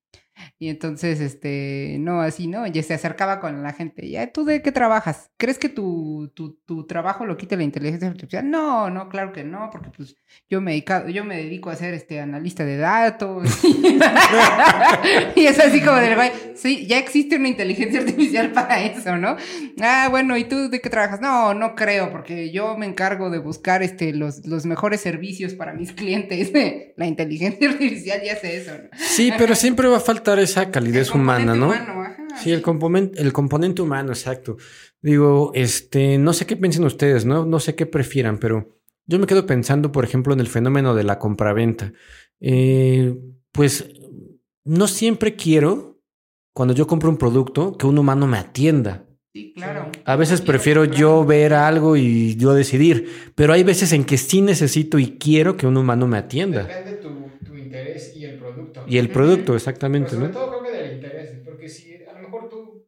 Y 0.58 0.68
entonces, 0.68 1.20
este, 1.20 1.96
no, 2.00 2.20
así, 2.20 2.46
¿no? 2.46 2.66
Ya 2.66 2.82
se 2.82 2.94
acercaba 2.94 3.40
con 3.40 3.62
la 3.62 3.72
gente. 3.72 4.08
¿Ya 4.08 4.30
tú 4.32 4.44
de 4.44 4.62
qué 4.62 4.72
trabajas? 4.72 5.30
¿Crees 5.36 5.58
que 5.58 5.68
tu, 5.68 6.30
tu, 6.34 6.54
tu 6.66 6.86
trabajo 6.86 7.24
lo 7.26 7.36
quite 7.36 7.56
la 7.56 7.62
inteligencia 7.62 8.08
artificial? 8.08 8.48
No, 8.50 8.90
no, 8.90 9.08
claro 9.08 9.32
que 9.32 9.44
no, 9.44 9.70
porque 9.72 9.90
pues 9.96 10.16
yo 10.48 10.60
me, 10.60 10.72
dedica- 10.72 11.08
yo 11.08 11.24
me 11.24 11.36
dedico 11.36 11.70
a 11.70 11.76
ser 11.76 11.94
este 11.94 12.20
analista 12.20 12.64
de 12.64 12.76
datos. 12.76 13.48
y 15.34 15.46
es 15.46 15.58
así 15.58 15.80
como 15.80 15.96
del 15.96 16.14
güey, 16.14 16.30
sí, 16.54 16.86
ya 16.86 16.98
existe 16.98 17.36
una 17.36 17.48
inteligencia 17.48 18.00
artificial 18.00 18.52
para 18.52 18.82
eso, 18.82 19.16
¿no? 19.16 19.36
Ah, 19.80 20.08
bueno, 20.10 20.36
¿y 20.36 20.44
tú 20.44 20.68
de 20.68 20.80
qué 20.80 20.90
trabajas? 20.90 21.20
No, 21.20 21.54
no 21.54 21.74
creo, 21.74 22.10
porque 22.10 22.50
yo 22.50 22.76
me 22.76 22.86
encargo 22.86 23.30
de 23.30 23.38
buscar 23.38 23.82
este, 23.82 24.12
los, 24.12 24.46
los 24.46 24.66
mejores 24.66 25.00
servicios 25.00 25.54
para 25.54 25.72
mis 25.72 25.92
clientes. 25.92 26.52
la 26.96 27.06
inteligencia 27.06 27.68
artificial 27.70 28.20
ya 28.24 28.34
hace 28.34 28.56
eso, 28.56 28.72
¿no? 28.72 28.88
Sí, 28.98 29.32
pero 29.38 29.54
siempre 29.54 29.88
va 29.88 29.96
a 29.98 30.00
faltar 30.00 30.25
esa 30.34 30.70
calidez 30.70 31.10
El 31.10 31.20
humana, 31.20 31.54
¿no? 31.54 31.66
humano, 31.66 32.02
ajá, 32.02 32.16
Sí, 32.42 32.52
el 32.52 32.60
componente, 32.62 33.20
el 33.22 33.32
componente 33.32 33.80
humano, 33.82 34.10
exacto. 34.10 34.56
Digo, 35.00 35.52
este, 35.54 36.18
no 36.18 36.32
sé 36.32 36.46
qué 36.46 36.56
piensen 36.56 36.84
ustedes, 36.84 37.24
¿no? 37.24 37.46
No 37.46 37.60
sé 37.60 37.74
qué 37.74 37.86
prefieran, 37.86 38.38
pero 38.38 38.76
yo 39.06 39.18
me 39.18 39.26
quedo 39.26 39.46
pensando, 39.46 39.92
por 39.92 40.04
ejemplo, 40.04 40.34
en 40.34 40.40
el 40.40 40.48
fenómeno 40.48 40.94
de 40.94 41.04
la 41.04 41.18
compraventa. 41.18 41.92
Eh, 42.40 43.14
pues 43.52 43.88
no 44.64 44.86
siempre 44.88 45.36
quiero, 45.36 46.02
cuando 46.52 46.74
yo 46.74 46.86
compro 46.86 47.08
un 47.08 47.16
producto, 47.16 47.76
que 47.76 47.86
un 47.86 47.98
humano 47.98 48.26
me 48.26 48.38
atienda. 48.38 49.04
Sí, 49.32 49.52
claro. 49.54 49.90
A 50.04 50.16
veces 50.16 50.40
prefiero 50.40 50.84
yo 50.84 51.24
ver 51.24 51.52
algo 51.54 51.96
y 51.96 52.36
yo 52.36 52.52
decidir, 52.54 53.32
pero 53.34 53.52
hay 53.52 53.62
veces 53.62 53.92
en 53.92 54.04
que 54.04 54.16
sí 54.18 54.40
necesito 54.40 54.98
y 54.98 55.18
quiero 55.18 55.56
que 55.56 55.66
un 55.66 55.76
humano 55.76 56.06
me 56.06 56.16
atienda. 56.18 56.64
Depende 56.64 56.96
tu, 56.96 57.10
tu 57.44 57.56
interés 57.56 58.16
y 58.16 58.24
el 58.24 58.38
producto. 58.38 58.75
Y 58.86 58.98
el 58.98 59.10
producto, 59.10 59.46
Pero 59.46 59.56
exactamente, 59.56 60.14
sobre 60.16 60.28
¿no? 60.28 60.32
todo 60.34 60.48
creo 60.48 60.62
que 60.62 60.70
del 60.70 60.92
interés, 60.94 61.30
porque 61.44 61.68
si 61.68 62.02
a 62.04 62.12
lo 62.14 62.20
mejor 62.20 62.48
tú, 62.48 62.86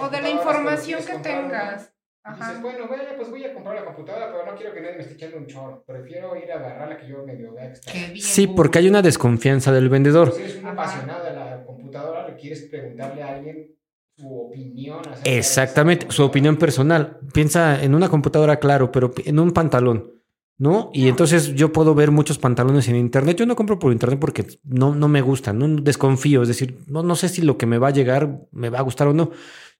O 0.00 0.08
de 0.08 0.20
la 0.20 0.30
información 0.30 1.00
pero 1.06 1.18
que 1.22 1.28
tengas. 1.28 1.82
y 1.82 2.30
Dices, 2.32 2.46
Ajá. 2.54 2.60
bueno, 2.62 2.86
bueno, 2.86 3.04
pues 3.16 3.30
voy 3.30 3.44
a 3.44 3.54
comprar 3.54 3.74
la 3.76 3.84
computadora, 3.84 4.30
pero 4.30 4.44
no 4.44 4.56
quiero 4.56 4.74
que 4.74 4.80
nadie 4.82 4.96
me 4.96 5.02
esté 5.02 5.14
echando 5.14 5.38
un 5.38 5.46
chorro. 5.46 5.84
Prefiero 5.86 6.36
ir 6.36 6.50
a 6.52 6.56
agarrar 6.56 6.88
la 6.88 6.98
que 6.98 7.08
yo 7.08 7.24
medio 7.24 7.58
está. 7.58 7.92
Qué 7.92 7.98
bien, 7.98 8.16
Sí, 8.22 8.46
porque 8.46 8.78
hay 8.78 8.88
una 8.88 9.02
desconfianza 9.02 9.72
del 9.72 9.88
vendedor. 9.88 10.32
Si 10.32 10.40
eres 10.42 10.56
un 10.56 10.66
Ajá. 10.66 10.74
apasionado 10.74 11.24
de 11.24 11.32
la 11.34 11.64
computadora, 11.64 12.28
le 12.28 12.36
quieres 12.36 12.68
preguntarle 12.70 13.22
a 13.22 13.28
alguien 13.36 13.74
su 14.16 14.38
opinión. 14.38 15.02
Exactamente, 15.24 16.06
su 16.10 16.22
opinión 16.24 16.56
personal. 16.56 17.18
Piensa 17.32 17.82
en 17.82 17.94
una 17.94 18.08
computadora, 18.08 18.58
claro, 18.58 18.92
pero 18.92 19.12
en 19.24 19.38
un 19.38 19.52
pantalón, 19.52 20.19
¿no? 20.60 20.90
Y 20.92 21.08
entonces 21.08 21.54
yo 21.54 21.72
puedo 21.72 21.94
ver 21.94 22.10
muchos 22.10 22.38
pantalones 22.38 22.86
en 22.86 22.96
internet. 22.96 23.38
Yo 23.38 23.46
no 23.46 23.56
compro 23.56 23.78
por 23.78 23.92
internet 23.92 24.20
porque 24.20 24.46
no, 24.62 24.94
no 24.94 25.08
me 25.08 25.22
gustan, 25.22 25.58
no 25.58 25.66
desconfío. 25.80 26.42
Es 26.42 26.48
decir, 26.48 26.84
no, 26.86 27.02
no 27.02 27.16
sé 27.16 27.30
si 27.30 27.40
lo 27.40 27.56
que 27.56 27.64
me 27.64 27.78
va 27.78 27.88
a 27.88 27.92
llegar 27.92 28.42
me 28.52 28.68
va 28.68 28.78
a 28.78 28.82
gustar 28.82 29.08
o 29.08 29.14
no. 29.14 29.30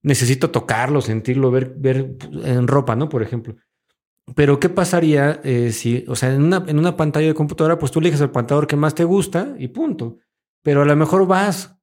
Necesito 0.03 0.49
tocarlo, 0.49 1.03
sentirlo, 1.03 1.51
ver, 1.51 1.75
ver 1.77 2.17
en 2.45 2.67
ropa, 2.67 2.97
¿no? 2.97 3.11
Por 3.11 3.23
ejemplo. 3.23 3.57
Pero 4.35 4.59
¿qué 4.59 4.71
pasaría 4.71 5.43
eh, 5.45 5.71
si, 5.73 6.07
o 6.09 6.17
sea, 6.17 6.33
en 6.33 6.45
una, 6.45 6.65
en 6.67 6.79
una 6.79 6.97
pantalla 6.97 7.27
de 7.27 7.35
computadora, 7.35 7.79
pues 7.79 7.93
tú 7.93 7.99
eliges 7.99 8.23
el 8.23 8.31
pantalón 8.31 8.65
que 8.65 8.77
más 8.77 8.95
te 8.95 9.05
gusta 9.05 9.55
y 9.59 9.69
punto. 9.69 10.17
Pero 10.63 10.81
a 10.81 10.87
lo 10.87 10.97
mejor 10.97 11.27
vas 11.27 11.77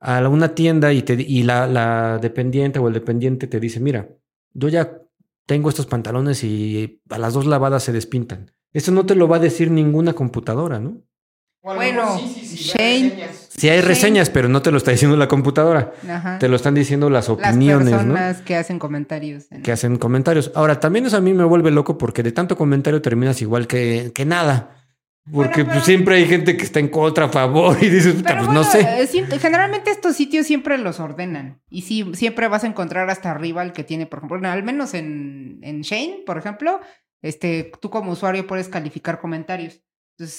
a 0.00 0.26
una 0.26 0.54
tienda 0.54 0.90
y, 0.94 1.02
te, 1.02 1.12
y 1.20 1.42
la, 1.42 1.66
la 1.66 2.16
dependiente 2.16 2.78
o 2.78 2.88
el 2.88 2.94
dependiente 2.94 3.46
te 3.46 3.60
dice, 3.60 3.78
mira, 3.78 4.08
yo 4.54 4.70
ya 4.70 5.02
tengo 5.48 5.70
estos 5.70 5.86
pantalones 5.86 6.44
y 6.44 7.00
a 7.08 7.16
las 7.18 7.32
dos 7.32 7.46
lavadas 7.46 7.82
se 7.82 7.90
despintan. 7.92 8.52
Eso 8.74 8.92
no 8.92 9.06
te 9.06 9.14
lo 9.14 9.28
va 9.28 9.36
a 9.36 9.40
decir 9.40 9.70
ninguna 9.70 10.12
computadora, 10.12 10.78
¿no? 10.78 10.98
Bueno, 11.62 12.18
sí, 12.18 12.28
sí, 12.44 12.46
sí, 12.46 12.64
Shane- 12.70 13.10
reseñas. 13.10 13.48
Si 13.48 13.68
hay 13.70 13.80
Sí. 13.80 13.86
reseñas, 13.88 14.30
pero 14.30 14.48
no 14.48 14.60
te 14.62 14.70
lo 14.70 14.76
está 14.76 14.90
diciendo 14.90 15.16
la 15.16 15.26
computadora. 15.26 15.92
Ajá. 16.08 16.38
Te 16.38 16.48
lo 16.48 16.56
están 16.56 16.74
diciendo 16.74 17.08
las 17.10 17.28
Las 17.28 17.30
opiniones, 17.30 17.86
¿no? 17.90 17.96
personas 17.96 18.42
que 18.42 18.56
hacen 18.56 18.78
comentarios. 18.78 19.46
en- 19.50 19.62
Que 19.62 19.72
hacen 19.72 19.96
comentarios. 19.96 20.52
Ahora, 20.54 20.78
también 20.80 21.06
eso 21.06 21.16
a 21.16 21.20
mí 21.20 21.32
me 21.32 21.44
vuelve 21.44 21.70
loco 21.70 21.96
porque 21.98 22.22
de 22.22 22.30
tanto 22.32 22.56
comentario 22.56 23.00
terminas 23.02 23.40
igual 23.42 23.66
que, 23.66 24.12
que 24.14 24.24
nada. 24.26 24.77
Porque 25.32 25.62
Bueno, 25.62 25.72
pues, 25.72 25.84
siempre 25.84 26.16
hay 26.16 26.26
gente 26.26 26.56
que 26.56 26.64
está 26.64 26.80
en 26.80 26.88
contra, 26.88 27.26
a 27.26 27.28
favor, 27.28 27.76
y 27.80 27.88
dices, 27.88 28.22
pues 28.22 28.36
bueno, 28.36 28.52
no 28.52 28.64
sé. 28.64 29.02
eh, 29.02 29.38
generalmente 29.38 29.90
estos 29.90 30.16
sitios 30.16 30.46
siempre 30.46 30.78
los 30.78 31.00
ordenan. 31.00 31.60
Y 31.68 31.82
sí, 31.82 32.10
siempre 32.14 32.48
vas 32.48 32.64
a 32.64 32.68
encontrar 32.68 33.10
hasta 33.10 33.30
arriba 33.30 33.62
el 33.62 33.72
que 33.72 33.84
tiene, 33.84 34.06
por 34.06 34.18
ejemplo, 34.18 34.38
bueno, 34.38 34.50
al 34.50 34.62
menos 34.62 34.94
en, 34.94 35.58
en 35.62 35.82
Shane, 35.82 36.22
por 36.24 36.38
ejemplo, 36.38 36.80
este, 37.22 37.72
tú 37.80 37.90
como 37.90 38.12
usuario 38.12 38.46
puedes 38.46 38.68
calificar 38.68 39.20
comentarios. 39.20 39.82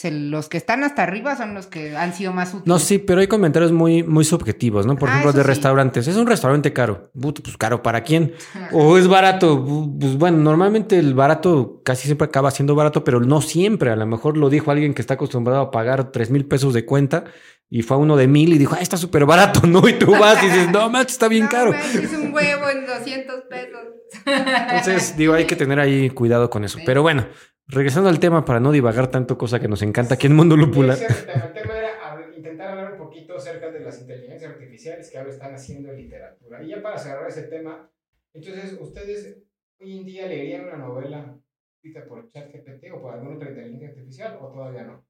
El- 0.03 0.29
los 0.29 0.49
que 0.49 0.57
están 0.57 0.83
hasta 0.83 1.03
arriba 1.03 1.37
son 1.37 1.53
los 1.53 1.67
que 1.67 1.95
han 1.95 2.13
sido 2.13 2.33
más 2.33 2.49
útiles. 2.49 2.67
No, 2.67 2.79
sí, 2.79 2.97
pero 2.99 3.21
hay 3.21 3.27
comentarios 3.27 3.71
muy, 3.71 4.03
muy 4.03 4.25
subjetivos, 4.25 4.85
¿no? 4.85 4.97
Por 4.97 5.07
Ah, 5.07 5.13
ejemplo, 5.13 5.31
de 5.31 5.41
sí. 5.41 5.47
restaurantes. 5.47 6.07
Es 6.07 6.17
un 6.17 6.27
restaurante 6.27 6.73
caro. 6.73 7.11
Pues 7.19 7.55
caro, 7.57 7.81
¿para 7.81 8.03
quién? 8.03 8.33
O 8.73 8.97
es 8.97 9.07
barato. 9.07 9.65
Pues 9.99 10.17
bueno, 10.17 10.37
normalmente 10.39 10.99
el 10.99 11.13
barato 11.13 11.81
casi 11.85 12.07
siempre 12.07 12.25
acaba 12.25 12.51
siendo 12.51 12.75
barato, 12.75 13.03
pero 13.05 13.21
no 13.21 13.41
siempre. 13.41 13.89
A 13.89 13.95
lo 13.95 14.05
mejor 14.05 14.35
lo 14.37 14.49
dijo 14.49 14.69
alguien 14.69 14.93
que 14.93 15.01
está 15.01 15.13
acostumbrado 15.13 15.61
a 15.61 15.71
pagar 15.71 16.11
tres 16.11 16.29
mil 16.29 16.45
pesos 16.45 16.73
de 16.73 16.83
cuenta 16.85 17.23
y 17.69 17.81
fue 17.83 17.95
a 17.95 17.99
uno 17.99 18.17
de 18.17 18.27
mil 18.27 18.51
y 18.51 18.57
dijo, 18.57 18.75
ah, 18.77 18.81
está 18.81 18.97
súper 18.97 19.25
barato, 19.25 19.61
¿no? 19.65 19.87
Y 19.87 19.93
tú 19.93 20.11
vas 20.19 20.43
y 20.43 20.47
dices, 20.47 20.69
no, 20.71 20.89
macho, 20.89 21.11
está 21.11 21.29
bien 21.29 21.45
No, 21.45 21.49
caro. 21.51 21.71
manches, 21.71 22.11
un 22.13 22.33
huevo 22.33 22.69
en 22.69 22.85
200 22.85 23.43
pesos. 23.49 23.79
Entonces, 24.25 25.15
digo, 25.15 25.33
hay 25.33 25.45
que 25.45 25.55
tener 25.55 25.79
ahí 25.79 26.09
cuidado 26.09 26.49
con 26.49 26.63
eso. 26.65 26.77
Sí. 26.79 26.83
Pero 26.85 27.01
bueno, 27.01 27.27
regresando 27.69 28.09
al 28.09 28.19
tema 28.19 28.43
para 28.45 28.59
no 28.59 28.71
divagar 28.71 29.07
tanto, 29.09 29.37
cosa 29.37 29.59
que 29.59 29.67
nos 29.67 29.81
encanta 29.81 30.15
aquí 30.15 30.27
en 30.27 30.35
Mundo 30.35 30.57
Lupular. 30.57 30.97
Sí, 30.97 31.03
el 31.03 31.53
tema, 31.61 31.77
era 31.77 32.35
intentar 32.35 32.67
hablar 32.67 32.91
un 32.93 32.97
poquito 32.97 33.35
acerca 33.35 33.71
de 33.71 33.79
las 33.79 34.01
inteligencias 34.01 34.51
artificiales 34.51 35.09
que 35.11 35.17
ahora 35.17 35.31
están 35.31 35.53
haciendo 35.53 35.91
en 35.91 35.97
literatura. 35.97 36.63
Y 36.63 36.67
ya 36.69 36.81
para 36.81 36.97
cerrar 36.97 37.29
ese 37.29 37.43
tema, 37.43 37.89
entonces, 38.33 38.77
¿ustedes 38.81 39.41
hoy 39.79 39.99
en 39.99 40.05
día 40.05 40.27
leerían 40.27 40.65
una 40.65 40.77
novela 40.77 41.39
escrita 41.75 42.07
por 42.07 42.29
ChatGPT 42.31 42.91
o 42.93 43.01
por 43.01 43.13
alguna 43.13 43.37
otra 43.37 43.49
inteligencia 43.49 43.89
artificial 43.89 44.37
o 44.41 44.51
todavía 44.51 44.83
no? 44.83 45.05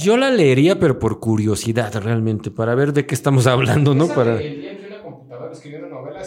Yo 0.00 0.16
la 0.16 0.30
leería, 0.30 0.78
pero 0.78 0.98
por 0.98 1.18
curiosidad 1.18 1.92
realmente, 2.00 2.50
para 2.50 2.74
ver 2.74 2.92
de 2.92 3.04
qué 3.04 3.14
estamos 3.14 3.46
hablando, 3.46 3.94
¿no? 3.94 4.06
Para... 4.08 4.36
El 4.36 4.60
día 4.60 4.70
en 4.72 4.78
que 4.78 4.86
una 4.86 5.02
computadora 5.02 5.52
escribió 5.52 5.78
una 5.80 5.88
novela, 5.88 6.24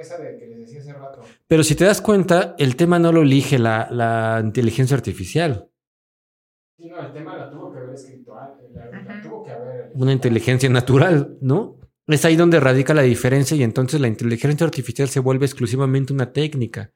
esa 0.00 0.18
de 0.18 0.38
que 0.38 0.46
les 0.46 0.60
decía 0.60 0.80
hace 0.80 0.92
rato. 0.92 1.22
Pero 1.46 1.62
si 1.62 1.74
te 1.74 1.84
das 1.84 2.00
cuenta, 2.00 2.54
el 2.58 2.76
tema 2.76 2.98
no 2.98 3.12
lo 3.12 3.22
elige 3.22 3.58
la, 3.58 3.88
la 3.90 4.40
inteligencia 4.44 4.96
artificial, 4.96 5.68
Sí, 6.78 6.86
no, 6.86 7.00
el 7.00 7.12
tema 7.12 7.36
la 7.36 7.50
tuvo 7.50 7.72
que 7.72 7.78
haber 7.80 7.92
escrito, 7.92 8.36
la, 8.36 8.56
la 8.72 8.98
Ajá. 9.00 9.20
tuvo 9.20 9.42
que 9.42 9.50
haber... 9.50 9.90
una 9.94 10.12
inteligencia 10.12 10.68
natural, 10.68 11.36
¿no? 11.40 11.76
Es 12.06 12.24
ahí 12.24 12.36
donde 12.36 12.60
radica 12.60 12.94
la 12.94 13.02
diferencia 13.02 13.56
y 13.56 13.64
entonces 13.64 14.00
la 14.00 14.06
inteligencia 14.06 14.64
artificial 14.64 15.08
se 15.08 15.18
vuelve 15.18 15.46
exclusivamente 15.46 16.12
una 16.12 16.32
técnica. 16.32 16.92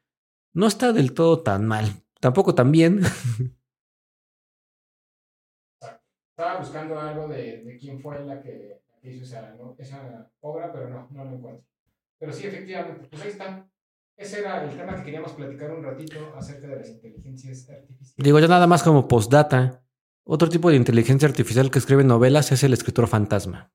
No 0.54 0.68
está 0.68 0.92
del 0.92 1.14
todo 1.14 1.42
tan 1.42 1.66
mal, 1.66 2.04
tampoco 2.20 2.54
tan 2.54 2.70
bien. 2.70 3.00
Estaba 6.30 6.60
buscando 6.60 6.98
algo 6.98 7.26
de, 7.28 7.62
de 7.62 7.76
quién 7.76 8.00
fue 8.00 8.24
la 8.24 8.40
que, 8.40 8.80
la 8.88 9.00
que 9.00 9.12
hizo 9.12 9.24
esa, 9.24 9.54
¿no? 9.56 9.74
esa 9.78 10.30
obra, 10.40 10.72
pero 10.72 10.88
no, 10.88 11.08
no 11.10 11.24
lo 11.24 11.34
encuentro. 11.36 11.64
Pero 12.22 12.32
sí, 12.34 12.46
efectivamente, 12.46 13.08
pues 13.10 13.20
ahí 13.20 13.30
está. 13.30 13.68
Ese 14.16 14.38
era 14.38 14.62
el 14.62 14.76
tema 14.76 14.94
que 14.94 15.02
queríamos 15.02 15.32
platicar 15.32 15.72
un 15.72 15.82
ratito 15.82 16.36
acerca 16.38 16.68
de 16.68 16.76
las 16.76 16.88
inteligencias 16.88 17.68
artificiales. 17.68 18.14
Digo, 18.16 18.38
ya 18.38 18.46
nada 18.46 18.68
más 18.68 18.84
como 18.84 19.08
postdata. 19.08 19.82
Otro 20.22 20.48
tipo 20.48 20.70
de 20.70 20.76
inteligencia 20.76 21.26
artificial 21.26 21.72
que 21.72 21.80
escribe 21.80 22.04
novelas 22.04 22.52
es 22.52 22.62
el 22.62 22.74
escritor 22.74 23.08
fantasma. 23.08 23.72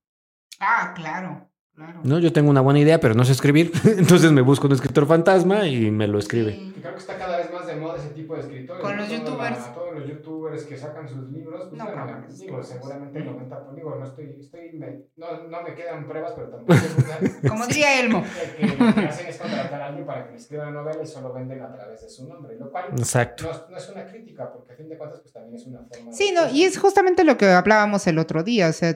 Ah, 0.62 0.94
claro, 0.96 1.52
claro. 1.76 2.00
¿no? 2.06 2.20
Yo 2.20 2.32
tengo 2.32 2.50
una 2.50 2.62
buena 2.62 2.80
idea, 2.80 3.02
pero 3.02 3.16
no 3.16 3.26
sé 3.26 3.34
escribir. 3.34 3.74
Entonces 3.84 4.32
me 4.32 4.40
busco 4.40 4.68
un 4.68 4.74
escritor 4.74 5.06
fantasma 5.08 5.68
y 5.68 5.92
me 5.92 6.08
lo 6.08 6.18
escribe. 6.18 6.54
Sí. 6.54 6.72
Que 6.74 6.80
creo 6.80 6.94
que 6.94 7.00
está 7.00 7.18
cada 7.18 7.40
vez 7.40 7.52
más 7.52 7.57
de 7.68 7.76
moda 7.76 7.98
ese 7.98 8.10
tipo 8.10 8.34
de 8.36 8.42
escritores. 8.42 8.82
Con 8.82 8.96
¿no? 8.96 9.02
los 9.04 9.12
youtubers. 9.12 9.60
la- 9.60 9.74
todos 9.74 9.96
los 9.96 10.08
youtubers 10.10 10.64
que 10.64 10.78
sacan 10.78 11.08
sus 11.08 11.30
libros. 11.32 11.68
Pues, 11.70 11.78
No, 11.78 11.86
bueno, 11.92 12.26
es 12.30 12.40
digo, 12.40 12.58
que- 12.60 12.64
seguramente 12.64 13.20
el 13.20 13.26
90, 13.26 13.64
pues, 13.64 13.76
digo, 13.76 13.96
no 13.96 14.06
estoy, 14.06 14.36
estoy 14.40 14.72
me- 14.74 15.04
no, 15.18 15.44
no 15.48 15.64
me 15.64 15.76
quedan 15.76 16.08
pruebas, 16.08 16.34
pero 16.36 16.50
tampoco 16.50 16.68
Como 17.48 17.68
diría 17.68 18.00
Elmo. 18.00 18.24
que 18.60 18.68
lo 18.68 18.94
que 18.94 19.02
hacen 19.02 19.28
es 19.28 19.38
contratar 19.38 19.82
a 19.82 19.86
alguien 19.88 20.06
para 20.06 20.26
que 20.26 20.32
le 20.32 20.38
escriba 20.38 20.64
una 20.64 20.72
novela 20.82 21.02
y 21.04 21.06
solo 21.06 21.34
venden 21.34 21.62
a 21.62 21.72
través 21.72 22.02
de 22.02 22.10
su 22.10 22.28
nombre, 22.28 22.56
lo 22.58 22.72
cual 22.72 22.86
Exacto. 22.98 23.44
no, 23.46 23.70
no 23.72 23.78
es 23.78 23.90
una 23.90 24.06
crítica, 24.08 24.52
porque 24.52 24.74
a 24.74 24.76
fin 24.76 24.90
de 24.90 24.98
cuentas 24.98 25.20
pues 25.22 25.34
también 25.34 25.56
es 25.56 25.66
una 25.68 25.80
forma 25.80 26.12
Sí, 26.12 26.28
de- 26.30 26.34
no, 26.34 26.50
y 26.50 26.64
es 26.64 26.78
justamente 26.78 27.24
lo 27.24 27.38
que 27.38 27.46
hablábamos 27.48 28.06
el 28.08 28.20
otro 28.20 28.44
día. 28.44 28.70
O 28.70 28.74
sea, 28.74 28.90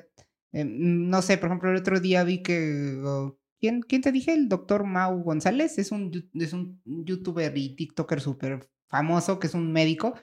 eh, 0.54 0.66
no 0.66 1.22
sé, 1.22 1.38
por 1.38 1.48
ejemplo, 1.48 1.70
el 1.72 1.78
otro 1.78 2.00
día 2.00 2.24
vi 2.24 2.42
que. 2.44 3.00
oh, 3.06 3.38
¿quién, 3.62 3.82
¿Quién 3.84 4.02
te 4.02 4.12
dije? 4.12 4.34
El 4.34 4.50
doctor 4.50 4.84
Mau 4.84 5.24
González 5.24 5.78
es 5.78 5.92
un, 5.92 6.30
es 6.34 6.52
un 6.52 6.82
youtuber 6.84 7.56
y 7.56 7.76
TikToker 7.76 8.20
súper 8.20 8.68
famoso, 8.88 9.40
que 9.40 9.48
es 9.48 9.54
un 9.54 9.72
médico. 9.72 10.16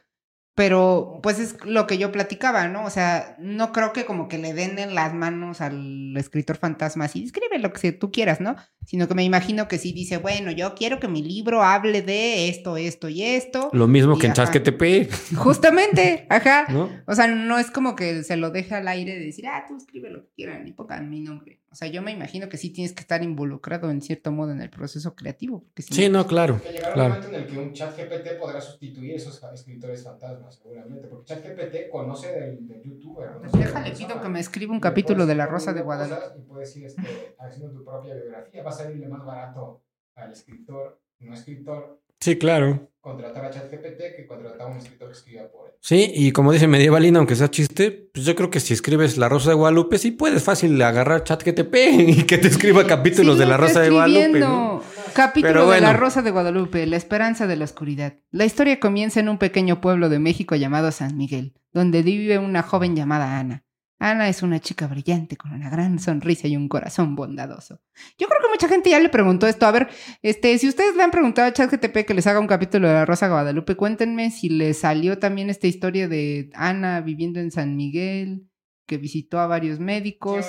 Pero, 0.55 1.21
pues 1.23 1.39
es 1.39 1.57
lo 1.65 1.87
que 1.87 1.99
yo 1.99 2.11
platicaba, 2.11 2.67
¿no? 2.67 2.85
O 2.85 2.91
sea, 2.91 3.37
no 3.39 3.71
creo 3.71 3.93
que 3.93 4.05
como 4.05 4.27
que 4.27 4.39
le 4.39 4.55
den 4.55 4.77
en 4.81 4.93
las 4.93 5.15
manos 5.15 5.61
al 5.61 6.17
escritor 6.17 6.57
fantasma 6.57 7.05
así, 7.05 7.23
escribe 7.23 7.61
lo 7.61 7.73
que 7.73 7.93
tú 7.93 8.11
quieras, 8.11 8.41
¿no? 8.41 8.57
Sino 8.85 9.07
que 9.07 9.15
me 9.15 9.23
imagino 9.23 9.69
que 9.69 9.79
sí 9.79 9.93
dice, 9.93 10.17
bueno, 10.17 10.51
yo 10.51 10.75
quiero 10.75 10.99
que 10.99 11.07
mi 11.07 11.23
libro 11.23 11.63
hable 11.63 12.03
de 12.03 12.49
esto, 12.49 12.77
esto 12.77 13.09
y 13.09 13.23
esto. 13.23 13.71
Lo 13.73 13.87
mismo 13.87 14.19
que 14.19 14.27
en 14.27 14.33
Y. 14.33 14.35
ChatGTP, 14.35 15.37
Justamente, 15.37 16.27
ajá. 16.29 16.67
¿no? 16.71 16.91
O 17.07 17.15
sea, 17.15 17.29
no 17.29 17.57
es 17.57 17.71
como 17.71 17.95
que 17.95 18.25
se 18.25 18.37
lo 18.37 18.51
deje 18.51 18.75
al 18.75 18.89
aire 18.89 19.15
de 19.15 19.27
decir, 19.27 19.47
ah, 19.47 19.65
tú 19.69 19.77
escribe 19.77 20.11
lo 20.11 20.25
que 20.25 20.31
quieran 20.35 20.67
y 20.67 20.73
pongan 20.73 21.09
mi 21.09 21.21
nombre. 21.21 21.61
O 21.71 21.75
sea, 21.75 21.89
yo 21.89 22.01
me 22.03 22.13
imagino 22.13 22.49
que 22.49 22.57
sí 22.57 22.71
tienes 22.71 22.93
que 22.95 23.01
estar 23.03 23.23
involucrado 23.23 23.91
en 23.91 24.01
cierto 24.01 24.33
modo 24.33 24.53
en 24.53 24.61
el 24.63 24.71
proceso 24.71 25.15
creativo. 25.15 25.65
Porque 25.65 25.83
si 25.83 25.95
Sí, 25.95 26.09
no, 26.09 26.27
claro. 26.27 26.61
Que 26.61 26.71
llegará 26.73 26.93
Claro. 26.93 27.15
un 27.15 27.21
momento 27.21 27.29
en 27.29 27.43
el 27.43 27.47
que 27.47 27.59
un 27.59 27.73
chat 27.73 27.97
GPT 27.97 28.37
podrá 28.39 28.61
sustituir 28.61 29.15
esos 29.15 29.43
escritores 29.53 30.03
fantasmas, 30.03 30.55
seguramente, 30.57 31.07
porque 31.09 31.25
chat 31.27 31.45
GPT 31.45 31.89
conoce 31.91 32.29
del, 32.33 32.67
del 32.67 32.83
youtuber. 32.83 33.37
la 33.43 33.49
Déjale, 33.51 33.93
pido 33.93 34.21
que 34.21 34.29
me 34.29 34.41
escriba 34.41 34.73
un 34.73 34.81
capítulo 34.81 35.27
de 35.27 35.35
La 35.35 35.47
Rosa 35.47 35.73
de 35.75 35.83
Guadalupe. 35.83 36.25
Y 36.39 36.43
puedes 36.43 36.75
ir 36.77 36.87
este, 36.87 37.07
haciendo 37.39 37.71
tu 37.73 37.85
propia 37.85 38.15
biografía. 38.15 38.63
Va 38.63 38.71
a 38.71 38.73
salirle 38.73 39.07
más 39.09 39.25
barato 39.25 39.83
al 40.17 40.33
escritor, 40.33 41.01
no 41.21 41.33
escritor, 41.35 42.01
Sí, 42.21 42.37
claro. 42.37 42.91
contratar 43.01 43.45
a 43.45 43.51
ChatGPT 43.51 44.17
que 44.17 44.27
contratar 44.27 44.63
a 44.63 44.67
un 44.67 44.79
escritor 44.79 45.09
que 45.09 45.15
escriba 45.15 45.43
por 45.51 45.67
él. 45.69 45.73
Sí, 45.81 46.11
y 46.15 46.33
como 46.33 46.53
dice 46.53 46.67
Medievalina, 46.67 47.19
aunque 47.21 47.37
sea 47.37 47.49
chiste, 47.51 48.11
pues 48.13 48.27
yo 48.27 48.35
creo 48.35 48.51
que 48.51 48.61
si 48.61 48.75
escribes 48.75 49.17
La 49.17 49.29
Rosa 49.29 49.51
de 49.51 49.55
Guadalupe, 49.55 49.97
sí 49.99 50.11
puedes 50.11 50.43
fácil 50.43 50.81
agarrar 50.83 51.23
ChatGTP 51.25 51.75
y 52.09 52.23
que 52.25 52.37
te 52.39 52.49
escriba 52.49 52.87
capítulos 52.87 53.37
Sí, 53.37 53.41
de 53.41 53.47
La 53.47 53.57
Rosa 53.57 53.81
de 53.81 53.91
Guadalupe. 53.91 54.21
escribiendo. 54.23 54.49
¿no? 54.49 54.83
Capítulo 55.15 55.53
Pero 55.53 55.71
de 55.71 55.81
La. 55.81 55.93
Rosa 55.95 56.23
de 56.23 56.31
Guadalupe, 56.33 56.87
La 56.87 56.97
esperanza 56.97 57.47
de 57.47 57.57
la 57.57 57.65
oscuridad. 57.65 58.15
La 58.31 58.45
historia 58.45 58.79
comienza 58.81 59.21
en 59.21 59.29
un 59.29 59.39
pequeño 59.39 59.81
pueblo 59.81 60.09
de 60.09 60.19
México 60.19 60.55
llamado 60.57 60.91
San 60.93 61.17
Miguel, 61.17 61.55
donde 61.73 62.03
vive 62.03 62.39
una 62.39 62.63
joven 62.63 62.95
llamada 62.97 63.39
Ana. 63.39 63.65
Ana 63.99 64.29
es 64.29 64.43
una 64.43 64.61
chica 64.61 64.87
brillante 64.87 65.37
con 65.37 65.53
una 65.53 65.71
gran 65.71 65.99
sonrisa 65.99 66.47
y 66.47 66.57
un 66.57 66.69
corazón 66.69 67.17
bondadoso. 67.17 67.81
Yo 68.17 68.29
creo 68.29 68.41
que 68.41 68.51
mucha 68.51 68.69
gente 68.69 68.91
ya 68.91 69.01
le 69.01 69.09
preguntó 69.09 69.47
esto. 69.47 69.67
A 69.67 69.73
ver, 69.73 69.89
este, 70.23 70.57
si 70.59 70.69
ustedes 70.69 70.95
le 70.95 71.03
han 71.03 71.11
preguntado 71.11 71.49
a 71.49 71.53
ChatGTP 71.53 72.07
que 72.07 72.15
les 72.15 72.27
haga 72.27 72.39
un 72.39 72.47
capítulo 72.47 72.87
de 72.87 72.95
La 72.95 73.05
Rosa 73.05 73.29
Guadalupe, 73.29 73.75
cuéntenme 73.75 74.31
si 74.31 74.49
les 74.49 74.79
salió 74.79 75.19
también 75.19 75.51
esta 75.51 75.67
historia 75.67 76.07
de 76.07 76.51
Ana 76.55 77.01
viviendo 77.01 77.41
en 77.41 77.51
San 77.51 77.77
Miguel, 77.77 78.49
que 78.87 78.99
visitó 78.99 79.41
a 79.41 79.49
varios 79.49 79.81
médicos. 79.81 80.47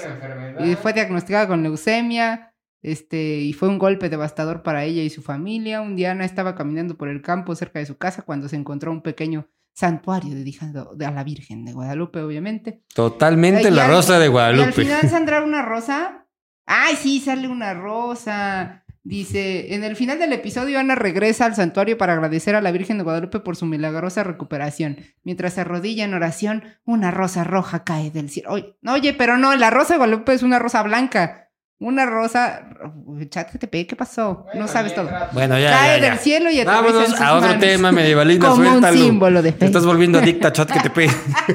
Y 0.60 0.76
fue 0.76 0.94
diagnosticada 0.94 1.48
con 1.48 1.64
leucemia, 1.64 2.54
este, 2.82 3.40
y 3.40 3.54
fue 3.54 3.68
un 3.68 3.80
golpe 3.80 4.10
devastador 4.10 4.62
para 4.62 4.86
ella 4.86 5.02
y 5.02 5.10
su 5.10 5.24
familia. 5.24 5.82
Un 5.82 5.96
día 5.96 6.12
Ana 6.12 6.26
estaba 6.26 6.56
caminando 6.56 6.98
por 6.98 7.10
el 7.10 7.24
campo 7.24 7.56
cerca 7.56 7.80
de 7.80 7.88
su 7.88 7.98
casa 7.98 8.22
cuando 8.22 8.48
se 8.48 8.56
encontró 8.56 8.92
un 8.92 9.02
pequeño 9.02 9.50
santuario 9.74 10.36
dedicado 10.36 10.92
a 11.00 11.12
la 11.12 11.24
Virgen 11.24 11.66
de 11.66 11.74
Guadalupe, 11.74 12.20
obviamente. 12.22 12.82
Totalmente 12.94 13.72
La 13.72 13.86
al- 13.86 13.92
Rosa 13.92 14.14
de 14.20 14.26
Y 14.26 14.28
al 14.28 14.32
Guadalupe. 14.32 14.72
final 14.74 15.02
saldrá 15.10 15.42
una 15.44 15.62
rosa. 15.62 16.26
Ay, 16.66 16.96
sí, 16.96 17.20
sale 17.20 17.48
una 17.48 17.74
rosa. 17.74 18.84
Dice, 19.02 19.74
en 19.74 19.84
el 19.86 19.96
final 19.96 20.20
del 20.20 20.34
episodio 20.34 20.78
Ana 20.78 20.94
regresa 20.94 21.46
al 21.46 21.56
santuario 21.56 21.98
para 21.98 22.14
agradecer 22.14 22.54
a 22.56 22.62
la 22.62 22.72
Virgen 22.72 22.98
de 22.98 23.04
Guadalupe 23.06 23.40
por 23.40 23.56
su 23.56 23.66
milagrosa 23.66 24.24
recuperación. 24.24 24.98
Mientras 25.24 25.54
se 25.54 25.62
arrodilla 25.62 26.04
en 26.04 26.14
oración, 26.14 26.64
una 26.86 27.10
rosa 27.10 27.44
roja 27.44 27.84
cae 27.86 28.12
del 28.12 28.30
cielo. 28.30 28.52
Oye, 28.52 28.76
oye, 28.86 29.14
pero 29.14 29.38
no, 29.38 29.56
la 29.56 29.70
rosa 29.70 29.94
de 29.94 30.00
Guadalupe 30.00 30.34
es 30.34 30.44
una 30.44 30.60
rosa 30.60 30.84
blanca. 30.84 31.49
Una 31.80 32.06
rosa... 32.06 32.70
Chat 33.30 33.54
GTP, 33.54 33.88
¿qué 33.88 33.96
pasó? 33.98 34.44
Bueno, 34.46 34.62
No 34.62 34.68
sabes 34.68 34.94
todo. 34.96 35.10
Bueno, 35.32 35.58
ya, 35.58 35.70
Cae 35.72 36.00
ya, 36.00 36.06
ya. 36.06 36.10
del 36.12 36.20
cielo 36.20 36.50
y 36.52 36.64
Vámonos 36.64 37.08
sus 37.10 37.22
a 37.22 37.36
otro 37.36 37.48
manos. 37.50 37.62
tema, 37.66 37.92
Medievalina, 37.92 38.48
Como 38.50 38.62
un 38.62 38.68
suéltalo. 38.70 38.98
símbolo 38.98 39.42
de 39.42 39.52
Te 39.54 39.58
fe. 39.60 39.66
estás 39.68 39.86
volviendo 39.86 40.20
adicta 40.20 40.50
a 40.50 40.54
ChatGTP. 40.54 40.98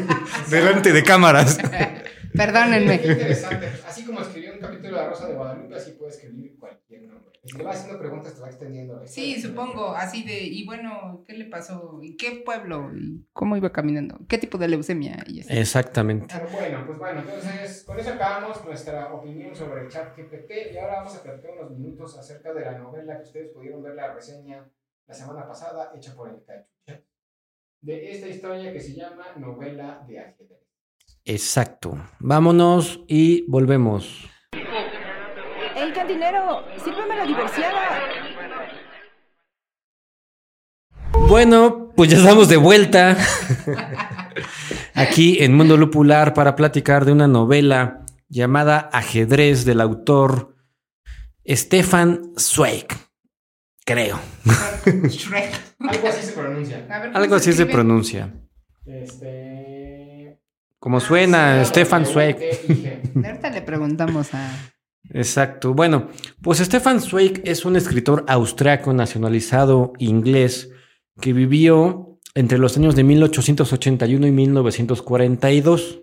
Delante 0.51 0.93
de 0.93 1.03
cámaras. 1.03 1.59
Perdónenme. 2.35 2.95
Interesante. 2.97 3.69
Así 3.87 4.05
como 4.05 4.21
escribió 4.21 4.53
un 4.55 4.61
capítulo 4.61 4.97
de 4.97 5.03
La 5.03 5.09
Rosa 5.09 5.27
de 5.29 5.35
Guadalupe, 5.35 5.77
así 5.77 5.91
puede 5.93 6.11
escribir 6.13 6.57
cualquier 6.59 7.03
nombre. 7.03 7.21
Y 7.25 7.31
si 7.31 7.34
le 7.57 7.63
va 7.63 7.73
haciendo 7.73 7.99
preguntas, 7.99 8.35
te 8.35 8.41
va 8.41 8.49
extendiendo. 8.49 9.07
Sí, 9.07 9.41
supongo, 9.41 9.95
así 9.95 10.23
de, 10.25 10.43
y 10.43 10.65
bueno, 10.65 11.23
¿qué 11.27 11.35
le 11.35 11.45
pasó? 11.45 12.01
¿Y 12.03 12.17
qué 12.17 12.43
pueblo? 12.45 12.91
¿Y 12.97 13.27
cómo 13.33 13.57
iba 13.57 13.71
caminando? 13.71 14.19
¿Qué 14.29 14.39
tipo 14.39 14.57
de 14.57 14.69
leucemia? 14.69 15.23
Y 15.27 15.41
así. 15.41 15.59
Exactamente. 15.59 16.35
Pero 16.35 16.49
bueno, 16.53 16.85
pues 16.87 16.99
bueno, 16.99 17.21
entonces 17.21 17.85
con 17.87 17.99
eso 17.99 18.11
acabamos 18.13 18.65
nuestra 18.65 19.13
opinión 19.13 19.55
sobre 19.55 19.83
el 19.83 19.89
chat 19.91 20.17
GPT 20.17 20.73
y 20.73 20.79
ahora 20.79 21.01
vamos 21.01 21.17
a 21.17 21.23
platicar 21.23 21.51
unos 21.59 21.71
minutos 21.77 22.19
acerca 22.19 22.53
de 22.55 22.65
la 22.65 22.79
novela 22.79 23.19
que 23.19 23.25
ustedes 23.25 23.53
pudieron 23.53 23.83
ver 23.83 23.95
la 23.95 24.15
reseña 24.15 24.67
la 25.07 25.15
semana 25.15 25.47
pasada 25.47 25.93
hecha 25.95 26.15
por 26.17 26.31
el 26.31 26.43
Cachucha 26.45 27.03
de 27.83 28.11
esta 28.11 28.29
historia 28.29 28.73
que 28.73 28.81
se 28.81 28.95
llama 28.95 29.27
novela 29.37 30.03
de 30.09 30.19
ajedrez. 30.19 30.61
Exacto. 31.27 31.99
Vámonos 32.19 33.05
y 33.07 33.45
volvemos. 33.47 34.31
¡Ey, 35.85 35.93
cantinero! 35.93 36.65
¡Sírveme 36.83 37.15
la! 37.15 37.27
Bueno, 41.29 41.93
pues 41.95 42.11
ya 42.11 42.17
estamos 42.17 42.49
de 42.49 42.57
vuelta 42.57 43.19
aquí 44.95 45.43
en 45.43 45.55
Mundo 45.55 45.77
Lupular 45.77 46.33
para 46.33 46.57
platicar 46.57 47.05
de 47.05 47.13
una 47.13 47.29
novela 47.29 48.07
llamada 48.31 48.89
Ajedrez 48.95 49.67
del 49.67 49.83
autor 49.83 50.57
Stefan 51.47 52.33
Zweig. 52.39 52.87
Creo. 53.85 54.19
Shrek. 54.87 55.53
Algo 55.81 56.09
así 56.09 56.27
se 56.27 56.33
pronuncia. 56.33 56.87
A 56.89 56.99
ver, 56.99 57.13
¿cómo 57.13 57.25
Algo 57.25 57.35
así 57.35 57.53
se 57.53 57.67
pronuncia. 57.67 58.33
Este. 58.87 60.41
Como 60.79 61.01
suena, 61.01 61.63
Stefan 61.67 62.07
Zweig. 62.07 62.37
W-E-I-G. 62.37 63.27
Ahorita 63.27 63.51
le 63.51 63.61
preguntamos 63.61 64.33
a. 64.33 64.74
Exacto. 65.11 65.75
Bueno, 65.75 66.09
pues 66.43 66.59
Stefan 66.59 67.01
Zweig 67.01 67.43
es 67.45 67.65
un 67.65 67.77
escritor 67.77 68.25
austriaco 68.29 68.93
nacionalizado 68.93 69.93
inglés 69.99 70.71
que 71.21 71.33
vivió 71.33 72.19
entre 72.35 72.59
los 72.59 72.77
años 72.77 72.97
de 72.97 73.05
1881 73.05 74.27
y 74.27 74.33
1942 74.33 76.01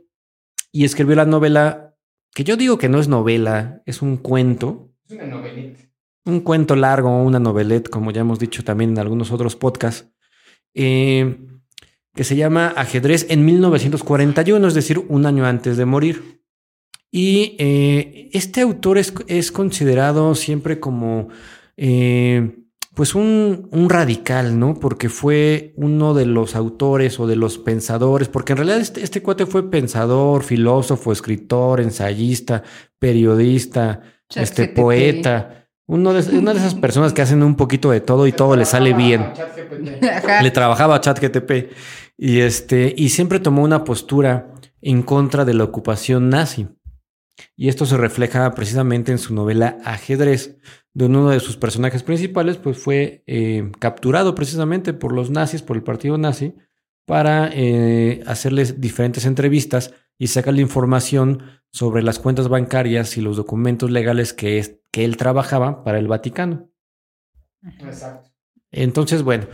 y 0.71 0.85
escribió 0.85 1.15
la 1.15 1.25
novela 1.25 1.91
que 2.33 2.43
yo 2.43 2.55
digo 2.55 2.77
que 2.77 2.89
no 2.89 2.99
es 2.99 3.07
novela, 3.07 3.81
es 3.85 4.01
un 4.01 4.17
cuento, 4.17 4.93
Es 5.05 5.15
una 5.15 5.25
novelita. 5.25 5.81
un 6.25 6.39
cuento 6.41 6.75
largo, 6.75 7.09
una 7.21 7.39
novelette, 7.39 7.89
como 7.89 8.11
ya 8.11 8.21
hemos 8.21 8.39
dicho 8.39 8.63
también 8.63 8.91
en 8.91 8.99
algunos 8.99 9.31
otros 9.31 9.57
podcasts, 9.57 10.09
eh, 10.73 11.37
que 12.13 12.23
se 12.23 12.35
llama 12.35 12.73
Ajedrez 12.77 13.25
en 13.29 13.43
1941, 13.43 14.65
es 14.67 14.73
decir, 14.73 14.99
un 14.99 15.25
año 15.25 15.45
antes 15.45 15.75
de 15.75 15.85
morir. 15.85 16.40
Y 17.11 17.55
eh, 17.59 18.29
este 18.33 18.61
autor 18.61 18.97
es, 18.97 19.13
es 19.27 19.51
considerado 19.51 20.33
siempre 20.33 20.79
como 20.79 21.27
eh, 21.75 22.57
pues 22.93 23.15
un, 23.15 23.67
un 23.71 23.89
radical, 23.89 24.57
¿no? 24.57 24.75
Porque 24.75 25.09
fue 25.09 25.73
uno 25.75 26.13
de 26.13 26.25
los 26.25 26.55
autores 26.55 27.19
o 27.19 27.27
de 27.27 27.35
los 27.35 27.57
pensadores, 27.57 28.29
porque 28.29 28.53
en 28.53 28.57
realidad 28.57 28.79
este, 28.79 29.03
este 29.03 29.21
cuate 29.21 29.45
fue 29.45 29.69
pensador, 29.69 30.43
filósofo, 30.43 31.11
escritor, 31.11 31.81
ensayista, 31.81 32.63
periodista, 32.97 34.01
Chat 34.29 34.43
este 34.43 34.67
GPT. 34.67 34.75
poeta, 34.75 35.67
uno 35.87 36.13
de, 36.13 36.37
una 36.37 36.53
de 36.53 36.59
esas 36.59 36.75
personas 36.75 37.11
que 37.11 37.21
hacen 37.21 37.43
un 37.43 37.55
poquito 37.55 37.91
de 37.91 37.99
todo 37.99 38.25
y 38.25 38.31
todo 38.31 38.55
le 38.55 38.63
sale 38.63 38.93
bien 38.93 39.33
le 40.41 40.51
trabajaba 40.51 40.95
a 40.95 41.01
ChatGTP 41.01 41.73
y 42.17 42.39
este 42.39 42.93
y 42.95 43.09
siempre 43.09 43.39
tomó 43.39 43.63
una 43.63 43.83
postura 43.83 44.53
en 44.81 45.03
contra 45.03 45.43
de 45.43 45.53
la 45.53 45.65
ocupación 45.65 46.29
nazi. 46.29 46.67
Y 47.55 47.69
esto 47.69 47.85
se 47.85 47.97
refleja 47.97 48.51
precisamente 48.53 49.11
en 49.11 49.17
su 49.17 49.33
novela 49.33 49.77
Ajedrez, 49.85 50.57
donde 50.93 51.17
uno 51.19 51.29
de 51.29 51.39
sus 51.39 51.57
personajes 51.57 52.03
principales 52.03 52.57
pues 52.57 52.77
fue 52.77 53.23
eh, 53.27 53.71
capturado 53.79 54.35
precisamente 54.35 54.93
por 54.93 55.13
los 55.13 55.29
nazis, 55.29 55.61
por 55.61 55.77
el 55.77 55.83
partido 55.83 56.17
nazi, 56.17 56.53
para 57.05 57.49
eh, 57.53 58.23
hacerles 58.27 58.79
diferentes 58.81 59.25
entrevistas 59.25 59.93
y 60.19 60.27
sacarle 60.27 60.61
información 60.61 61.43
sobre 61.71 62.03
las 62.03 62.19
cuentas 62.19 62.47
bancarias 62.47 63.17
y 63.17 63.21
los 63.21 63.37
documentos 63.37 63.89
legales 63.89 64.33
que, 64.33 64.59
es- 64.59 64.79
que 64.91 65.03
él 65.05 65.17
trabajaba 65.17 65.83
para 65.83 65.97
el 65.99 66.07
Vaticano. 66.07 66.69
Exacto. 67.79 68.29
Entonces, 68.71 69.23
bueno, 69.23 69.47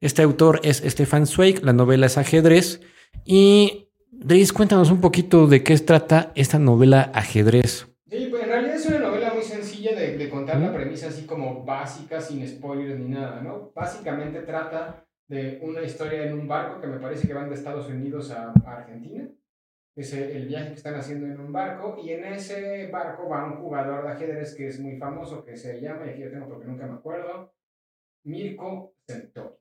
este 0.00 0.22
autor 0.22 0.60
es 0.62 0.78
Stefan 0.86 1.26
Zweig, 1.26 1.64
la 1.64 1.72
novela 1.72 2.06
es 2.06 2.18
Ajedrez. 2.18 2.80
Y, 3.24 3.88
Dries, 4.24 4.52
cuéntanos 4.52 4.92
un 4.92 5.00
poquito 5.00 5.48
de 5.48 5.64
qué 5.64 5.76
trata 5.78 6.30
esta 6.36 6.56
novela 6.56 7.10
Ajedrez. 7.12 7.88
Sí, 8.08 8.28
pues 8.30 8.44
en 8.44 8.48
realidad 8.48 8.76
es 8.76 8.86
una 8.86 9.00
novela 9.00 9.34
muy 9.34 9.42
sencilla 9.42 9.96
de, 9.96 10.16
de 10.16 10.30
contar 10.30 10.60
la 10.60 10.72
premisa 10.72 11.08
así 11.08 11.26
como 11.26 11.64
básica, 11.64 12.20
sin 12.20 12.46
spoilers 12.46 13.00
ni 13.00 13.08
nada, 13.08 13.40
¿no? 13.40 13.72
Básicamente 13.74 14.42
trata 14.42 15.04
de 15.26 15.58
una 15.62 15.82
historia 15.82 16.24
en 16.24 16.34
un 16.34 16.46
barco 16.46 16.80
que 16.80 16.86
me 16.86 17.00
parece 17.00 17.26
que 17.26 17.34
van 17.34 17.48
de 17.48 17.56
Estados 17.56 17.88
Unidos 17.88 18.30
a, 18.30 18.52
a 18.64 18.76
Argentina. 18.76 19.28
Es 19.96 20.12
el, 20.12 20.30
el 20.30 20.46
viaje 20.46 20.68
que 20.68 20.76
están 20.76 20.94
haciendo 20.94 21.26
en 21.26 21.40
un 21.40 21.52
barco 21.52 21.98
y 22.00 22.10
en 22.10 22.24
ese 22.24 22.86
barco 22.92 23.28
va 23.28 23.44
un 23.44 23.56
jugador 23.56 24.04
de 24.04 24.12
ajedrez 24.12 24.54
que 24.54 24.68
es 24.68 24.78
muy 24.78 24.98
famoso, 24.98 25.44
que 25.44 25.56
se 25.56 25.80
llama, 25.80 26.06
y 26.06 26.10
aquí 26.10 26.22
lo 26.22 26.30
tengo 26.30 26.48
porque 26.48 26.66
nunca 26.66 26.86
me 26.86 26.94
acuerdo, 26.94 27.52
Mirko 28.24 28.94
Centauri. 29.04 29.56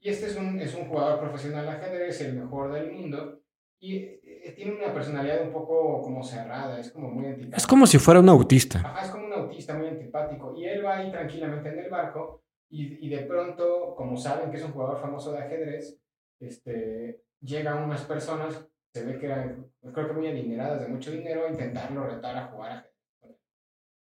Y 0.00 0.10
este 0.10 0.26
es 0.26 0.36
un, 0.36 0.60
es 0.60 0.74
un 0.74 0.84
jugador 0.84 1.18
profesional 1.18 1.64
de 1.64 1.72
ajedrez, 1.72 2.20
el 2.20 2.34
mejor 2.34 2.72
del 2.74 2.92
mundo, 2.92 3.40
y 3.86 4.20
eh, 4.24 4.52
tiene 4.56 4.72
una 4.72 4.92
personalidad 4.92 5.42
un 5.42 5.52
poco 5.52 6.02
como 6.02 6.20
cerrada, 6.24 6.80
es 6.80 6.90
como 6.90 7.08
muy 7.08 7.26
antipático. 7.26 7.56
Es 7.56 7.66
como 7.68 7.86
si 7.86 7.98
fuera 7.98 8.18
un 8.18 8.28
autista. 8.28 8.80
Ajá, 8.80 9.04
es 9.04 9.10
como 9.10 9.26
un 9.26 9.32
autista 9.32 9.74
muy 9.74 9.86
antipático. 9.86 10.54
Y 10.56 10.66
él 10.66 10.84
va 10.84 10.96
ahí 10.96 11.12
tranquilamente 11.12 11.68
en 11.68 11.78
el 11.78 11.88
barco 11.88 12.42
y, 12.68 13.06
y 13.06 13.08
de 13.08 13.20
pronto, 13.20 13.94
como 13.96 14.16
saben 14.16 14.50
que 14.50 14.56
es 14.56 14.64
un 14.64 14.72
jugador 14.72 15.00
famoso 15.00 15.30
de 15.30 15.38
ajedrez, 15.38 16.00
este, 16.40 17.22
llegan 17.40 17.84
unas 17.84 18.02
personas, 18.04 18.68
se 18.92 19.04
ve 19.04 19.18
que 19.20 19.26
eran, 19.26 19.70
creo 19.94 20.08
que 20.08 20.14
muy 20.14 20.26
adineradas, 20.26 20.80
de 20.80 20.88
mucho 20.88 21.12
dinero, 21.12 21.46
a 21.46 21.50
intentarlo 21.50 22.08
retar 22.08 22.36
a 22.36 22.48
jugar 22.48 22.72
ajedrez. 22.72 23.40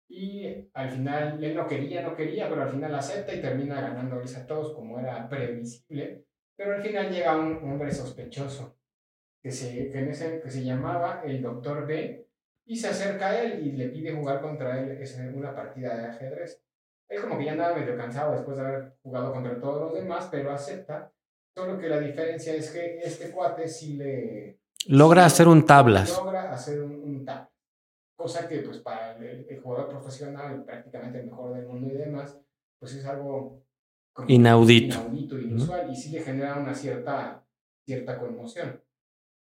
Y 0.08 0.70
al 0.74 0.90
final, 0.90 1.42
él 1.42 1.56
no 1.56 1.66
quería, 1.66 2.02
no 2.02 2.14
quería, 2.14 2.48
pero 2.48 2.62
al 2.62 2.70
final 2.70 2.94
acepta 2.94 3.34
y 3.34 3.40
termina 3.40 3.80
ganándoles 3.80 4.36
a 4.36 4.46
todos 4.46 4.74
como 4.74 5.00
era 5.00 5.28
previsible. 5.28 6.24
Pero 6.56 6.74
al 6.76 6.82
final 6.82 7.10
llega 7.10 7.36
un 7.36 7.56
hombre 7.64 7.90
sospechoso 7.90 8.76
que 9.42 9.50
se, 9.50 9.90
que 9.90 9.98
en 9.98 10.08
ese, 10.08 10.40
que 10.40 10.50
se 10.50 10.64
llamaba 10.64 11.22
el 11.24 11.42
Doctor 11.42 11.86
B 11.86 12.26
y 12.66 12.76
se 12.76 12.88
acerca 12.88 13.30
a 13.30 13.40
él 13.42 13.66
y 13.66 13.72
le 13.72 13.88
pide 13.88 14.12
jugar 14.14 14.40
contra 14.40 14.80
él 14.80 14.92
ese- 14.92 15.28
una 15.30 15.54
partida 15.54 15.96
de 15.96 16.06
ajedrez. 16.06 16.62
Él 17.08 17.20
como 17.20 17.36
que 17.38 17.44
ya 17.46 17.52
andaba 17.52 17.76
medio 17.76 17.96
cansado 17.96 18.32
después 18.32 18.56
de 18.56 18.62
haber 18.64 18.96
jugado 19.02 19.32
contra 19.32 19.60
todos 19.60 19.80
los 19.82 19.94
demás, 19.94 20.28
pero 20.30 20.52
acepta. 20.52 21.12
Solo 21.54 21.78
que 21.78 21.88
la 21.88 21.98
diferencia 22.00 22.54
es 22.54 22.70
que 22.70 22.98
este 23.00 23.30
cuate 23.30 23.68
sí 23.68 23.94
le 23.96 24.58
Logra 24.86 25.26
hacer 25.26 25.46
un 25.48 25.66
tablas. 25.66 26.16
logra 26.16 26.50
hacer 26.52 26.80
un, 26.82 26.92
un 27.02 27.24
tap. 27.24 27.50
Cosa 28.16 28.48
que 28.48 28.58
pues 28.60 28.78
para 28.78 29.16
el, 29.16 29.46
el 29.48 29.60
jugador 29.60 29.88
profesional, 29.90 30.64
prácticamente 30.64 31.18
el 31.20 31.26
mejor 31.26 31.54
del 31.54 31.66
mundo 31.66 31.88
y 31.92 31.96
demás, 31.98 32.38
pues 32.78 32.94
es 32.94 33.04
algo 33.04 33.62
Inaudito. 34.28 34.94
inaudito, 34.96 35.38
inusual, 35.38 35.90
y 35.90 35.96
sí 35.96 36.10
le 36.10 36.20
genera 36.20 36.56
una 36.58 36.74
cierta, 36.74 37.44
cierta 37.84 38.18
conmoción. 38.18 38.80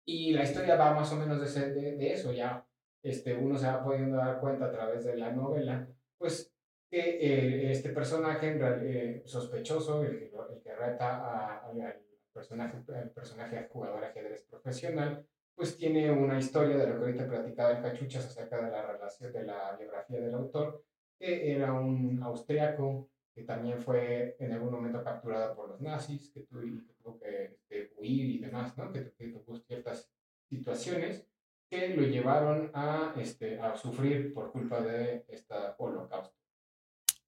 Y 0.06 0.34
la 0.34 0.44
historia 0.44 0.76
va 0.76 0.94
más 0.94 1.12
o 1.14 1.16
menos 1.16 1.40
de, 1.40 1.46
ese- 1.46 1.72
de, 1.74 1.96
de 1.98 2.14
eso, 2.14 2.34
ya 2.34 2.66
este, 3.04 3.34
uno 3.36 3.58
se 3.58 3.68
va 3.68 3.84
pudiendo 3.84 4.18
dar 4.18 4.40
cuenta 4.40 4.66
a 4.66 4.72
través 4.72 5.06
de 5.06 5.16
la 5.18 5.32
novela, 5.32 5.88
pues 6.18 6.54
que 6.90 7.00
eh, 7.00 7.72
este 7.72 7.90
personaje 7.90 8.50
en 8.52 8.60
eh, 8.64 9.22
sospechoso, 9.26 10.04
el 10.04 10.30
el 10.52 10.62
que 10.62 10.76
reta 10.76 11.18
a- 11.18 11.66
al 11.70 12.00
personaje, 12.34 12.78
al 12.94 13.10
personaje 13.12 13.68
jugador 13.72 14.04
ajedrez 14.04 14.44
profesional, 14.46 15.26
pues 15.56 15.78
tiene 15.78 16.12
una 16.12 16.38
historia 16.40 16.78
de 16.78 16.88
lo 16.88 16.96
que 17.00 17.06
ahorita 17.06 17.28
platicaba 17.28 17.72
el 17.72 17.82
Cachuchas 17.84 18.26
acerca 18.26 18.58
de 18.64 18.72
la 18.72 18.86
relación 18.86 19.32
de 19.32 19.44
la 19.44 19.76
biografía 19.78 20.20
del 20.20 20.34
autor, 20.34 20.84
que 21.20 21.54
era 21.54 21.74
un 21.74 22.22
austriaco 22.24 23.10
que 23.34 23.44
también 23.44 23.82
fue 23.82 24.36
en 24.40 24.54
algún 24.54 24.72
momento 24.72 25.04
capturado 25.04 25.56
por 25.56 25.70
los 25.70 25.82
nazis, 25.82 26.30
que 26.30 26.42
tuvo, 26.42 26.62
que 26.62 26.94
tuvo 27.02 27.20
este, 27.24 27.94
huir 27.98 28.30
y 28.30 28.38
demás, 28.40 28.78
¿no? 28.78 28.92
que, 28.92 29.12
que 29.18 29.28
tuvo 29.28 29.58
ciertas 29.58 30.12
situaciones 30.50 31.26
que 31.70 31.96
lo 31.96 32.04
llevaron 32.04 32.70
a, 32.74 33.14
este, 33.18 33.60
a 33.60 33.76
sufrir 33.76 34.34
por 34.34 34.52
culpa 34.52 34.82
de 34.82 35.26
esta 35.28 35.76
holocausto. 35.80 36.36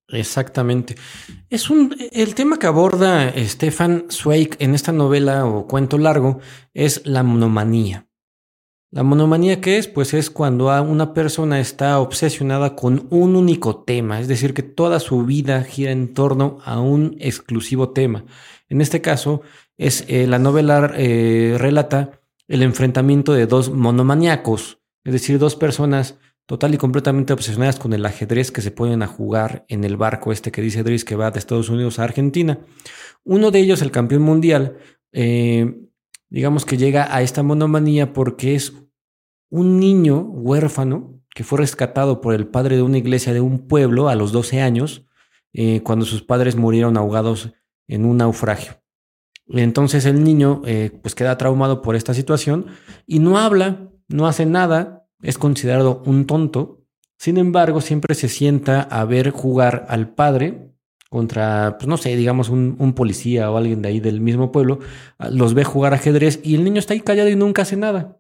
Exactamente. 0.07 0.95
Es 1.49 1.71
un 1.71 1.95
el 2.11 2.35
tema 2.35 2.59
que 2.59 2.67
aborda 2.67 3.33
Stefan 3.37 4.05
Zweig 4.11 4.55
en 4.59 4.75
esta 4.75 4.91
novela 4.91 5.47
o 5.47 5.65
cuento 5.65 5.97
largo 5.97 6.39
es 6.75 7.07
la 7.07 7.23
monomanía. 7.23 8.04
La 8.95 9.03
monomanía 9.03 9.59
que 9.59 9.77
es, 9.77 9.89
pues 9.89 10.13
es 10.13 10.29
cuando 10.29 10.67
una 10.81 11.13
persona 11.13 11.59
está 11.59 11.99
obsesionada 11.99 12.77
con 12.77 13.07
un 13.09 13.35
único 13.35 13.83
tema, 13.83 14.21
es 14.21 14.29
decir, 14.29 14.53
que 14.53 14.63
toda 14.63 15.01
su 15.01 15.25
vida 15.25 15.61
gira 15.63 15.91
en 15.91 16.13
torno 16.13 16.59
a 16.63 16.79
un 16.79 17.17
exclusivo 17.19 17.89
tema. 17.89 18.23
En 18.69 18.79
este 18.79 19.01
caso, 19.01 19.41
es 19.75 20.05
eh, 20.07 20.27
la 20.27 20.39
novela 20.39 20.93
eh, 20.95 21.57
relata 21.59 22.21
el 22.47 22.63
enfrentamiento 22.63 23.33
de 23.33 23.47
dos 23.47 23.69
monomaníacos, 23.69 24.79
es 25.03 25.11
decir, 25.11 25.39
dos 25.39 25.57
personas 25.57 26.17
total 26.45 26.73
y 26.73 26.77
completamente 26.77 27.33
obsesionadas 27.33 27.79
con 27.79 27.91
el 27.91 28.05
ajedrez 28.05 28.49
que 28.49 28.61
se 28.61 28.71
ponen 28.71 29.03
a 29.03 29.07
jugar 29.07 29.65
en 29.67 29.83
el 29.83 29.97
barco 29.97 30.31
este 30.31 30.53
que 30.53 30.61
dice 30.61 30.83
Driss 30.83 31.03
que 31.03 31.17
va 31.17 31.31
de 31.31 31.39
Estados 31.39 31.67
Unidos 31.67 31.99
a 31.99 32.05
Argentina. 32.05 32.59
Uno 33.25 33.51
de 33.51 33.59
ellos, 33.59 33.81
el 33.81 33.91
campeón 33.91 34.21
mundial, 34.21 34.77
eh, 35.11 35.81
digamos 36.29 36.63
que 36.63 36.77
llega 36.77 37.13
a 37.13 37.21
esta 37.21 37.43
monomanía 37.43 38.13
porque 38.13 38.55
es 38.55 38.84
un 39.55 39.79
niño 39.79 40.19
huérfano 40.19 41.21
que 41.33 41.45
fue 41.45 41.59
rescatado 41.59 42.19
por 42.19 42.33
el 42.33 42.45
padre 42.45 42.75
de 42.75 42.81
una 42.81 42.97
iglesia 42.97 43.33
de 43.33 43.39
un 43.39 43.67
pueblo 43.67 44.09
a 44.09 44.15
los 44.15 44.33
12 44.33 44.59
años, 44.59 45.05
eh, 45.53 45.79
cuando 45.81 46.05
sus 46.05 46.23
padres 46.23 46.57
murieron 46.57 46.97
ahogados 46.97 47.53
en 47.87 48.05
un 48.05 48.17
naufragio. 48.17 48.73
Entonces 49.47 50.05
el 50.05 50.25
niño 50.25 50.61
eh, 50.65 50.91
pues 51.01 51.15
queda 51.15 51.37
traumado 51.37 51.81
por 51.81 51.95
esta 51.95 52.13
situación 52.13 52.65
y 53.07 53.19
no 53.19 53.37
habla, 53.37 53.89
no 54.09 54.27
hace 54.27 54.45
nada, 54.45 55.07
es 55.21 55.37
considerado 55.37 56.03
un 56.05 56.25
tonto. 56.25 56.81
Sin 57.17 57.37
embargo, 57.37 57.79
siempre 57.79 58.13
se 58.13 58.27
sienta 58.27 58.81
a 58.81 59.05
ver 59.05 59.29
jugar 59.29 59.85
al 59.87 60.09
padre 60.09 60.73
contra, 61.09 61.77
pues 61.77 61.87
no 61.87 61.95
sé, 61.95 62.13
digamos 62.17 62.49
un, 62.49 62.75
un, 62.77 62.91
policía 62.91 63.49
o 63.49 63.55
alguien 63.55 63.81
de 63.81 63.87
ahí 63.87 63.99
del 64.01 64.19
mismo 64.19 64.51
pueblo, 64.51 64.79
los 65.31 65.53
ve 65.53 65.63
jugar 65.63 65.93
ajedrez 65.93 66.41
y 66.43 66.55
el 66.55 66.65
niño 66.65 66.79
está 66.79 66.93
ahí 66.93 66.99
callado 66.99 67.29
y 67.29 67.37
nunca 67.37 67.61
hace 67.61 67.77
nada. 67.77 68.17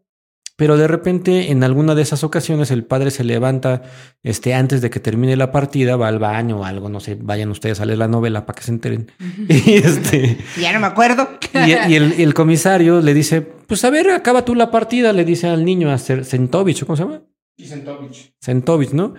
Pero 0.57 0.77
de 0.77 0.87
repente, 0.87 1.51
en 1.51 1.63
alguna 1.63 1.95
de 1.95 2.01
esas 2.01 2.23
ocasiones, 2.23 2.71
el 2.71 2.85
padre 2.85 3.11
se 3.11 3.25
levanta 3.25 3.83
este, 4.23 4.53
antes 4.53 4.81
de 4.81 4.89
que 4.89 5.01
termine 5.01 5.35
la 5.35 5.51
partida, 5.51 5.97
va 5.97 6.07
al 6.07 6.19
baño 6.19 6.59
o 6.59 6.63
algo, 6.63 6.87
no 6.87 7.01
sé, 7.01 7.17
vayan 7.19 7.49
ustedes 7.49 7.81
a 7.81 7.85
leer 7.85 7.99
la 7.99 8.07
novela 8.07 8.45
para 8.45 8.55
que 8.55 8.63
se 8.63 8.71
enteren. 8.71 9.11
y 9.49 9.73
este, 9.73 10.37
ya 10.59 10.71
no 10.71 10.79
me 10.79 10.87
acuerdo. 10.87 11.27
y, 11.53 11.95
el, 11.95 12.13
el, 12.13 12.33
comisario 12.33 13.01
le 13.01 13.13
dice, 13.13 13.41
pues 13.41 13.83
a 13.83 13.89
ver, 13.89 14.09
acaba 14.11 14.45
tú 14.45 14.55
la 14.55 14.71
partida, 14.71 15.11
le 15.11 15.25
dice 15.25 15.47
al 15.47 15.65
niño, 15.65 15.91
a 15.91 15.97
Sentovich, 15.97 16.85
¿cómo 16.85 16.95
se 16.95 17.03
llama? 17.03 17.21
Y 17.57 17.65
Sentovich. 17.65 18.33
Sentovich, 18.39 18.91
¿no? 18.91 19.13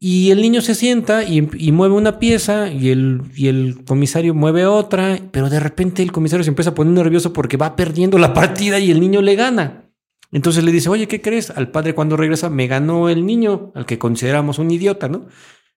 Y 0.00 0.30
el 0.30 0.40
niño 0.40 0.60
se 0.60 0.74
sienta 0.74 1.22
y, 1.24 1.48
y, 1.58 1.72
mueve 1.72 1.94
una 1.94 2.18
pieza 2.18 2.68
y 2.68 2.88
el, 2.88 3.22
y 3.36 3.48
el 3.48 3.84
comisario 3.84 4.34
mueve 4.34 4.64
otra, 4.66 5.18
pero 5.30 5.50
de 5.50 5.60
repente 5.60 6.02
el 6.02 6.10
comisario 6.10 6.42
se 6.42 6.50
empieza 6.50 6.70
a 6.70 6.74
poner 6.74 6.94
nervioso 6.94 7.32
porque 7.32 7.58
va 7.58 7.76
perdiendo 7.76 8.16
la 8.16 8.32
partida 8.32 8.78
y 8.78 8.90
el 8.90 8.98
niño 8.98 9.20
le 9.20 9.36
gana. 9.36 9.89
Entonces 10.32 10.62
le 10.64 10.72
dice, 10.72 10.88
oye, 10.88 11.08
¿qué 11.08 11.20
crees? 11.20 11.50
Al 11.50 11.70
padre 11.70 11.94
cuando 11.94 12.16
regresa 12.16 12.50
me 12.50 12.66
ganó 12.66 13.08
el 13.08 13.26
niño, 13.26 13.72
al 13.74 13.86
que 13.86 13.98
consideramos 13.98 14.58
un 14.58 14.70
idiota, 14.70 15.08
¿no? 15.08 15.26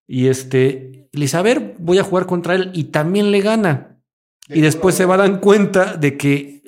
Y 0.08 0.28
este, 0.28 1.10
le 1.12 1.22
dice, 1.22 1.38
a 1.38 1.42
ver, 1.42 1.76
voy 1.80 1.98
a 1.98 2.04
jugar 2.04 2.26
contra 2.26 2.56
él 2.56 2.72
y 2.74 2.86
también 2.86 3.32
le 3.32 3.42
gana. 3.42 4.00
Y 4.50 4.62
después 4.62 4.96
se 4.96 5.06
va 5.06 5.16
a 5.16 5.20
dar 5.20 5.40
cuenta 5.40 5.96
de 5.96 6.18
que 6.18 6.64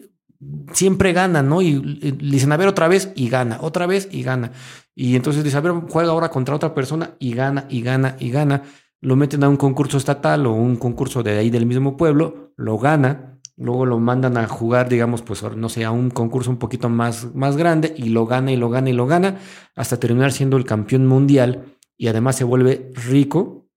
siempre 0.72 1.14
gana, 1.14 1.44
¿no? 1.44 1.62
Y 1.62 1.74
le 1.74 2.12
dicen, 2.12 2.52
a 2.52 2.58
ver, 2.58 2.68
otra 2.68 2.88
vez 2.88 3.12
y 3.16 3.30
gana, 3.30 3.60
otra 3.62 3.86
vez 3.86 4.08
y 4.12 4.24
gana. 4.24 4.52
Y 4.96 5.16
entonces 5.16 5.44
dice, 5.44 5.58
a 5.58 5.62
ver, 5.62 5.74
juega 5.90 6.12
ahora 6.12 6.30
contra 6.30 6.56
otra 6.56 6.74
persona 6.74 7.16
y 7.20 7.34
gana, 7.34 7.66
y 7.70 7.82
gana, 7.82 8.16
y 8.20 8.32
gana. 8.32 8.64
Lo 9.02 9.16
meten 9.16 9.44
a 9.44 9.50
un 9.50 9.58
concurso 9.58 9.98
estatal 9.98 10.48
o 10.48 10.54
un 10.54 10.78
concurso 10.78 11.22
de 11.22 11.38
ahí 11.38 11.50
del 11.50 11.66
mismo 11.66 11.98
pueblo, 11.98 12.54
lo 12.56 12.80
gana 12.80 13.35
Luego 13.58 13.86
lo 13.86 14.00
mandan 14.00 14.38
a 14.38 14.48
jugar, 14.48 14.90
digamos, 14.90 15.22
pues 15.22 15.42
no 15.56 15.70
sé, 15.70 15.86
a 15.86 15.92
un 15.92 16.10
concurso 16.10 16.50
un 16.50 16.58
poquito 16.58 16.90
más, 16.90 17.34
más 17.34 17.56
grande 17.56 17.94
y 17.98 18.10
lo 18.10 18.26
gana 18.26 18.52
y 18.52 18.58
lo 18.58 18.70
gana 18.70 18.90
y 18.90 18.94
lo 18.94 19.08
gana 19.08 19.40
hasta 19.76 20.00
terminar 20.00 20.34
siendo 20.34 20.58
el 20.58 20.66
campeón 20.66 21.08
mundial 21.08 21.78
y 21.98 22.08
además 22.08 22.36
se 22.36 22.44
vuelve 22.44 22.92
rico 22.94 23.70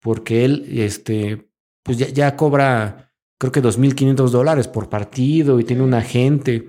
porque 0.00 0.44
él, 0.44 0.66
este, 0.70 1.50
pues 1.82 1.98
ya, 1.98 2.08
ya 2.08 2.36
cobra, 2.36 3.12
creo 3.38 3.50
que 3.50 3.62
2.500 3.62 4.30
dólares 4.30 4.68
por 4.68 4.88
partido 4.88 5.58
y 5.58 5.64
tiene 5.64 5.82
un 5.82 5.94
agente 5.94 6.68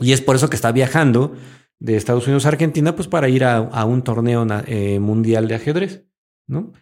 y 0.00 0.12
es 0.12 0.22
por 0.22 0.36
eso 0.36 0.48
que 0.48 0.56
está 0.56 0.72
viajando 0.72 1.34
de 1.78 1.96
Estados 1.96 2.26
Unidos 2.26 2.46
a 2.46 2.50
Argentina, 2.50 2.94
pues 2.94 3.08
para 3.08 3.28
ir 3.28 3.44
a, 3.44 3.56
a 3.56 3.84
un 3.84 4.02
torneo 4.02 4.46
eh, 4.66 4.98
mundial 5.00 5.48
de 5.48 5.54
ajedrez, 5.54 6.06
¿no? 6.46 6.72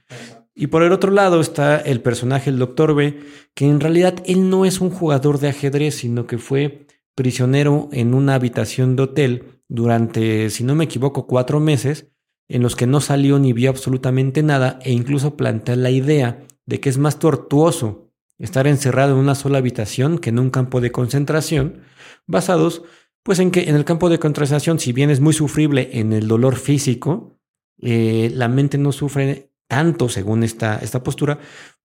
Y 0.60 0.66
por 0.66 0.82
el 0.82 0.90
otro 0.90 1.12
lado 1.12 1.40
está 1.40 1.76
el 1.76 2.00
personaje, 2.00 2.50
el 2.50 2.58
Doctor 2.58 2.92
B, 2.92 3.20
que 3.54 3.66
en 3.66 3.78
realidad 3.78 4.16
él 4.26 4.50
no 4.50 4.64
es 4.64 4.80
un 4.80 4.90
jugador 4.90 5.38
de 5.38 5.46
ajedrez, 5.46 5.94
sino 5.94 6.26
que 6.26 6.36
fue 6.36 6.84
prisionero 7.14 7.88
en 7.92 8.12
una 8.12 8.34
habitación 8.34 8.96
de 8.96 9.04
hotel 9.04 9.62
durante, 9.68 10.50
si 10.50 10.64
no 10.64 10.74
me 10.74 10.82
equivoco, 10.82 11.28
cuatro 11.28 11.60
meses, 11.60 12.08
en 12.48 12.62
los 12.62 12.74
que 12.74 12.88
no 12.88 13.00
salió 13.00 13.38
ni 13.38 13.52
vio 13.52 13.70
absolutamente 13.70 14.42
nada 14.42 14.80
e 14.82 14.90
incluso 14.90 15.36
plantea 15.36 15.76
la 15.76 15.90
idea 15.90 16.44
de 16.66 16.80
que 16.80 16.88
es 16.88 16.98
más 16.98 17.20
tortuoso 17.20 18.10
estar 18.40 18.66
encerrado 18.66 19.12
en 19.12 19.20
una 19.20 19.36
sola 19.36 19.58
habitación 19.58 20.18
que 20.18 20.30
en 20.30 20.40
un 20.40 20.50
campo 20.50 20.80
de 20.80 20.90
concentración, 20.90 21.82
basados 22.26 22.82
pues 23.22 23.38
en 23.38 23.52
que 23.52 23.68
en 23.68 23.76
el 23.76 23.84
campo 23.84 24.08
de 24.08 24.18
concentración, 24.18 24.80
si 24.80 24.92
bien 24.92 25.10
es 25.10 25.20
muy 25.20 25.34
sufrible 25.34 25.90
en 25.92 26.12
el 26.12 26.26
dolor 26.26 26.56
físico, 26.56 27.38
eh, 27.80 28.32
la 28.34 28.48
mente 28.48 28.76
no 28.76 28.90
sufre 28.90 29.47
tanto 29.68 30.08
según 30.08 30.42
esta, 30.42 30.78
esta 30.78 31.02
postura, 31.02 31.38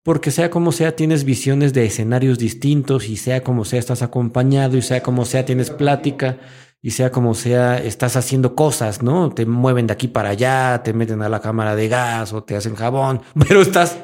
porque 0.03 0.31
sea 0.31 0.49
como 0.49 0.71
sea, 0.71 0.95
tienes 0.95 1.23
visiones 1.23 1.73
de 1.73 1.85
escenarios 1.85 2.39
distintos 2.39 3.07
y 3.07 3.17
sea 3.17 3.43
como 3.43 3.65
sea, 3.65 3.79
estás 3.79 4.01
acompañado 4.01 4.77
y 4.77 4.81
sea 4.81 5.03
como 5.03 5.25
sea, 5.25 5.45
tienes 5.45 5.69
plática 5.69 6.39
y 6.81 6.91
sea 6.91 7.11
como 7.11 7.33
sea, 7.33 7.77
estás 7.77 8.17
haciendo 8.17 8.55
cosas, 8.55 9.01
¿no? 9.01 9.29
Te 9.31 9.45
mueven 9.45 9.87
de 9.87 9.93
aquí 9.93 10.09
para 10.09 10.29
allá, 10.29 10.81
te 10.83 10.91
meten 10.91 11.21
a 11.21 11.29
la 11.29 11.39
cámara 11.39 11.77
de 11.77 11.87
gas 11.87 12.33
o 12.33 12.43
te 12.43 12.57
hacen 12.57 12.75
jabón, 12.75 13.21
pero 13.47 13.61
estás 13.61 13.97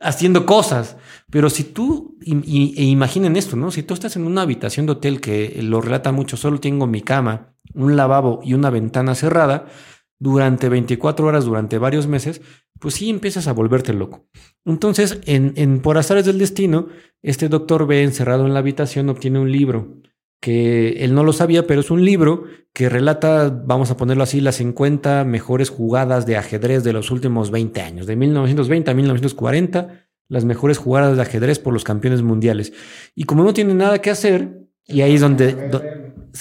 haciendo 0.00 0.46
cosas. 0.46 0.96
Pero 1.30 1.50
si 1.50 1.64
tú, 1.64 2.16
e 2.24 2.84
imaginen 2.84 3.36
esto, 3.36 3.56
¿no? 3.56 3.70
Si 3.70 3.82
tú 3.82 3.92
estás 3.92 4.16
en 4.16 4.26
una 4.26 4.42
habitación 4.42 4.86
de 4.86 4.92
hotel 4.92 5.20
que 5.20 5.58
lo 5.62 5.82
relata 5.82 6.12
mucho, 6.12 6.38
solo 6.38 6.60
tengo 6.60 6.86
mi 6.86 7.02
cama, 7.02 7.54
un 7.74 7.96
lavabo 7.96 8.40
y 8.42 8.54
una 8.54 8.70
ventana 8.70 9.14
cerrada, 9.14 9.66
durante 10.18 10.70
24 10.70 11.26
horas, 11.26 11.44
durante 11.44 11.76
varios 11.76 12.06
meses, 12.06 12.40
pues 12.80 12.94
sí 12.94 13.10
empiezas 13.10 13.46
a 13.46 13.52
volverte 13.52 13.92
loco. 13.92 14.26
Entonces, 14.64 15.20
en, 15.26 15.52
en 15.56 15.80
Por 15.80 15.98
azares 15.98 16.26
del 16.26 16.38
destino, 16.38 16.88
este 17.22 17.48
doctor 17.48 17.86
B 17.86 18.02
encerrado 18.02 18.46
en 18.46 18.54
la 18.54 18.60
habitación 18.60 19.08
obtiene 19.08 19.38
un 19.38 19.50
libro 19.50 20.02
que 20.44 21.02
él 21.02 21.14
no 21.14 21.24
lo 21.24 21.32
sabía, 21.32 21.66
pero 21.66 21.80
es 21.80 21.90
un 21.90 22.04
libro 22.04 22.44
que 22.74 22.90
relata, 22.90 23.48
vamos 23.48 23.90
a 23.90 23.96
ponerlo 23.96 24.24
así, 24.24 24.42
las 24.42 24.56
50 24.56 25.24
mejores 25.24 25.70
jugadas 25.70 26.26
de 26.26 26.36
ajedrez 26.36 26.84
de 26.84 26.92
los 26.92 27.10
últimos 27.10 27.50
20 27.50 27.80
años, 27.80 28.06
de 28.06 28.14
1920 28.14 28.90
a 28.90 28.94
1940, 28.94 30.06
las 30.28 30.44
mejores 30.44 30.76
jugadas 30.76 31.16
de 31.16 31.22
ajedrez 31.22 31.58
por 31.58 31.72
los 31.72 31.82
campeones 31.82 32.20
mundiales. 32.20 32.74
Y 33.14 33.24
como 33.24 33.42
no 33.42 33.54
tiene 33.54 33.72
nada 33.72 34.02
que 34.02 34.10
hacer, 34.10 34.68
y 34.86 35.00
ahí 35.00 35.14
es 35.14 35.22
donde, 35.22 35.56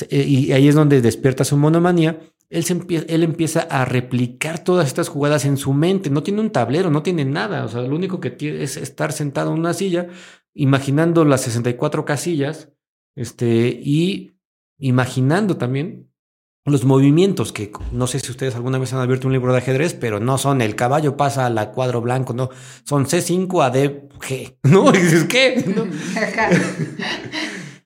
y 0.10 0.52
ahí 0.52 0.68
es 0.68 0.76
donde 0.76 1.02
despierta 1.02 1.46
su 1.46 1.56
monomanía, 1.56 2.20
él, 2.54 3.06
él, 3.08 3.24
empieza 3.24 3.62
a 3.62 3.86
replicar 3.86 4.64
todas 4.64 4.88
estas 4.88 5.10
jugadas 5.10 5.46
en 5.46 5.58
su 5.58 5.74
mente. 5.74 6.10
No 6.10 6.24
tiene 6.24 6.42
un 6.42 6.52
tablero, 6.52 6.90
no 6.90 7.04
tiene 7.04 7.26
nada. 7.26 7.66
O 7.66 7.68
sea, 7.68 7.82
lo 7.82 7.96
único 7.96 8.20
que 8.20 8.30
tiene 8.30 8.64
es 8.64 8.78
estar 8.78 9.12
sentado 9.12 9.52
en 9.54 9.60
una 9.60 9.74
silla, 9.74 10.08
imaginando 10.54 11.26
las 11.26 11.42
64 11.42 12.06
casillas, 12.06 12.72
este, 13.16 13.80
y 13.84 14.38
imaginando 14.78 15.58
también 15.58 16.10
los 16.66 16.86
movimientos 16.86 17.52
que 17.52 17.72
no 17.92 18.08
sé 18.08 18.20
si 18.20 18.32
ustedes 18.32 18.56
alguna 18.56 18.78
vez 18.78 18.94
han 18.94 19.02
abierto 19.02 19.28
un 19.28 19.34
libro 19.34 19.52
de 19.52 19.58
ajedrez, 19.58 19.94
pero 19.94 20.20
no 20.20 20.38
son 20.38 20.62
el 20.62 20.76
caballo 20.76 21.18
pasa 21.18 21.46
a 21.46 21.50
la 21.50 21.72
cuadro 21.72 22.02
blanco, 22.02 22.34
no, 22.34 22.50
son 22.86 23.06
C5 23.06 23.66
a 23.66 23.70
D, 23.70 24.08
G, 24.20 24.58
¿no? 24.64 24.92
¿qué? 25.28 25.64
¿No? 25.76 25.86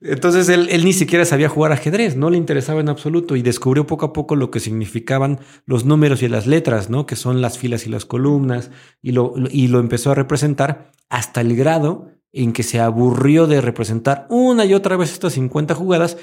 Entonces 0.00 0.48
él, 0.48 0.68
ni 0.84 0.92
siquiera 0.92 1.24
sabía 1.24 1.48
jugar 1.48 1.72
ajedrez, 1.72 2.16
no 2.16 2.30
le 2.30 2.36
interesaba 2.36 2.80
en 2.80 2.88
absoluto 2.88 3.34
y 3.34 3.42
descubrió 3.42 3.86
poco 3.86 4.06
a 4.06 4.12
poco 4.12 4.36
lo 4.36 4.50
que 4.50 4.60
significaban 4.60 5.40
los 5.66 5.84
números 5.84 6.22
y 6.22 6.28
las 6.28 6.46
letras, 6.46 6.88
¿no? 6.88 7.04
Que 7.04 7.16
son 7.16 7.40
las 7.40 7.58
filas 7.58 7.86
y 7.86 7.90
las 7.90 8.04
columnas 8.04 8.70
y 9.02 9.12
lo, 9.12 9.34
y 9.50 9.66
lo 9.68 9.80
empezó 9.80 10.12
a 10.12 10.14
representar 10.14 10.92
hasta 11.08 11.40
el 11.40 11.56
grado 11.56 12.12
en 12.32 12.52
que 12.52 12.62
se 12.62 12.78
aburrió 12.78 13.46
de 13.48 13.60
representar 13.60 14.26
una 14.30 14.64
y 14.64 14.74
otra 14.74 14.96
vez 14.96 15.12
estas 15.12 15.32
50 15.32 15.74
jugadas 15.74 16.16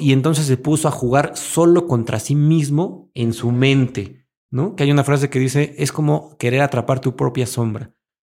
y 0.00 0.12
entonces 0.12 0.46
se 0.46 0.56
puso 0.56 0.88
a 0.88 0.92
jugar 0.92 1.36
solo 1.36 1.86
contra 1.86 2.18
sí 2.18 2.34
mismo 2.34 3.10
en 3.14 3.32
su 3.32 3.52
mente, 3.52 4.26
¿no? 4.50 4.74
Que 4.74 4.82
hay 4.82 4.90
una 4.90 5.04
frase 5.04 5.30
que 5.30 5.38
dice, 5.38 5.76
es 5.78 5.92
como 5.92 6.36
querer 6.38 6.62
atrapar 6.62 7.00
tu 7.00 7.14
propia 7.14 7.46
sombra. 7.46 7.92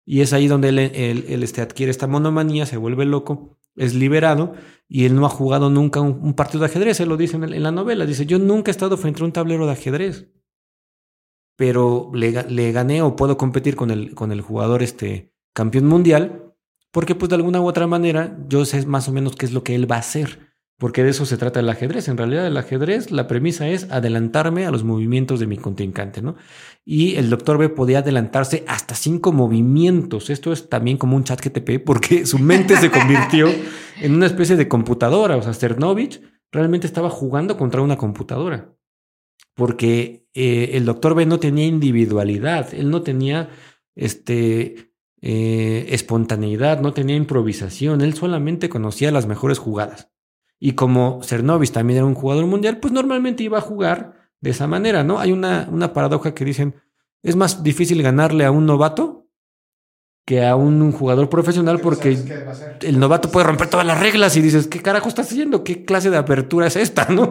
Y 0.05 0.21
es 0.21 0.33
ahí 0.33 0.49
donde 0.49 0.69
él, 0.71 0.79
él 0.79 1.43
este, 1.43 1.61
adquiere 1.61 1.91
esta 1.91 2.07
monomanía, 2.07 2.65
se 2.65 2.77
vuelve 2.77 3.05
loco 3.05 3.57
es 3.77 3.95
liberado 3.95 4.55
y 4.89 5.05
él 5.05 5.15
no 5.15 5.27
ha 5.27 5.29
jugado 5.29 5.71
nunca 5.71 6.01
un, 6.01 6.35
partido 6.35 6.61
de 6.61 6.67
ajedrez, 6.67 7.01
él 7.01 7.09
lo 7.09 7.17
dice 7.17 7.37
en, 7.37 7.63
la 7.63 7.73
novela, 7.73 8.07
dice, 8.07 8.27
yo 8.27 8.39
nunca 8.39 8.71
he 8.71 8.73
estado 8.73 8.97
frente 8.97 9.23
a 9.23 9.25
un 9.25 9.33
tablero 9.33 9.67
de 9.67 9.73
ajedrez, 9.73 10.31
pero 11.57 12.11
le, 12.15 12.73
gané 12.73 13.03
o 13.03 13.17
puedo 13.17 13.37
competir 13.37 13.77
con 13.77 13.91
el, 13.91 14.15
con 14.15 14.33
el 14.33 14.41
jugador 14.41 14.83
este, 14.83 15.35
campeón 15.55 15.87
mundial, 15.87 16.55
porque 16.93 17.15
pues 17.15 17.29
de 17.29 17.37
alguna 17.37 17.61
u 17.61 17.67
otra 17.67 17.87
manera 17.87 18.39
yo 18.49 18.65
sé 18.65 18.87
más 18.87 19.09
o 19.09 19.13
menos 19.13 19.37
qué 19.37 19.47
es 19.47 19.53
lo 19.53 19.63
que 19.65 19.75
él 19.75 19.91
va 19.91 19.97
a 19.97 20.01
hacer 20.01 20.46
porque 20.79 21.03
de 21.03 21.11
eso 21.11 21.25
se 21.25 21.39
trata 21.39 21.61
el 21.61 21.69
ajedrez. 21.69 22.09
En 22.09 22.19
realidad 22.19 22.47
el 22.47 22.57
ajedrez, 22.57 23.11
la 23.11 23.27
premisa 23.27 23.69
es 23.69 23.91
adelantarme 23.91 24.67
a 24.67 24.71
los 24.71 24.85
movimientos 24.85 25.41
de 25.41 25.47
mi 25.47 25.57
contrincante, 25.57 26.21
¿no? 26.21 26.37
Y 26.85 27.17
el 27.17 27.31
doctor 27.31 27.57
B 27.57 27.71
podía 27.71 28.01
adelantarse 28.01 28.65
hasta 28.69 28.95
cinco 28.95 29.33
movimientos. 29.33 30.29
Esto 30.29 30.53
es 30.53 30.69
también 30.69 30.99
como 30.99 31.17
un 31.17 31.25
chat 31.25 31.41
GTP 31.41 31.83
porque 31.85 32.27
su 32.27 32.39
mente 32.39 32.77
se 32.77 32.91
convirtió 32.91 33.49
en 34.01 34.15
una 34.15 34.27
especie 34.27 34.57
de 34.57 34.69
computadora. 34.69 35.37
O 35.37 35.43
sea, 35.43 35.55
Cernovich 35.55 36.21
realmente 36.53 36.87
estaba 36.87 37.09
jugando 37.09 37.57
contra 37.57 37.81
una 37.81 37.97
computadora. 37.97 38.77
Porque 39.55 40.29
eh, 40.35 40.73
el 40.75 40.85
doctor 40.85 41.15
B 41.15 41.25
no 41.25 41.41
tenía 41.41 41.65
individualidad, 41.65 42.75
él 42.75 42.91
no 42.91 43.01
tenía 43.01 43.49
este, 43.95 44.93
eh, 45.23 45.87
espontaneidad, 45.89 46.83
no 46.83 46.93
tenía 46.93 47.17
improvisación, 47.17 48.03
él 48.03 48.13
solamente 48.13 48.69
conocía 48.69 49.11
las 49.11 49.27
mejores 49.27 49.59
jugadas. 49.59 50.11
Y 50.59 50.73
como 50.73 51.21
Cernovis 51.23 51.73
también 51.73 51.99
era 51.99 52.07
un 52.07 52.15
jugador 52.15 52.47
mundial, 52.47 52.79
pues 52.81 52.93
normalmente 52.93 53.43
iba 53.43 53.59
a 53.59 53.63
jugar 53.63 54.31
de 54.41 54.51
esa 54.51 54.67
manera, 54.67 55.05
¿no? 55.05 55.19
Hay 55.19 55.33
una, 55.33 55.69
una 55.71 55.93
paradoja 55.93 56.35
que 56.35 56.45
dicen, 56.45 56.77
es 57.23 57.37
más 57.37 57.63
difícil 57.63 58.03
ganarle 58.03 58.45
a 58.45 58.51
un 58.51 58.67
novato 58.67 59.26
que 60.27 60.45
a 60.45 60.57
un 60.57 60.93
jugador 60.93 61.31
profesional 61.31 61.77
¿Qué 61.77 61.83
porque 61.83 62.19
el 62.83 62.99
novato 62.99 63.31
puede 63.31 63.47
romper 63.47 63.69
todas 63.71 63.87
las 63.87 63.99
reglas 64.01 64.37
y 64.37 64.43
dices, 64.43 64.67
¿qué 64.67 64.83
carajo 64.83 65.09
estás 65.09 65.29
haciendo? 65.29 65.63
¿Qué 65.65 65.85
clase 65.85 66.11
de 66.11 66.17
apertura 66.19 66.67
es 66.67 66.75
esta? 66.77 67.07
¿no? 67.09 67.27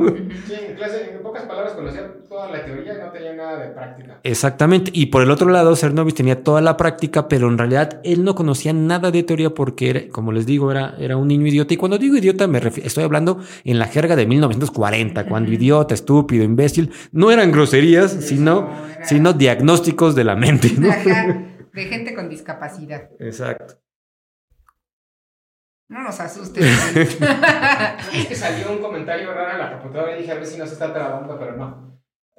Sí, 0.48 0.54
en 0.70 0.76
clase, 0.78 1.12
en 1.16 1.22
pocas 1.22 1.44
palabras, 1.44 1.74
conocía 1.74 2.04
toda 2.30 2.50
la 2.52 2.64
teoría 2.64 2.94
y 2.94 2.98
no 3.06 3.12
tenía 3.12 3.34
nada 3.36 3.60
de 3.60 3.68
práctica. 3.74 4.20
Exactamente. 4.24 4.92
Y 4.94 5.08
por 5.08 5.22
el 5.22 5.30
otro 5.30 5.50
lado, 5.50 5.76
Cernovis 5.76 6.16
tenía 6.16 6.42
toda 6.42 6.62
la 6.62 6.78
práctica, 6.78 7.28
pero 7.28 7.50
en 7.50 7.58
realidad 7.58 8.00
él 8.06 8.24
no 8.24 8.34
conocía 8.34 8.72
nada 8.72 9.12
de 9.12 9.24
teoría 9.24 9.50
porque, 9.54 9.90
era, 9.90 10.02
como 10.10 10.32
les 10.32 10.46
digo, 10.46 10.72
era, 10.72 10.96
era 10.98 11.18
un 11.18 11.28
niño 11.28 11.46
idiota. 11.48 11.74
Y 11.74 11.78
cuando 11.78 11.98
digo 11.98 12.16
idiota, 12.16 12.48
me 12.48 12.62
refiero, 12.62 12.88
estoy 12.88 13.04
hablando 13.04 13.40
en 13.66 13.78
la 13.78 13.88
jerga 13.88 14.16
de 14.16 14.26
1940, 14.26 15.26
cuando 15.26 15.52
idiota, 15.52 15.94
estúpido, 15.94 16.46
imbécil, 16.46 16.92
no 17.12 17.30
eran 17.30 17.52
groserías, 17.52 18.12
sino, 18.22 18.62
no, 18.62 18.86
era- 18.88 19.06
sino 19.06 19.34
diagnósticos 19.34 20.16
de 20.16 20.24
la 20.24 20.36
mente. 20.38 20.72
¿no? 20.78 20.90
Ajá, 20.90 21.44
de 21.76 21.86
gente 21.86 22.16
con 22.16 22.30
discapacidad. 22.30 23.10
Exacto. 23.20 23.76
No 25.88 26.02
nos 26.02 26.20
asustes. 26.20 26.66
Es 28.14 28.28
que 28.28 28.36
salió 28.36 28.72
un 28.72 28.80
comentario 28.80 29.32
raro 29.34 29.52
en 29.52 29.60
la 29.60 29.72
computadora 29.74 30.16
y 30.16 30.22
dije 30.22 30.32
a 30.32 30.36
ver 30.36 30.46
si 30.46 30.58
no 30.58 30.66
se 30.66 30.74
está 30.74 30.92
trabando, 30.92 31.38
pero 31.38 31.56
no. 31.56 31.86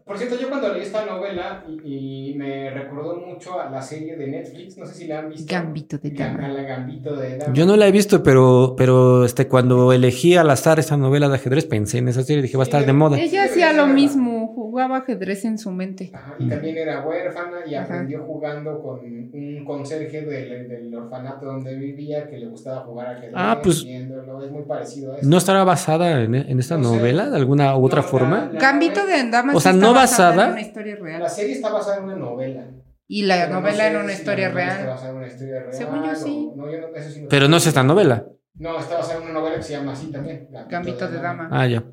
Por 0.07 0.17
cierto, 0.19 0.39
yo 0.39 0.49
cuando 0.49 0.73
leí 0.73 0.83
esta 0.83 1.05
novela 1.05 1.65
y, 1.67 2.31
y 2.31 2.35
me 2.37 2.71
recordó 2.71 3.17
mucho 3.17 3.61
a 3.61 3.69
la 3.69 3.83
serie 3.83 4.17
de 4.17 4.29
Netflix, 4.29 4.79
no 4.79 4.87
sé 4.87 4.95
si 4.95 5.09
la 5.09 5.19
han 5.19 5.31
visto. 5.31 5.53
Gambito 5.53 5.99
de 5.99 6.11
dama. 6.13 6.47
a 6.47 6.49
la 6.49 6.63
Gambito 6.63 7.17
de 7.17 7.39
Dama. 7.39 7.53
Yo 7.53 7.67
no 7.67 7.77
la 7.77 7.89
he 7.89 7.91
visto, 7.91 8.23
pero, 8.23 8.75
pero 8.79 9.25
este, 9.25 9.49
cuando 9.49 9.93
elegí 9.93 10.37
al 10.37 10.49
azar 10.51 10.79
esta 10.79 10.97
novela 10.97 11.29
de 11.29 11.35
ajedrez, 11.35 11.65
pensé 11.65 11.99
en 11.99 12.07
esa 12.07 12.23
serie 12.23 12.39
y 12.39 12.43
dije, 12.43 12.57
va 12.57 12.63
a 12.63 12.71
estar 12.71 12.87
de 12.87 12.93
moda. 12.93 13.19
Ella 13.19 13.47
hacía 13.47 13.73
lo 13.73 13.89
mismo, 13.89 14.36
jugaba 14.57 14.97
ajedrez 14.99 15.45
en 15.45 15.59
su 15.59 15.71
mente. 15.71 16.11
Ajá, 16.13 16.35
y 16.39 16.49
también 16.49 16.77
era 16.79 17.07
huérfana 17.07 17.59
y 17.65 17.75
Ajá. 17.77 17.85
aprendió 17.85 18.25
jugando 18.25 18.83
con 18.83 18.99
un 19.33 19.65
conserje 19.65 20.23
del, 20.23 20.69
del 20.69 20.95
orfanato 20.95 21.47
donde 21.47 21.77
vivía 21.77 22.29
que 22.29 22.39
le 22.39 22.49
gustaba 22.49 22.81
jugar 22.81 23.07
ajedrez. 23.09 23.33
Ah, 23.35 23.61
pues- 23.63 23.85
viéndolo. 23.85 24.43
Es 24.43 24.51
muy 24.51 24.65
parecido 24.65 25.13
a 25.13 25.19
eso. 25.19 25.27
¿No 25.29 25.37
estará 25.39 25.63
basada 25.65 26.23
en, 26.23 26.35
en 26.35 26.59
esta 26.59 26.77
No 26.77 26.85
sé. 26.91 26.97
novela 26.97 27.31
de 27.31 27.37
alguna 27.37 27.77
u 27.77 27.85
otra 27.85 28.03
No, 28.03 28.09
forma? 28.09 28.37
la- 28.47 28.53
la 28.55 28.59
Gambito 28.59 29.07
de 29.07 29.31
dama 29.31 29.55
O 29.55 29.61
sea, 29.61 29.73
no 29.73 29.95
basada. 29.95 30.47
en 30.47 30.53
una 30.53 30.61
historia 30.63 30.97
real. 30.97 31.23
La 31.23 31.29
serie 31.29 31.53
está 31.53 31.71
basada 31.71 31.99
en 31.99 32.05
una 32.05 32.17
novela. 32.17 32.67
Y 33.09 33.23
la 33.23 33.37
Pero 33.37 33.49
no 33.55 33.61
novela 33.61 33.85
sé 33.85 33.91
en 33.91 33.97
una 33.97 34.09
si 34.09 34.19
historia 34.19 34.49
la 34.49 34.53
novela 34.55 34.67
Está 34.73 34.79
real. 34.83 34.91
basada 34.91 35.11
en 35.13 35.17
una 35.19 35.27
historia 35.29 35.61
real. 35.61 35.73
Según 35.75 36.03
yo, 36.05 36.11
o- 36.13 36.15
sí. 36.17 36.53
No, 36.57 36.71
yo 36.73 36.81
no, 36.81 36.87
eso 36.97 37.11
sí 37.11 37.21
no 37.23 37.29
Pero 37.29 37.49
no 37.49 37.57
es 37.57 37.67
esta 37.67 37.83
novela. 37.85 38.27
No, 38.59 38.79
está 38.79 38.97
basada 38.97 39.19
en 39.19 39.25
una 39.25 39.33
novela 39.35 39.57
que 39.57 39.63
se 39.63 39.73
llama 39.73 39.93
así 39.93 40.11
también. 40.11 40.49
Gambito 40.69 41.09
de 41.09 41.21
dama. 41.21 41.49
Ah, 41.53 41.67
ya. 41.67 41.85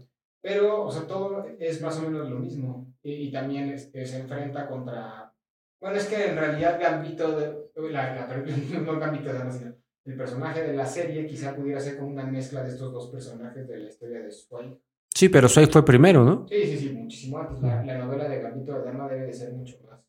Pero, 0.44 0.86
o 0.86 0.92
sea, 0.92 1.08
todo 1.08 1.48
es 1.58 1.82
más 1.82 1.98
o 2.00 2.02
menos 2.04 2.30
lo 2.30 2.38
mismo. 2.40 2.94
Y, 3.02 3.14
y 3.14 3.32
también 3.32 3.70
este, 3.70 4.06
se 4.06 4.20
enfrenta 4.20 4.68
contra. 4.68 5.34
Bueno, 5.82 5.98
es 5.98 6.06
que 6.06 6.28
en 6.28 6.38
realidad 6.38 6.80
Gambito 6.82 7.40
de. 7.40 7.92
La, 7.92 8.14
la, 8.14 8.28
no 8.86 9.00
Gambito 9.00 9.30
de 9.30 9.36
Dama, 9.36 9.52
sino 9.52 9.74
el 10.06 10.18
personaje 10.18 10.62
de 10.64 10.74
la 10.74 10.86
serie 10.86 11.26
quizá 11.26 11.56
pudiera 11.56 11.80
ser 11.80 11.98
como 11.98 12.12
una 12.12 12.26
mezcla 12.26 12.62
de 12.62 12.70
estos 12.70 12.92
dos 12.92 13.10
personajes 13.10 13.68
de 13.68 13.78
la 13.78 13.88
historia 13.88 14.20
de 14.20 14.32
Sway. 14.32 14.78
Sí, 15.16 15.30
pero 15.30 15.48
Sway 15.48 15.68
fue 15.68 15.86
primero, 15.86 16.26
¿no? 16.26 16.46
Sí, 16.50 16.68
sí, 16.68 16.78
sí, 16.78 16.94
muchísimo 16.94 17.40
antes. 17.40 17.64
La, 17.64 17.84
la 17.86 17.98
novela 17.98 18.28
de 18.28 18.42
Gambito 18.42 18.74
de 18.78 18.84
Dama 18.84 19.08
debe 19.08 19.28
de 19.28 19.34
ser 19.34 19.54
mucho 19.54 19.78
más. 19.88 20.02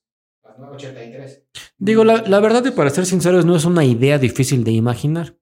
más 0.43 0.59
¿no? 0.59 0.71
83. 0.73 1.47
Digo, 1.79 2.05
la, 2.05 2.23
la 2.27 2.41
verdad, 2.41 2.65
y 2.67 2.73
para 2.73 2.91
ser 2.91 3.07
sinceros, 3.07 3.45
no 3.45 3.55
es 3.55 3.65
una 3.65 3.85
idea 3.85 4.19
difícil 4.19 4.65
de 4.65 4.73
imaginar. 4.73 5.37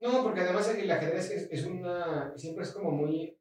No, 0.00 0.22
porque 0.22 0.42
además 0.42 0.68
el 0.78 0.90
ajedrez 0.90 1.30
es, 1.30 1.48
es 1.50 1.64
una. 1.66 2.32
Siempre 2.36 2.62
es 2.64 2.72
como 2.72 2.92
muy. 2.92 3.36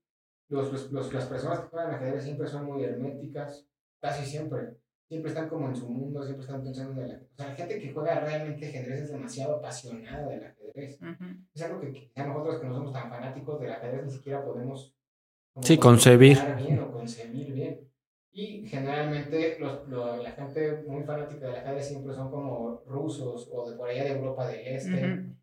Los, 0.49 0.71
los, 0.71 0.91
los- 0.91 1.13
las 1.13 1.25
personas 1.25 1.59
que 1.61 1.67
juegan 1.69 1.95
ajedrez 1.95 2.23
siempre 2.23 2.47
son 2.47 2.65
muy 2.65 2.83
herméticas, 2.83 3.67
casi 4.01 4.25
siempre. 4.25 4.77
Siempre 5.07 5.29
están 5.31 5.47
como 5.49 5.67
en 5.69 5.75
su 5.75 5.87
mundo, 5.87 6.23
siempre 6.23 6.45
están 6.45 6.63
pensando 6.63 6.93
en 6.93 6.97
el 7.09 7.11
ajedrez. 7.15 7.31
O 7.31 7.35
sea, 7.35 7.49
la 7.49 7.55
gente 7.55 7.79
que 7.79 7.93
juega 7.93 8.19
realmente 8.21 8.67
ajedrez 8.67 9.01
es 9.01 9.11
demasiado 9.11 9.55
apasionada 9.57 10.27
del 10.27 10.43
ajedrez. 10.43 10.99
Ujú. 11.01 11.25
Es 11.53 11.61
algo 11.63 11.79
que 11.79 11.91
quizá 11.91 12.25
nosotros 12.25 12.59
que 12.59 12.67
no 12.67 12.73
somos 12.73 12.91
tan 12.93 13.09
fanáticos 13.09 13.59
del 13.61 13.71
ajedrez 13.71 14.05
ni 14.05 14.11
siquiera 14.11 14.43
podemos. 14.43 14.95
Sí, 15.61 15.77
concebir. 15.77 16.37
bien 16.57 16.79
o 16.79 16.91
concebir 16.91 17.53
bien. 17.53 17.79
Y 18.31 18.65
generalmente 18.67 19.57
los, 19.59 19.87
lo- 19.87 20.17
la 20.21 20.31
gente 20.31 20.83
muy 20.87 21.03
fanática 21.03 21.45
del 21.47 21.55
ajedrez 21.55 21.87
siempre 21.87 22.13
son 22.13 22.29
como 22.31 22.81
rusos 22.87 23.47
o 23.53 23.69
de 23.69 23.77
por 23.77 23.87
allá 23.89 24.03
de 24.05 24.11
Europa 24.11 24.47
del 24.47 24.67
Este. 24.67 24.89
Que 24.91 24.99
ganan 25.01 25.39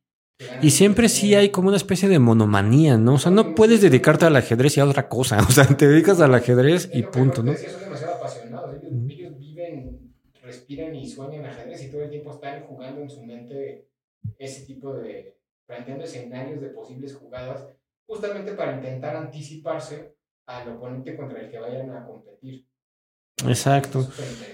Y 0.58 0.70
siempre 0.70 1.08
sí 1.08 1.34
hay 1.34 1.50
como 1.50 1.68
una 1.68 1.76
especie 1.76 2.08
de 2.08 2.18
monomanía, 2.18 2.96
¿no? 2.96 3.14
O 3.14 3.18
sea, 3.18 3.32
no 3.32 3.54
puedes 3.54 3.80
dedicarte 3.80 4.26
al 4.26 4.36
ajedrez 4.36 4.76
y 4.76 4.80
a 4.80 4.84
otra 4.86 5.08
cosa. 5.08 5.38
O 5.48 5.52
sea, 5.52 5.66
te 5.66 5.88
dedicas 5.88 6.20
al 6.20 6.34
ajedrez 6.34 6.88
y 6.92 7.02
punto, 7.04 7.42
¿no? 7.42 7.58
son 7.58 7.76
demasiado 7.76 8.14
apasionados. 8.14 8.78
Ellos, 8.84 9.12
ellos 9.12 9.36
viven, 9.40 10.00
respiran 10.46 10.96
y 10.96 11.06
sueñan 11.06 11.46
ajedrez 11.46 11.82
y 11.84 11.90
todo 11.90 12.02
el 12.02 12.10
tiempo 12.10 12.30
están 12.30 12.62
jugando 12.64 13.02
en 13.02 13.10
su 13.10 13.22
mente 13.24 13.88
ese 14.38 14.60
tipo 14.62 14.94
de. 14.94 15.36
planteando 15.66 16.04
escenarios 16.04 16.60
de 16.60 16.68
posibles 16.68 17.14
jugadas, 17.14 17.66
justamente 18.06 18.54
para 18.54 18.74
intentar 18.74 19.16
anticiparse 19.16 20.10
al 20.46 20.68
oponente 20.68 21.16
contra 21.16 21.40
el 21.40 21.50
que 21.50 21.58
vayan 21.58 21.90
a 21.90 22.02
competir. 22.04 22.66
Exacto. 23.46 24.08
Es. 24.08 24.52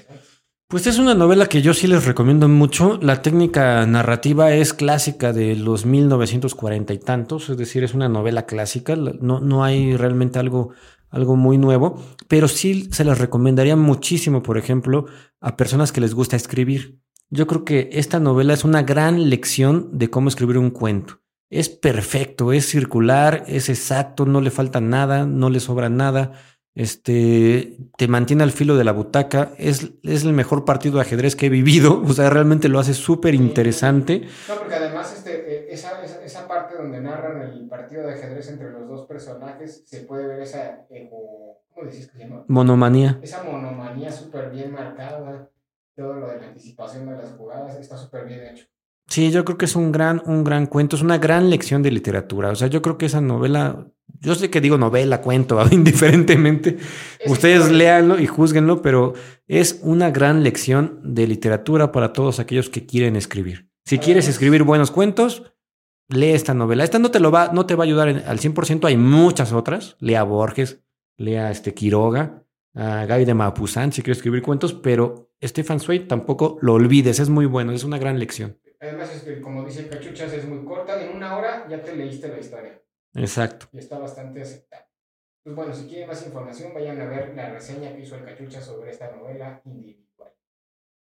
Pues 0.70 0.86
es 0.86 0.98
una 0.98 1.14
novela 1.14 1.46
que 1.46 1.62
yo 1.62 1.72
sí 1.72 1.86
les 1.86 2.04
recomiendo 2.04 2.46
mucho. 2.46 2.98
La 3.00 3.22
técnica 3.22 3.86
narrativa 3.86 4.52
es 4.52 4.74
clásica 4.74 5.32
de 5.32 5.56
los 5.56 5.86
1940 5.86 6.92
y 6.92 6.98
tantos, 6.98 7.48
es 7.48 7.56
decir, 7.56 7.84
es 7.84 7.94
una 7.94 8.10
novela 8.10 8.44
clásica. 8.44 8.94
No, 8.94 9.40
no 9.40 9.64
hay 9.64 9.96
realmente 9.96 10.38
algo, 10.38 10.74
algo 11.08 11.36
muy 11.36 11.56
nuevo, 11.56 12.04
pero 12.28 12.48
sí 12.48 12.86
se 12.92 13.04
las 13.04 13.18
recomendaría 13.18 13.76
muchísimo, 13.76 14.42
por 14.42 14.58
ejemplo, 14.58 15.06
a 15.40 15.56
personas 15.56 15.90
que 15.90 16.02
les 16.02 16.12
gusta 16.12 16.36
escribir. 16.36 17.00
Yo 17.30 17.46
creo 17.46 17.64
que 17.64 17.88
esta 17.92 18.20
novela 18.20 18.52
es 18.52 18.62
una 18.62 18.82
gran 18.82 19.30
lección 19.30 19.88
de 19.94 20.10
cómo 20.10 20.28
escribir 20.28 20.58
un 20.58 20.68
cuento. 20.68 21.22
Es 21.48 21.70
perfecto, 21.70 22.52
es 22.52 22.66
circular, 22.66 23.42
es 23.46 23.70
exacto, 23.70 24.26
no 24.26 24.42
le 24.42 24.50
falta 24.50 24.82
nada, 24.82 25.24
no 25.24 25.48
le 25.48 25.60
sobra 25.60 25.88
nada 25.88 26.32
este, 26.78 27.76
te 27.96 28.08
mantiene 28.08 28.44
al 28.44 28.52
filo 28.52 28.76
de 28.76 28.84
la 28.84 28.92
butaca, 28.92 29.52
es, 29.58 29.90
es 30.04 30.24
el 30.24 30.32
mejor 30.32 30.64
partido 30.64 30.94
de 30.96 31.02
ajedrez 31.02 31.36
que 31.36 31.46
he 31.46 31.50
vivido, 31.50 32.00
o 32.06 32.12
sea, 32.12 32.30
realmente 32.30 32.68
lo 32.68 32.78
hace 32.78 32.94
súper 32.94 33.34
interesante. 33.34 34.22
No, 34.46 34.58
porque 34.58 34.76
además 34.76 35.12
este, 35.12 35.34
eh, 35.34 35.68
esa, 35.72 36.02
esa, 36.02 36.24
esa 36.24 36.46
parte 36.48 36.74
donde 36.74 37.00
narran 37.00 37.42
el 37.42 37.68
partido 37.68 38.04
de 38.06 38.14
ajedrez 38.14 38.48
entre 38.48 38.70
los 38.70 38.86
dos 38.88 39.06
personajes, 39.08 39.82
se 39.86 40.02
puede 40.02 40.26
ver 40.28 40.40
esa. 40.40 40.86
eh, 40.90 41.08
o- 41.12 41.60
¿Cómo 41.74 41.86
decís 41.88 42.06
que 42.08 42.16
se 42.18 42.24
llama? 42.24 42.44
Monomanía. 42.48 43.20
esa 43.22 43.42
monomanía 43.42 44.10
súper 44.10 44.48
bien 44.50 44.72
marcada, 44.72 45.50
todo 45.96 46.14
lo 46.14 46.28
de 46.28 46.36
la 46.38 46.46
anticipación 46.46 47.08
de 47.08 47.16
las 47.16 47.32
jugadas 47.32 47.76
está 47.78 47.96
súper 47.96 48.24
bien 48.26 48.42
hecho. 48.44 48.66
Sí, 49.08 49.30
yo 49.30 49.44
creo 49.44 49.56
que 49.56 49.64
es 49.64 49.74
un 49.74 49.90
gran, 49.90 50.22
un 50.26 50.44
gran 50.44 50.66
cuento, 50.66 50.96
es 50.96 51.02
una 51.02 51.16
gran 51.18 51.48
lección 51.50 51.82
de 51.82 51.90
literatura. 51.90 52.50
O 52.50 52.54
sea, 52.54 52.68
yo 52.68 52.82
creo 52.82 52.98
que 52.98 53.06
esa 53.06 53.20
novela, 53.22 53.88
yo 54.20 54.34
sé 54.34 54.50
que 54.50 54.60
digo 54.60 54.76
novela, 54.76 55.22
cuento, 55.22 55.58
indiferentemente, 55.70 56.76
Es 57.18 57.30
ustedes 57.32 57.60
historia. 57.60 57.78
léanlo 57.78 58.20
y 58.20 58.26
júzguenlo, 58.26 58.82
pero 58.82 59.14
es 59.46 59.80
una 59.82 60.10
gran 60.10 60.42
lección 60.42 61.00
de 61.02 61.26
literatura 61.26 61.90
para 61.90 62.12
todos 62.12 62.38
aquellos 62.38 62.68
que 62.68 62.84
quieren 62.86 63.16
escribir. 63.16 63.70
Si 63.86 63.98
quieres 63.98 64.28
escribir 64.28 64.62
buenos 64.64 64.90
cuentos, 64.90 65.54
lee 66.08 66.30
esta 66.32 66.52
novela. 66.52 66.84
Esta 66.84 66.98
no 66.98 67.10
te 67.10 67.20
lo 67.20 67.30
va, 67.30 67.50
no 67.54 67.64
te 67.64 67.74
va 67.74 67.84
a 67.84 67.86
ayudar 67.86 68.08
en- 68.10 68.22
al 68.26 68.38
100%, 68.38 68.86
hay 68.86 68.98
muchas 68.98 69.52
otras. 69.54 69.96
Lea 70.00 70.22
Borges, 70.22 70.82
lea 71.16 71.50
este 71.50 71.72
Quiroga, 71.72 72.44
a 72.74 73.06
Gaby 73.06 73.24
de 73.24 73.32
Mapuzán 73.34 73.90
si 73.92 74.02
quieres 74.02 74.18
escribir 74.18 74.42
cuentos, 74.42 74.74
pero 74.74 75.30
Stefan 75.42 75.80
Zweig 75.80 76.06
tampoco 76.06 76.58
lo 76.60 76.74
olvides, 76.74 77.18
es 77.20 77.30
muy 77.30 77.46
bueno, 77.46 77.72
es 77.72 77.84
una 77.84 77.96
gran 77.98 78.18
lección. 78.18 78.58
Además, 78.80 79.12
este, 79.14 79.40
como 79.40 79.64
dice 79.64 79.80
el 79.80 79.88
Cachuchas, 79.88 80.32
es 80.32 80.46
muy 80.46 80.64
corta, 80.64 81.02
en 81.02 81.16
una 81.16 81.36
hora 81.36 81.66
ya 81.68 81.82
te 81.82 81.94
leíste 81.96 82.28
la 82.28 82.38
historia 82.38 82.80
Exacto. 83.14 83.66
y 83.72 83.78
está 83.78 83.98
bastante 83.98 84.42
aceptable. 84.42 84.86
Pues 85.42 85.56
bueno, 85.56 85.74
si 85.74 85.86
quieren 85.88 86.08
más 86.08 86.24
información, 86.24 86.72
vayan 86.74 87.00
a 87.00 87.06
ver 87.06 87.32
la 87.34 87.50
reseña 87.50 87.92
que 87.94 88.02
hizo 88.02 88.16
el 88.16 88.24
Cachuchas 88.24 88.64
sobre 88.64 88.90
esta 88.90 89.10
novela 89.10 89.60
individual. 89.64 90.30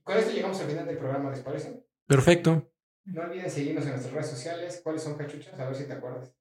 Con 0.03 0.17
esto 0.17 0.31
llegamos 0.31 0.59
al 0.61 0.67
final 0.67 0.87
del 0.87 0.97
programa, 0.97 1.31
¿les 1.31 1.39
parece? 1.39 1.83
Perfecto. 2.07 2.71
No 3.05 3.23
olviden 3.23 3.49
seguirnos 3.49 3.85
en 3.85 3.91
nuestras 3.91 4.13
redes 4.13 4.29
sociales. 4.29 4.81
¿Cuáles 4.83 5.01
son, 5.03 5.17
Cachuchas? 5.17 5.59
A 5.59 5.65
ver 5.65 5.75
si 5.75 5.85
te 5.85 5.93
acuerdas. 5.93 6.31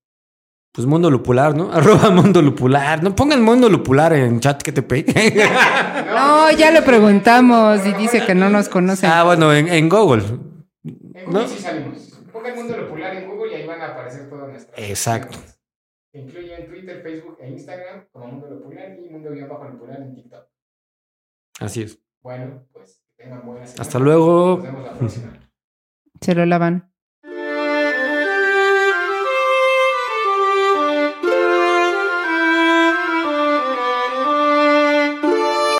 Pues 0.73 0.87
Mundo 0.87 1.11
Lupular, 1.11 1.57
¿no? 1.57 1.73
Arroba 1.73 2.11
Mundo 2.11 2.43
Lupular. 2.43 3.03
No 3.03 3.15
pongan 3.17 3.43
Mundo 3.43 3.69
Lupular 3.69 4.13
en 4.13 4.39
chat 4.41 4.63
que 4.63 4.73
te 4.73 4.83
pegue. 4.83 5.13
No, 6.09 6.51
ya 6.51 6.71
le 6.73 6.83
preguntamos 6.83 7.87
y 7.87 7.93
dice 7.93 8.25
que 8.27 8.35
no 8.35 8.49
nos 8.51 8.69
conocen. 8.69 9.09
ah, 9.11 9.23
bueno, 9.25 9.53
en, 9.55 9.69
en 9.69 9.89
Google. 9.89 10.25
En 11.15 11.25
Google 11.27 11.41
¿No? 11.43 11.49
sí 11.49 11.59
salimos. 11.59 12.23
Pongan 12.33 12.57
Mundo 12.57 12.77
Popular 12.77 13.17
en 13.17 13.29
Google 13.29 13.53
y 13.53 13.55
ahí 13.57 13.67
van 13.67 13.81
a 13.81 13.89
aparecer 13.93 14.29
todas 14.29 14.49
nuestras. 14.49 14.79
Exacto. 14.79 15.39
Que 16.13 16.21
incluyen 16.21 16.67
Twitter, 16.67 17.03
Facebook 17.03 17.37
e 17.41 17.51
Instagram 17.51 18.07
como 18.13 18.27
Mundo 18.29 18.49
Popular 18.49 18.99
y 18.99 19.09
Mundo 19.11 19.31
Guión 19.31 19.49
Bajo 19.49 19.71
Popular 19.71 20.01
en 20.01 20.15
TikTok. 20.15 20.47
Así 21.61 21.83
es. 21.83 22.01
Bueno, 22.21 22.67
pues 22.73 23.03
que 23.17 23.25
tengan 23.25 23.45
buenas 23.45 23.79
Hasta 23.79 23.99
luego. 23.99 24.57
Nos 24.57 24.63
vemos 24.65 24.85
la 24.85 24.93
próxima. 24.95 25.51
Se 26.21 26.35
lo 26.35 26.47
lavan. 26.47 26.88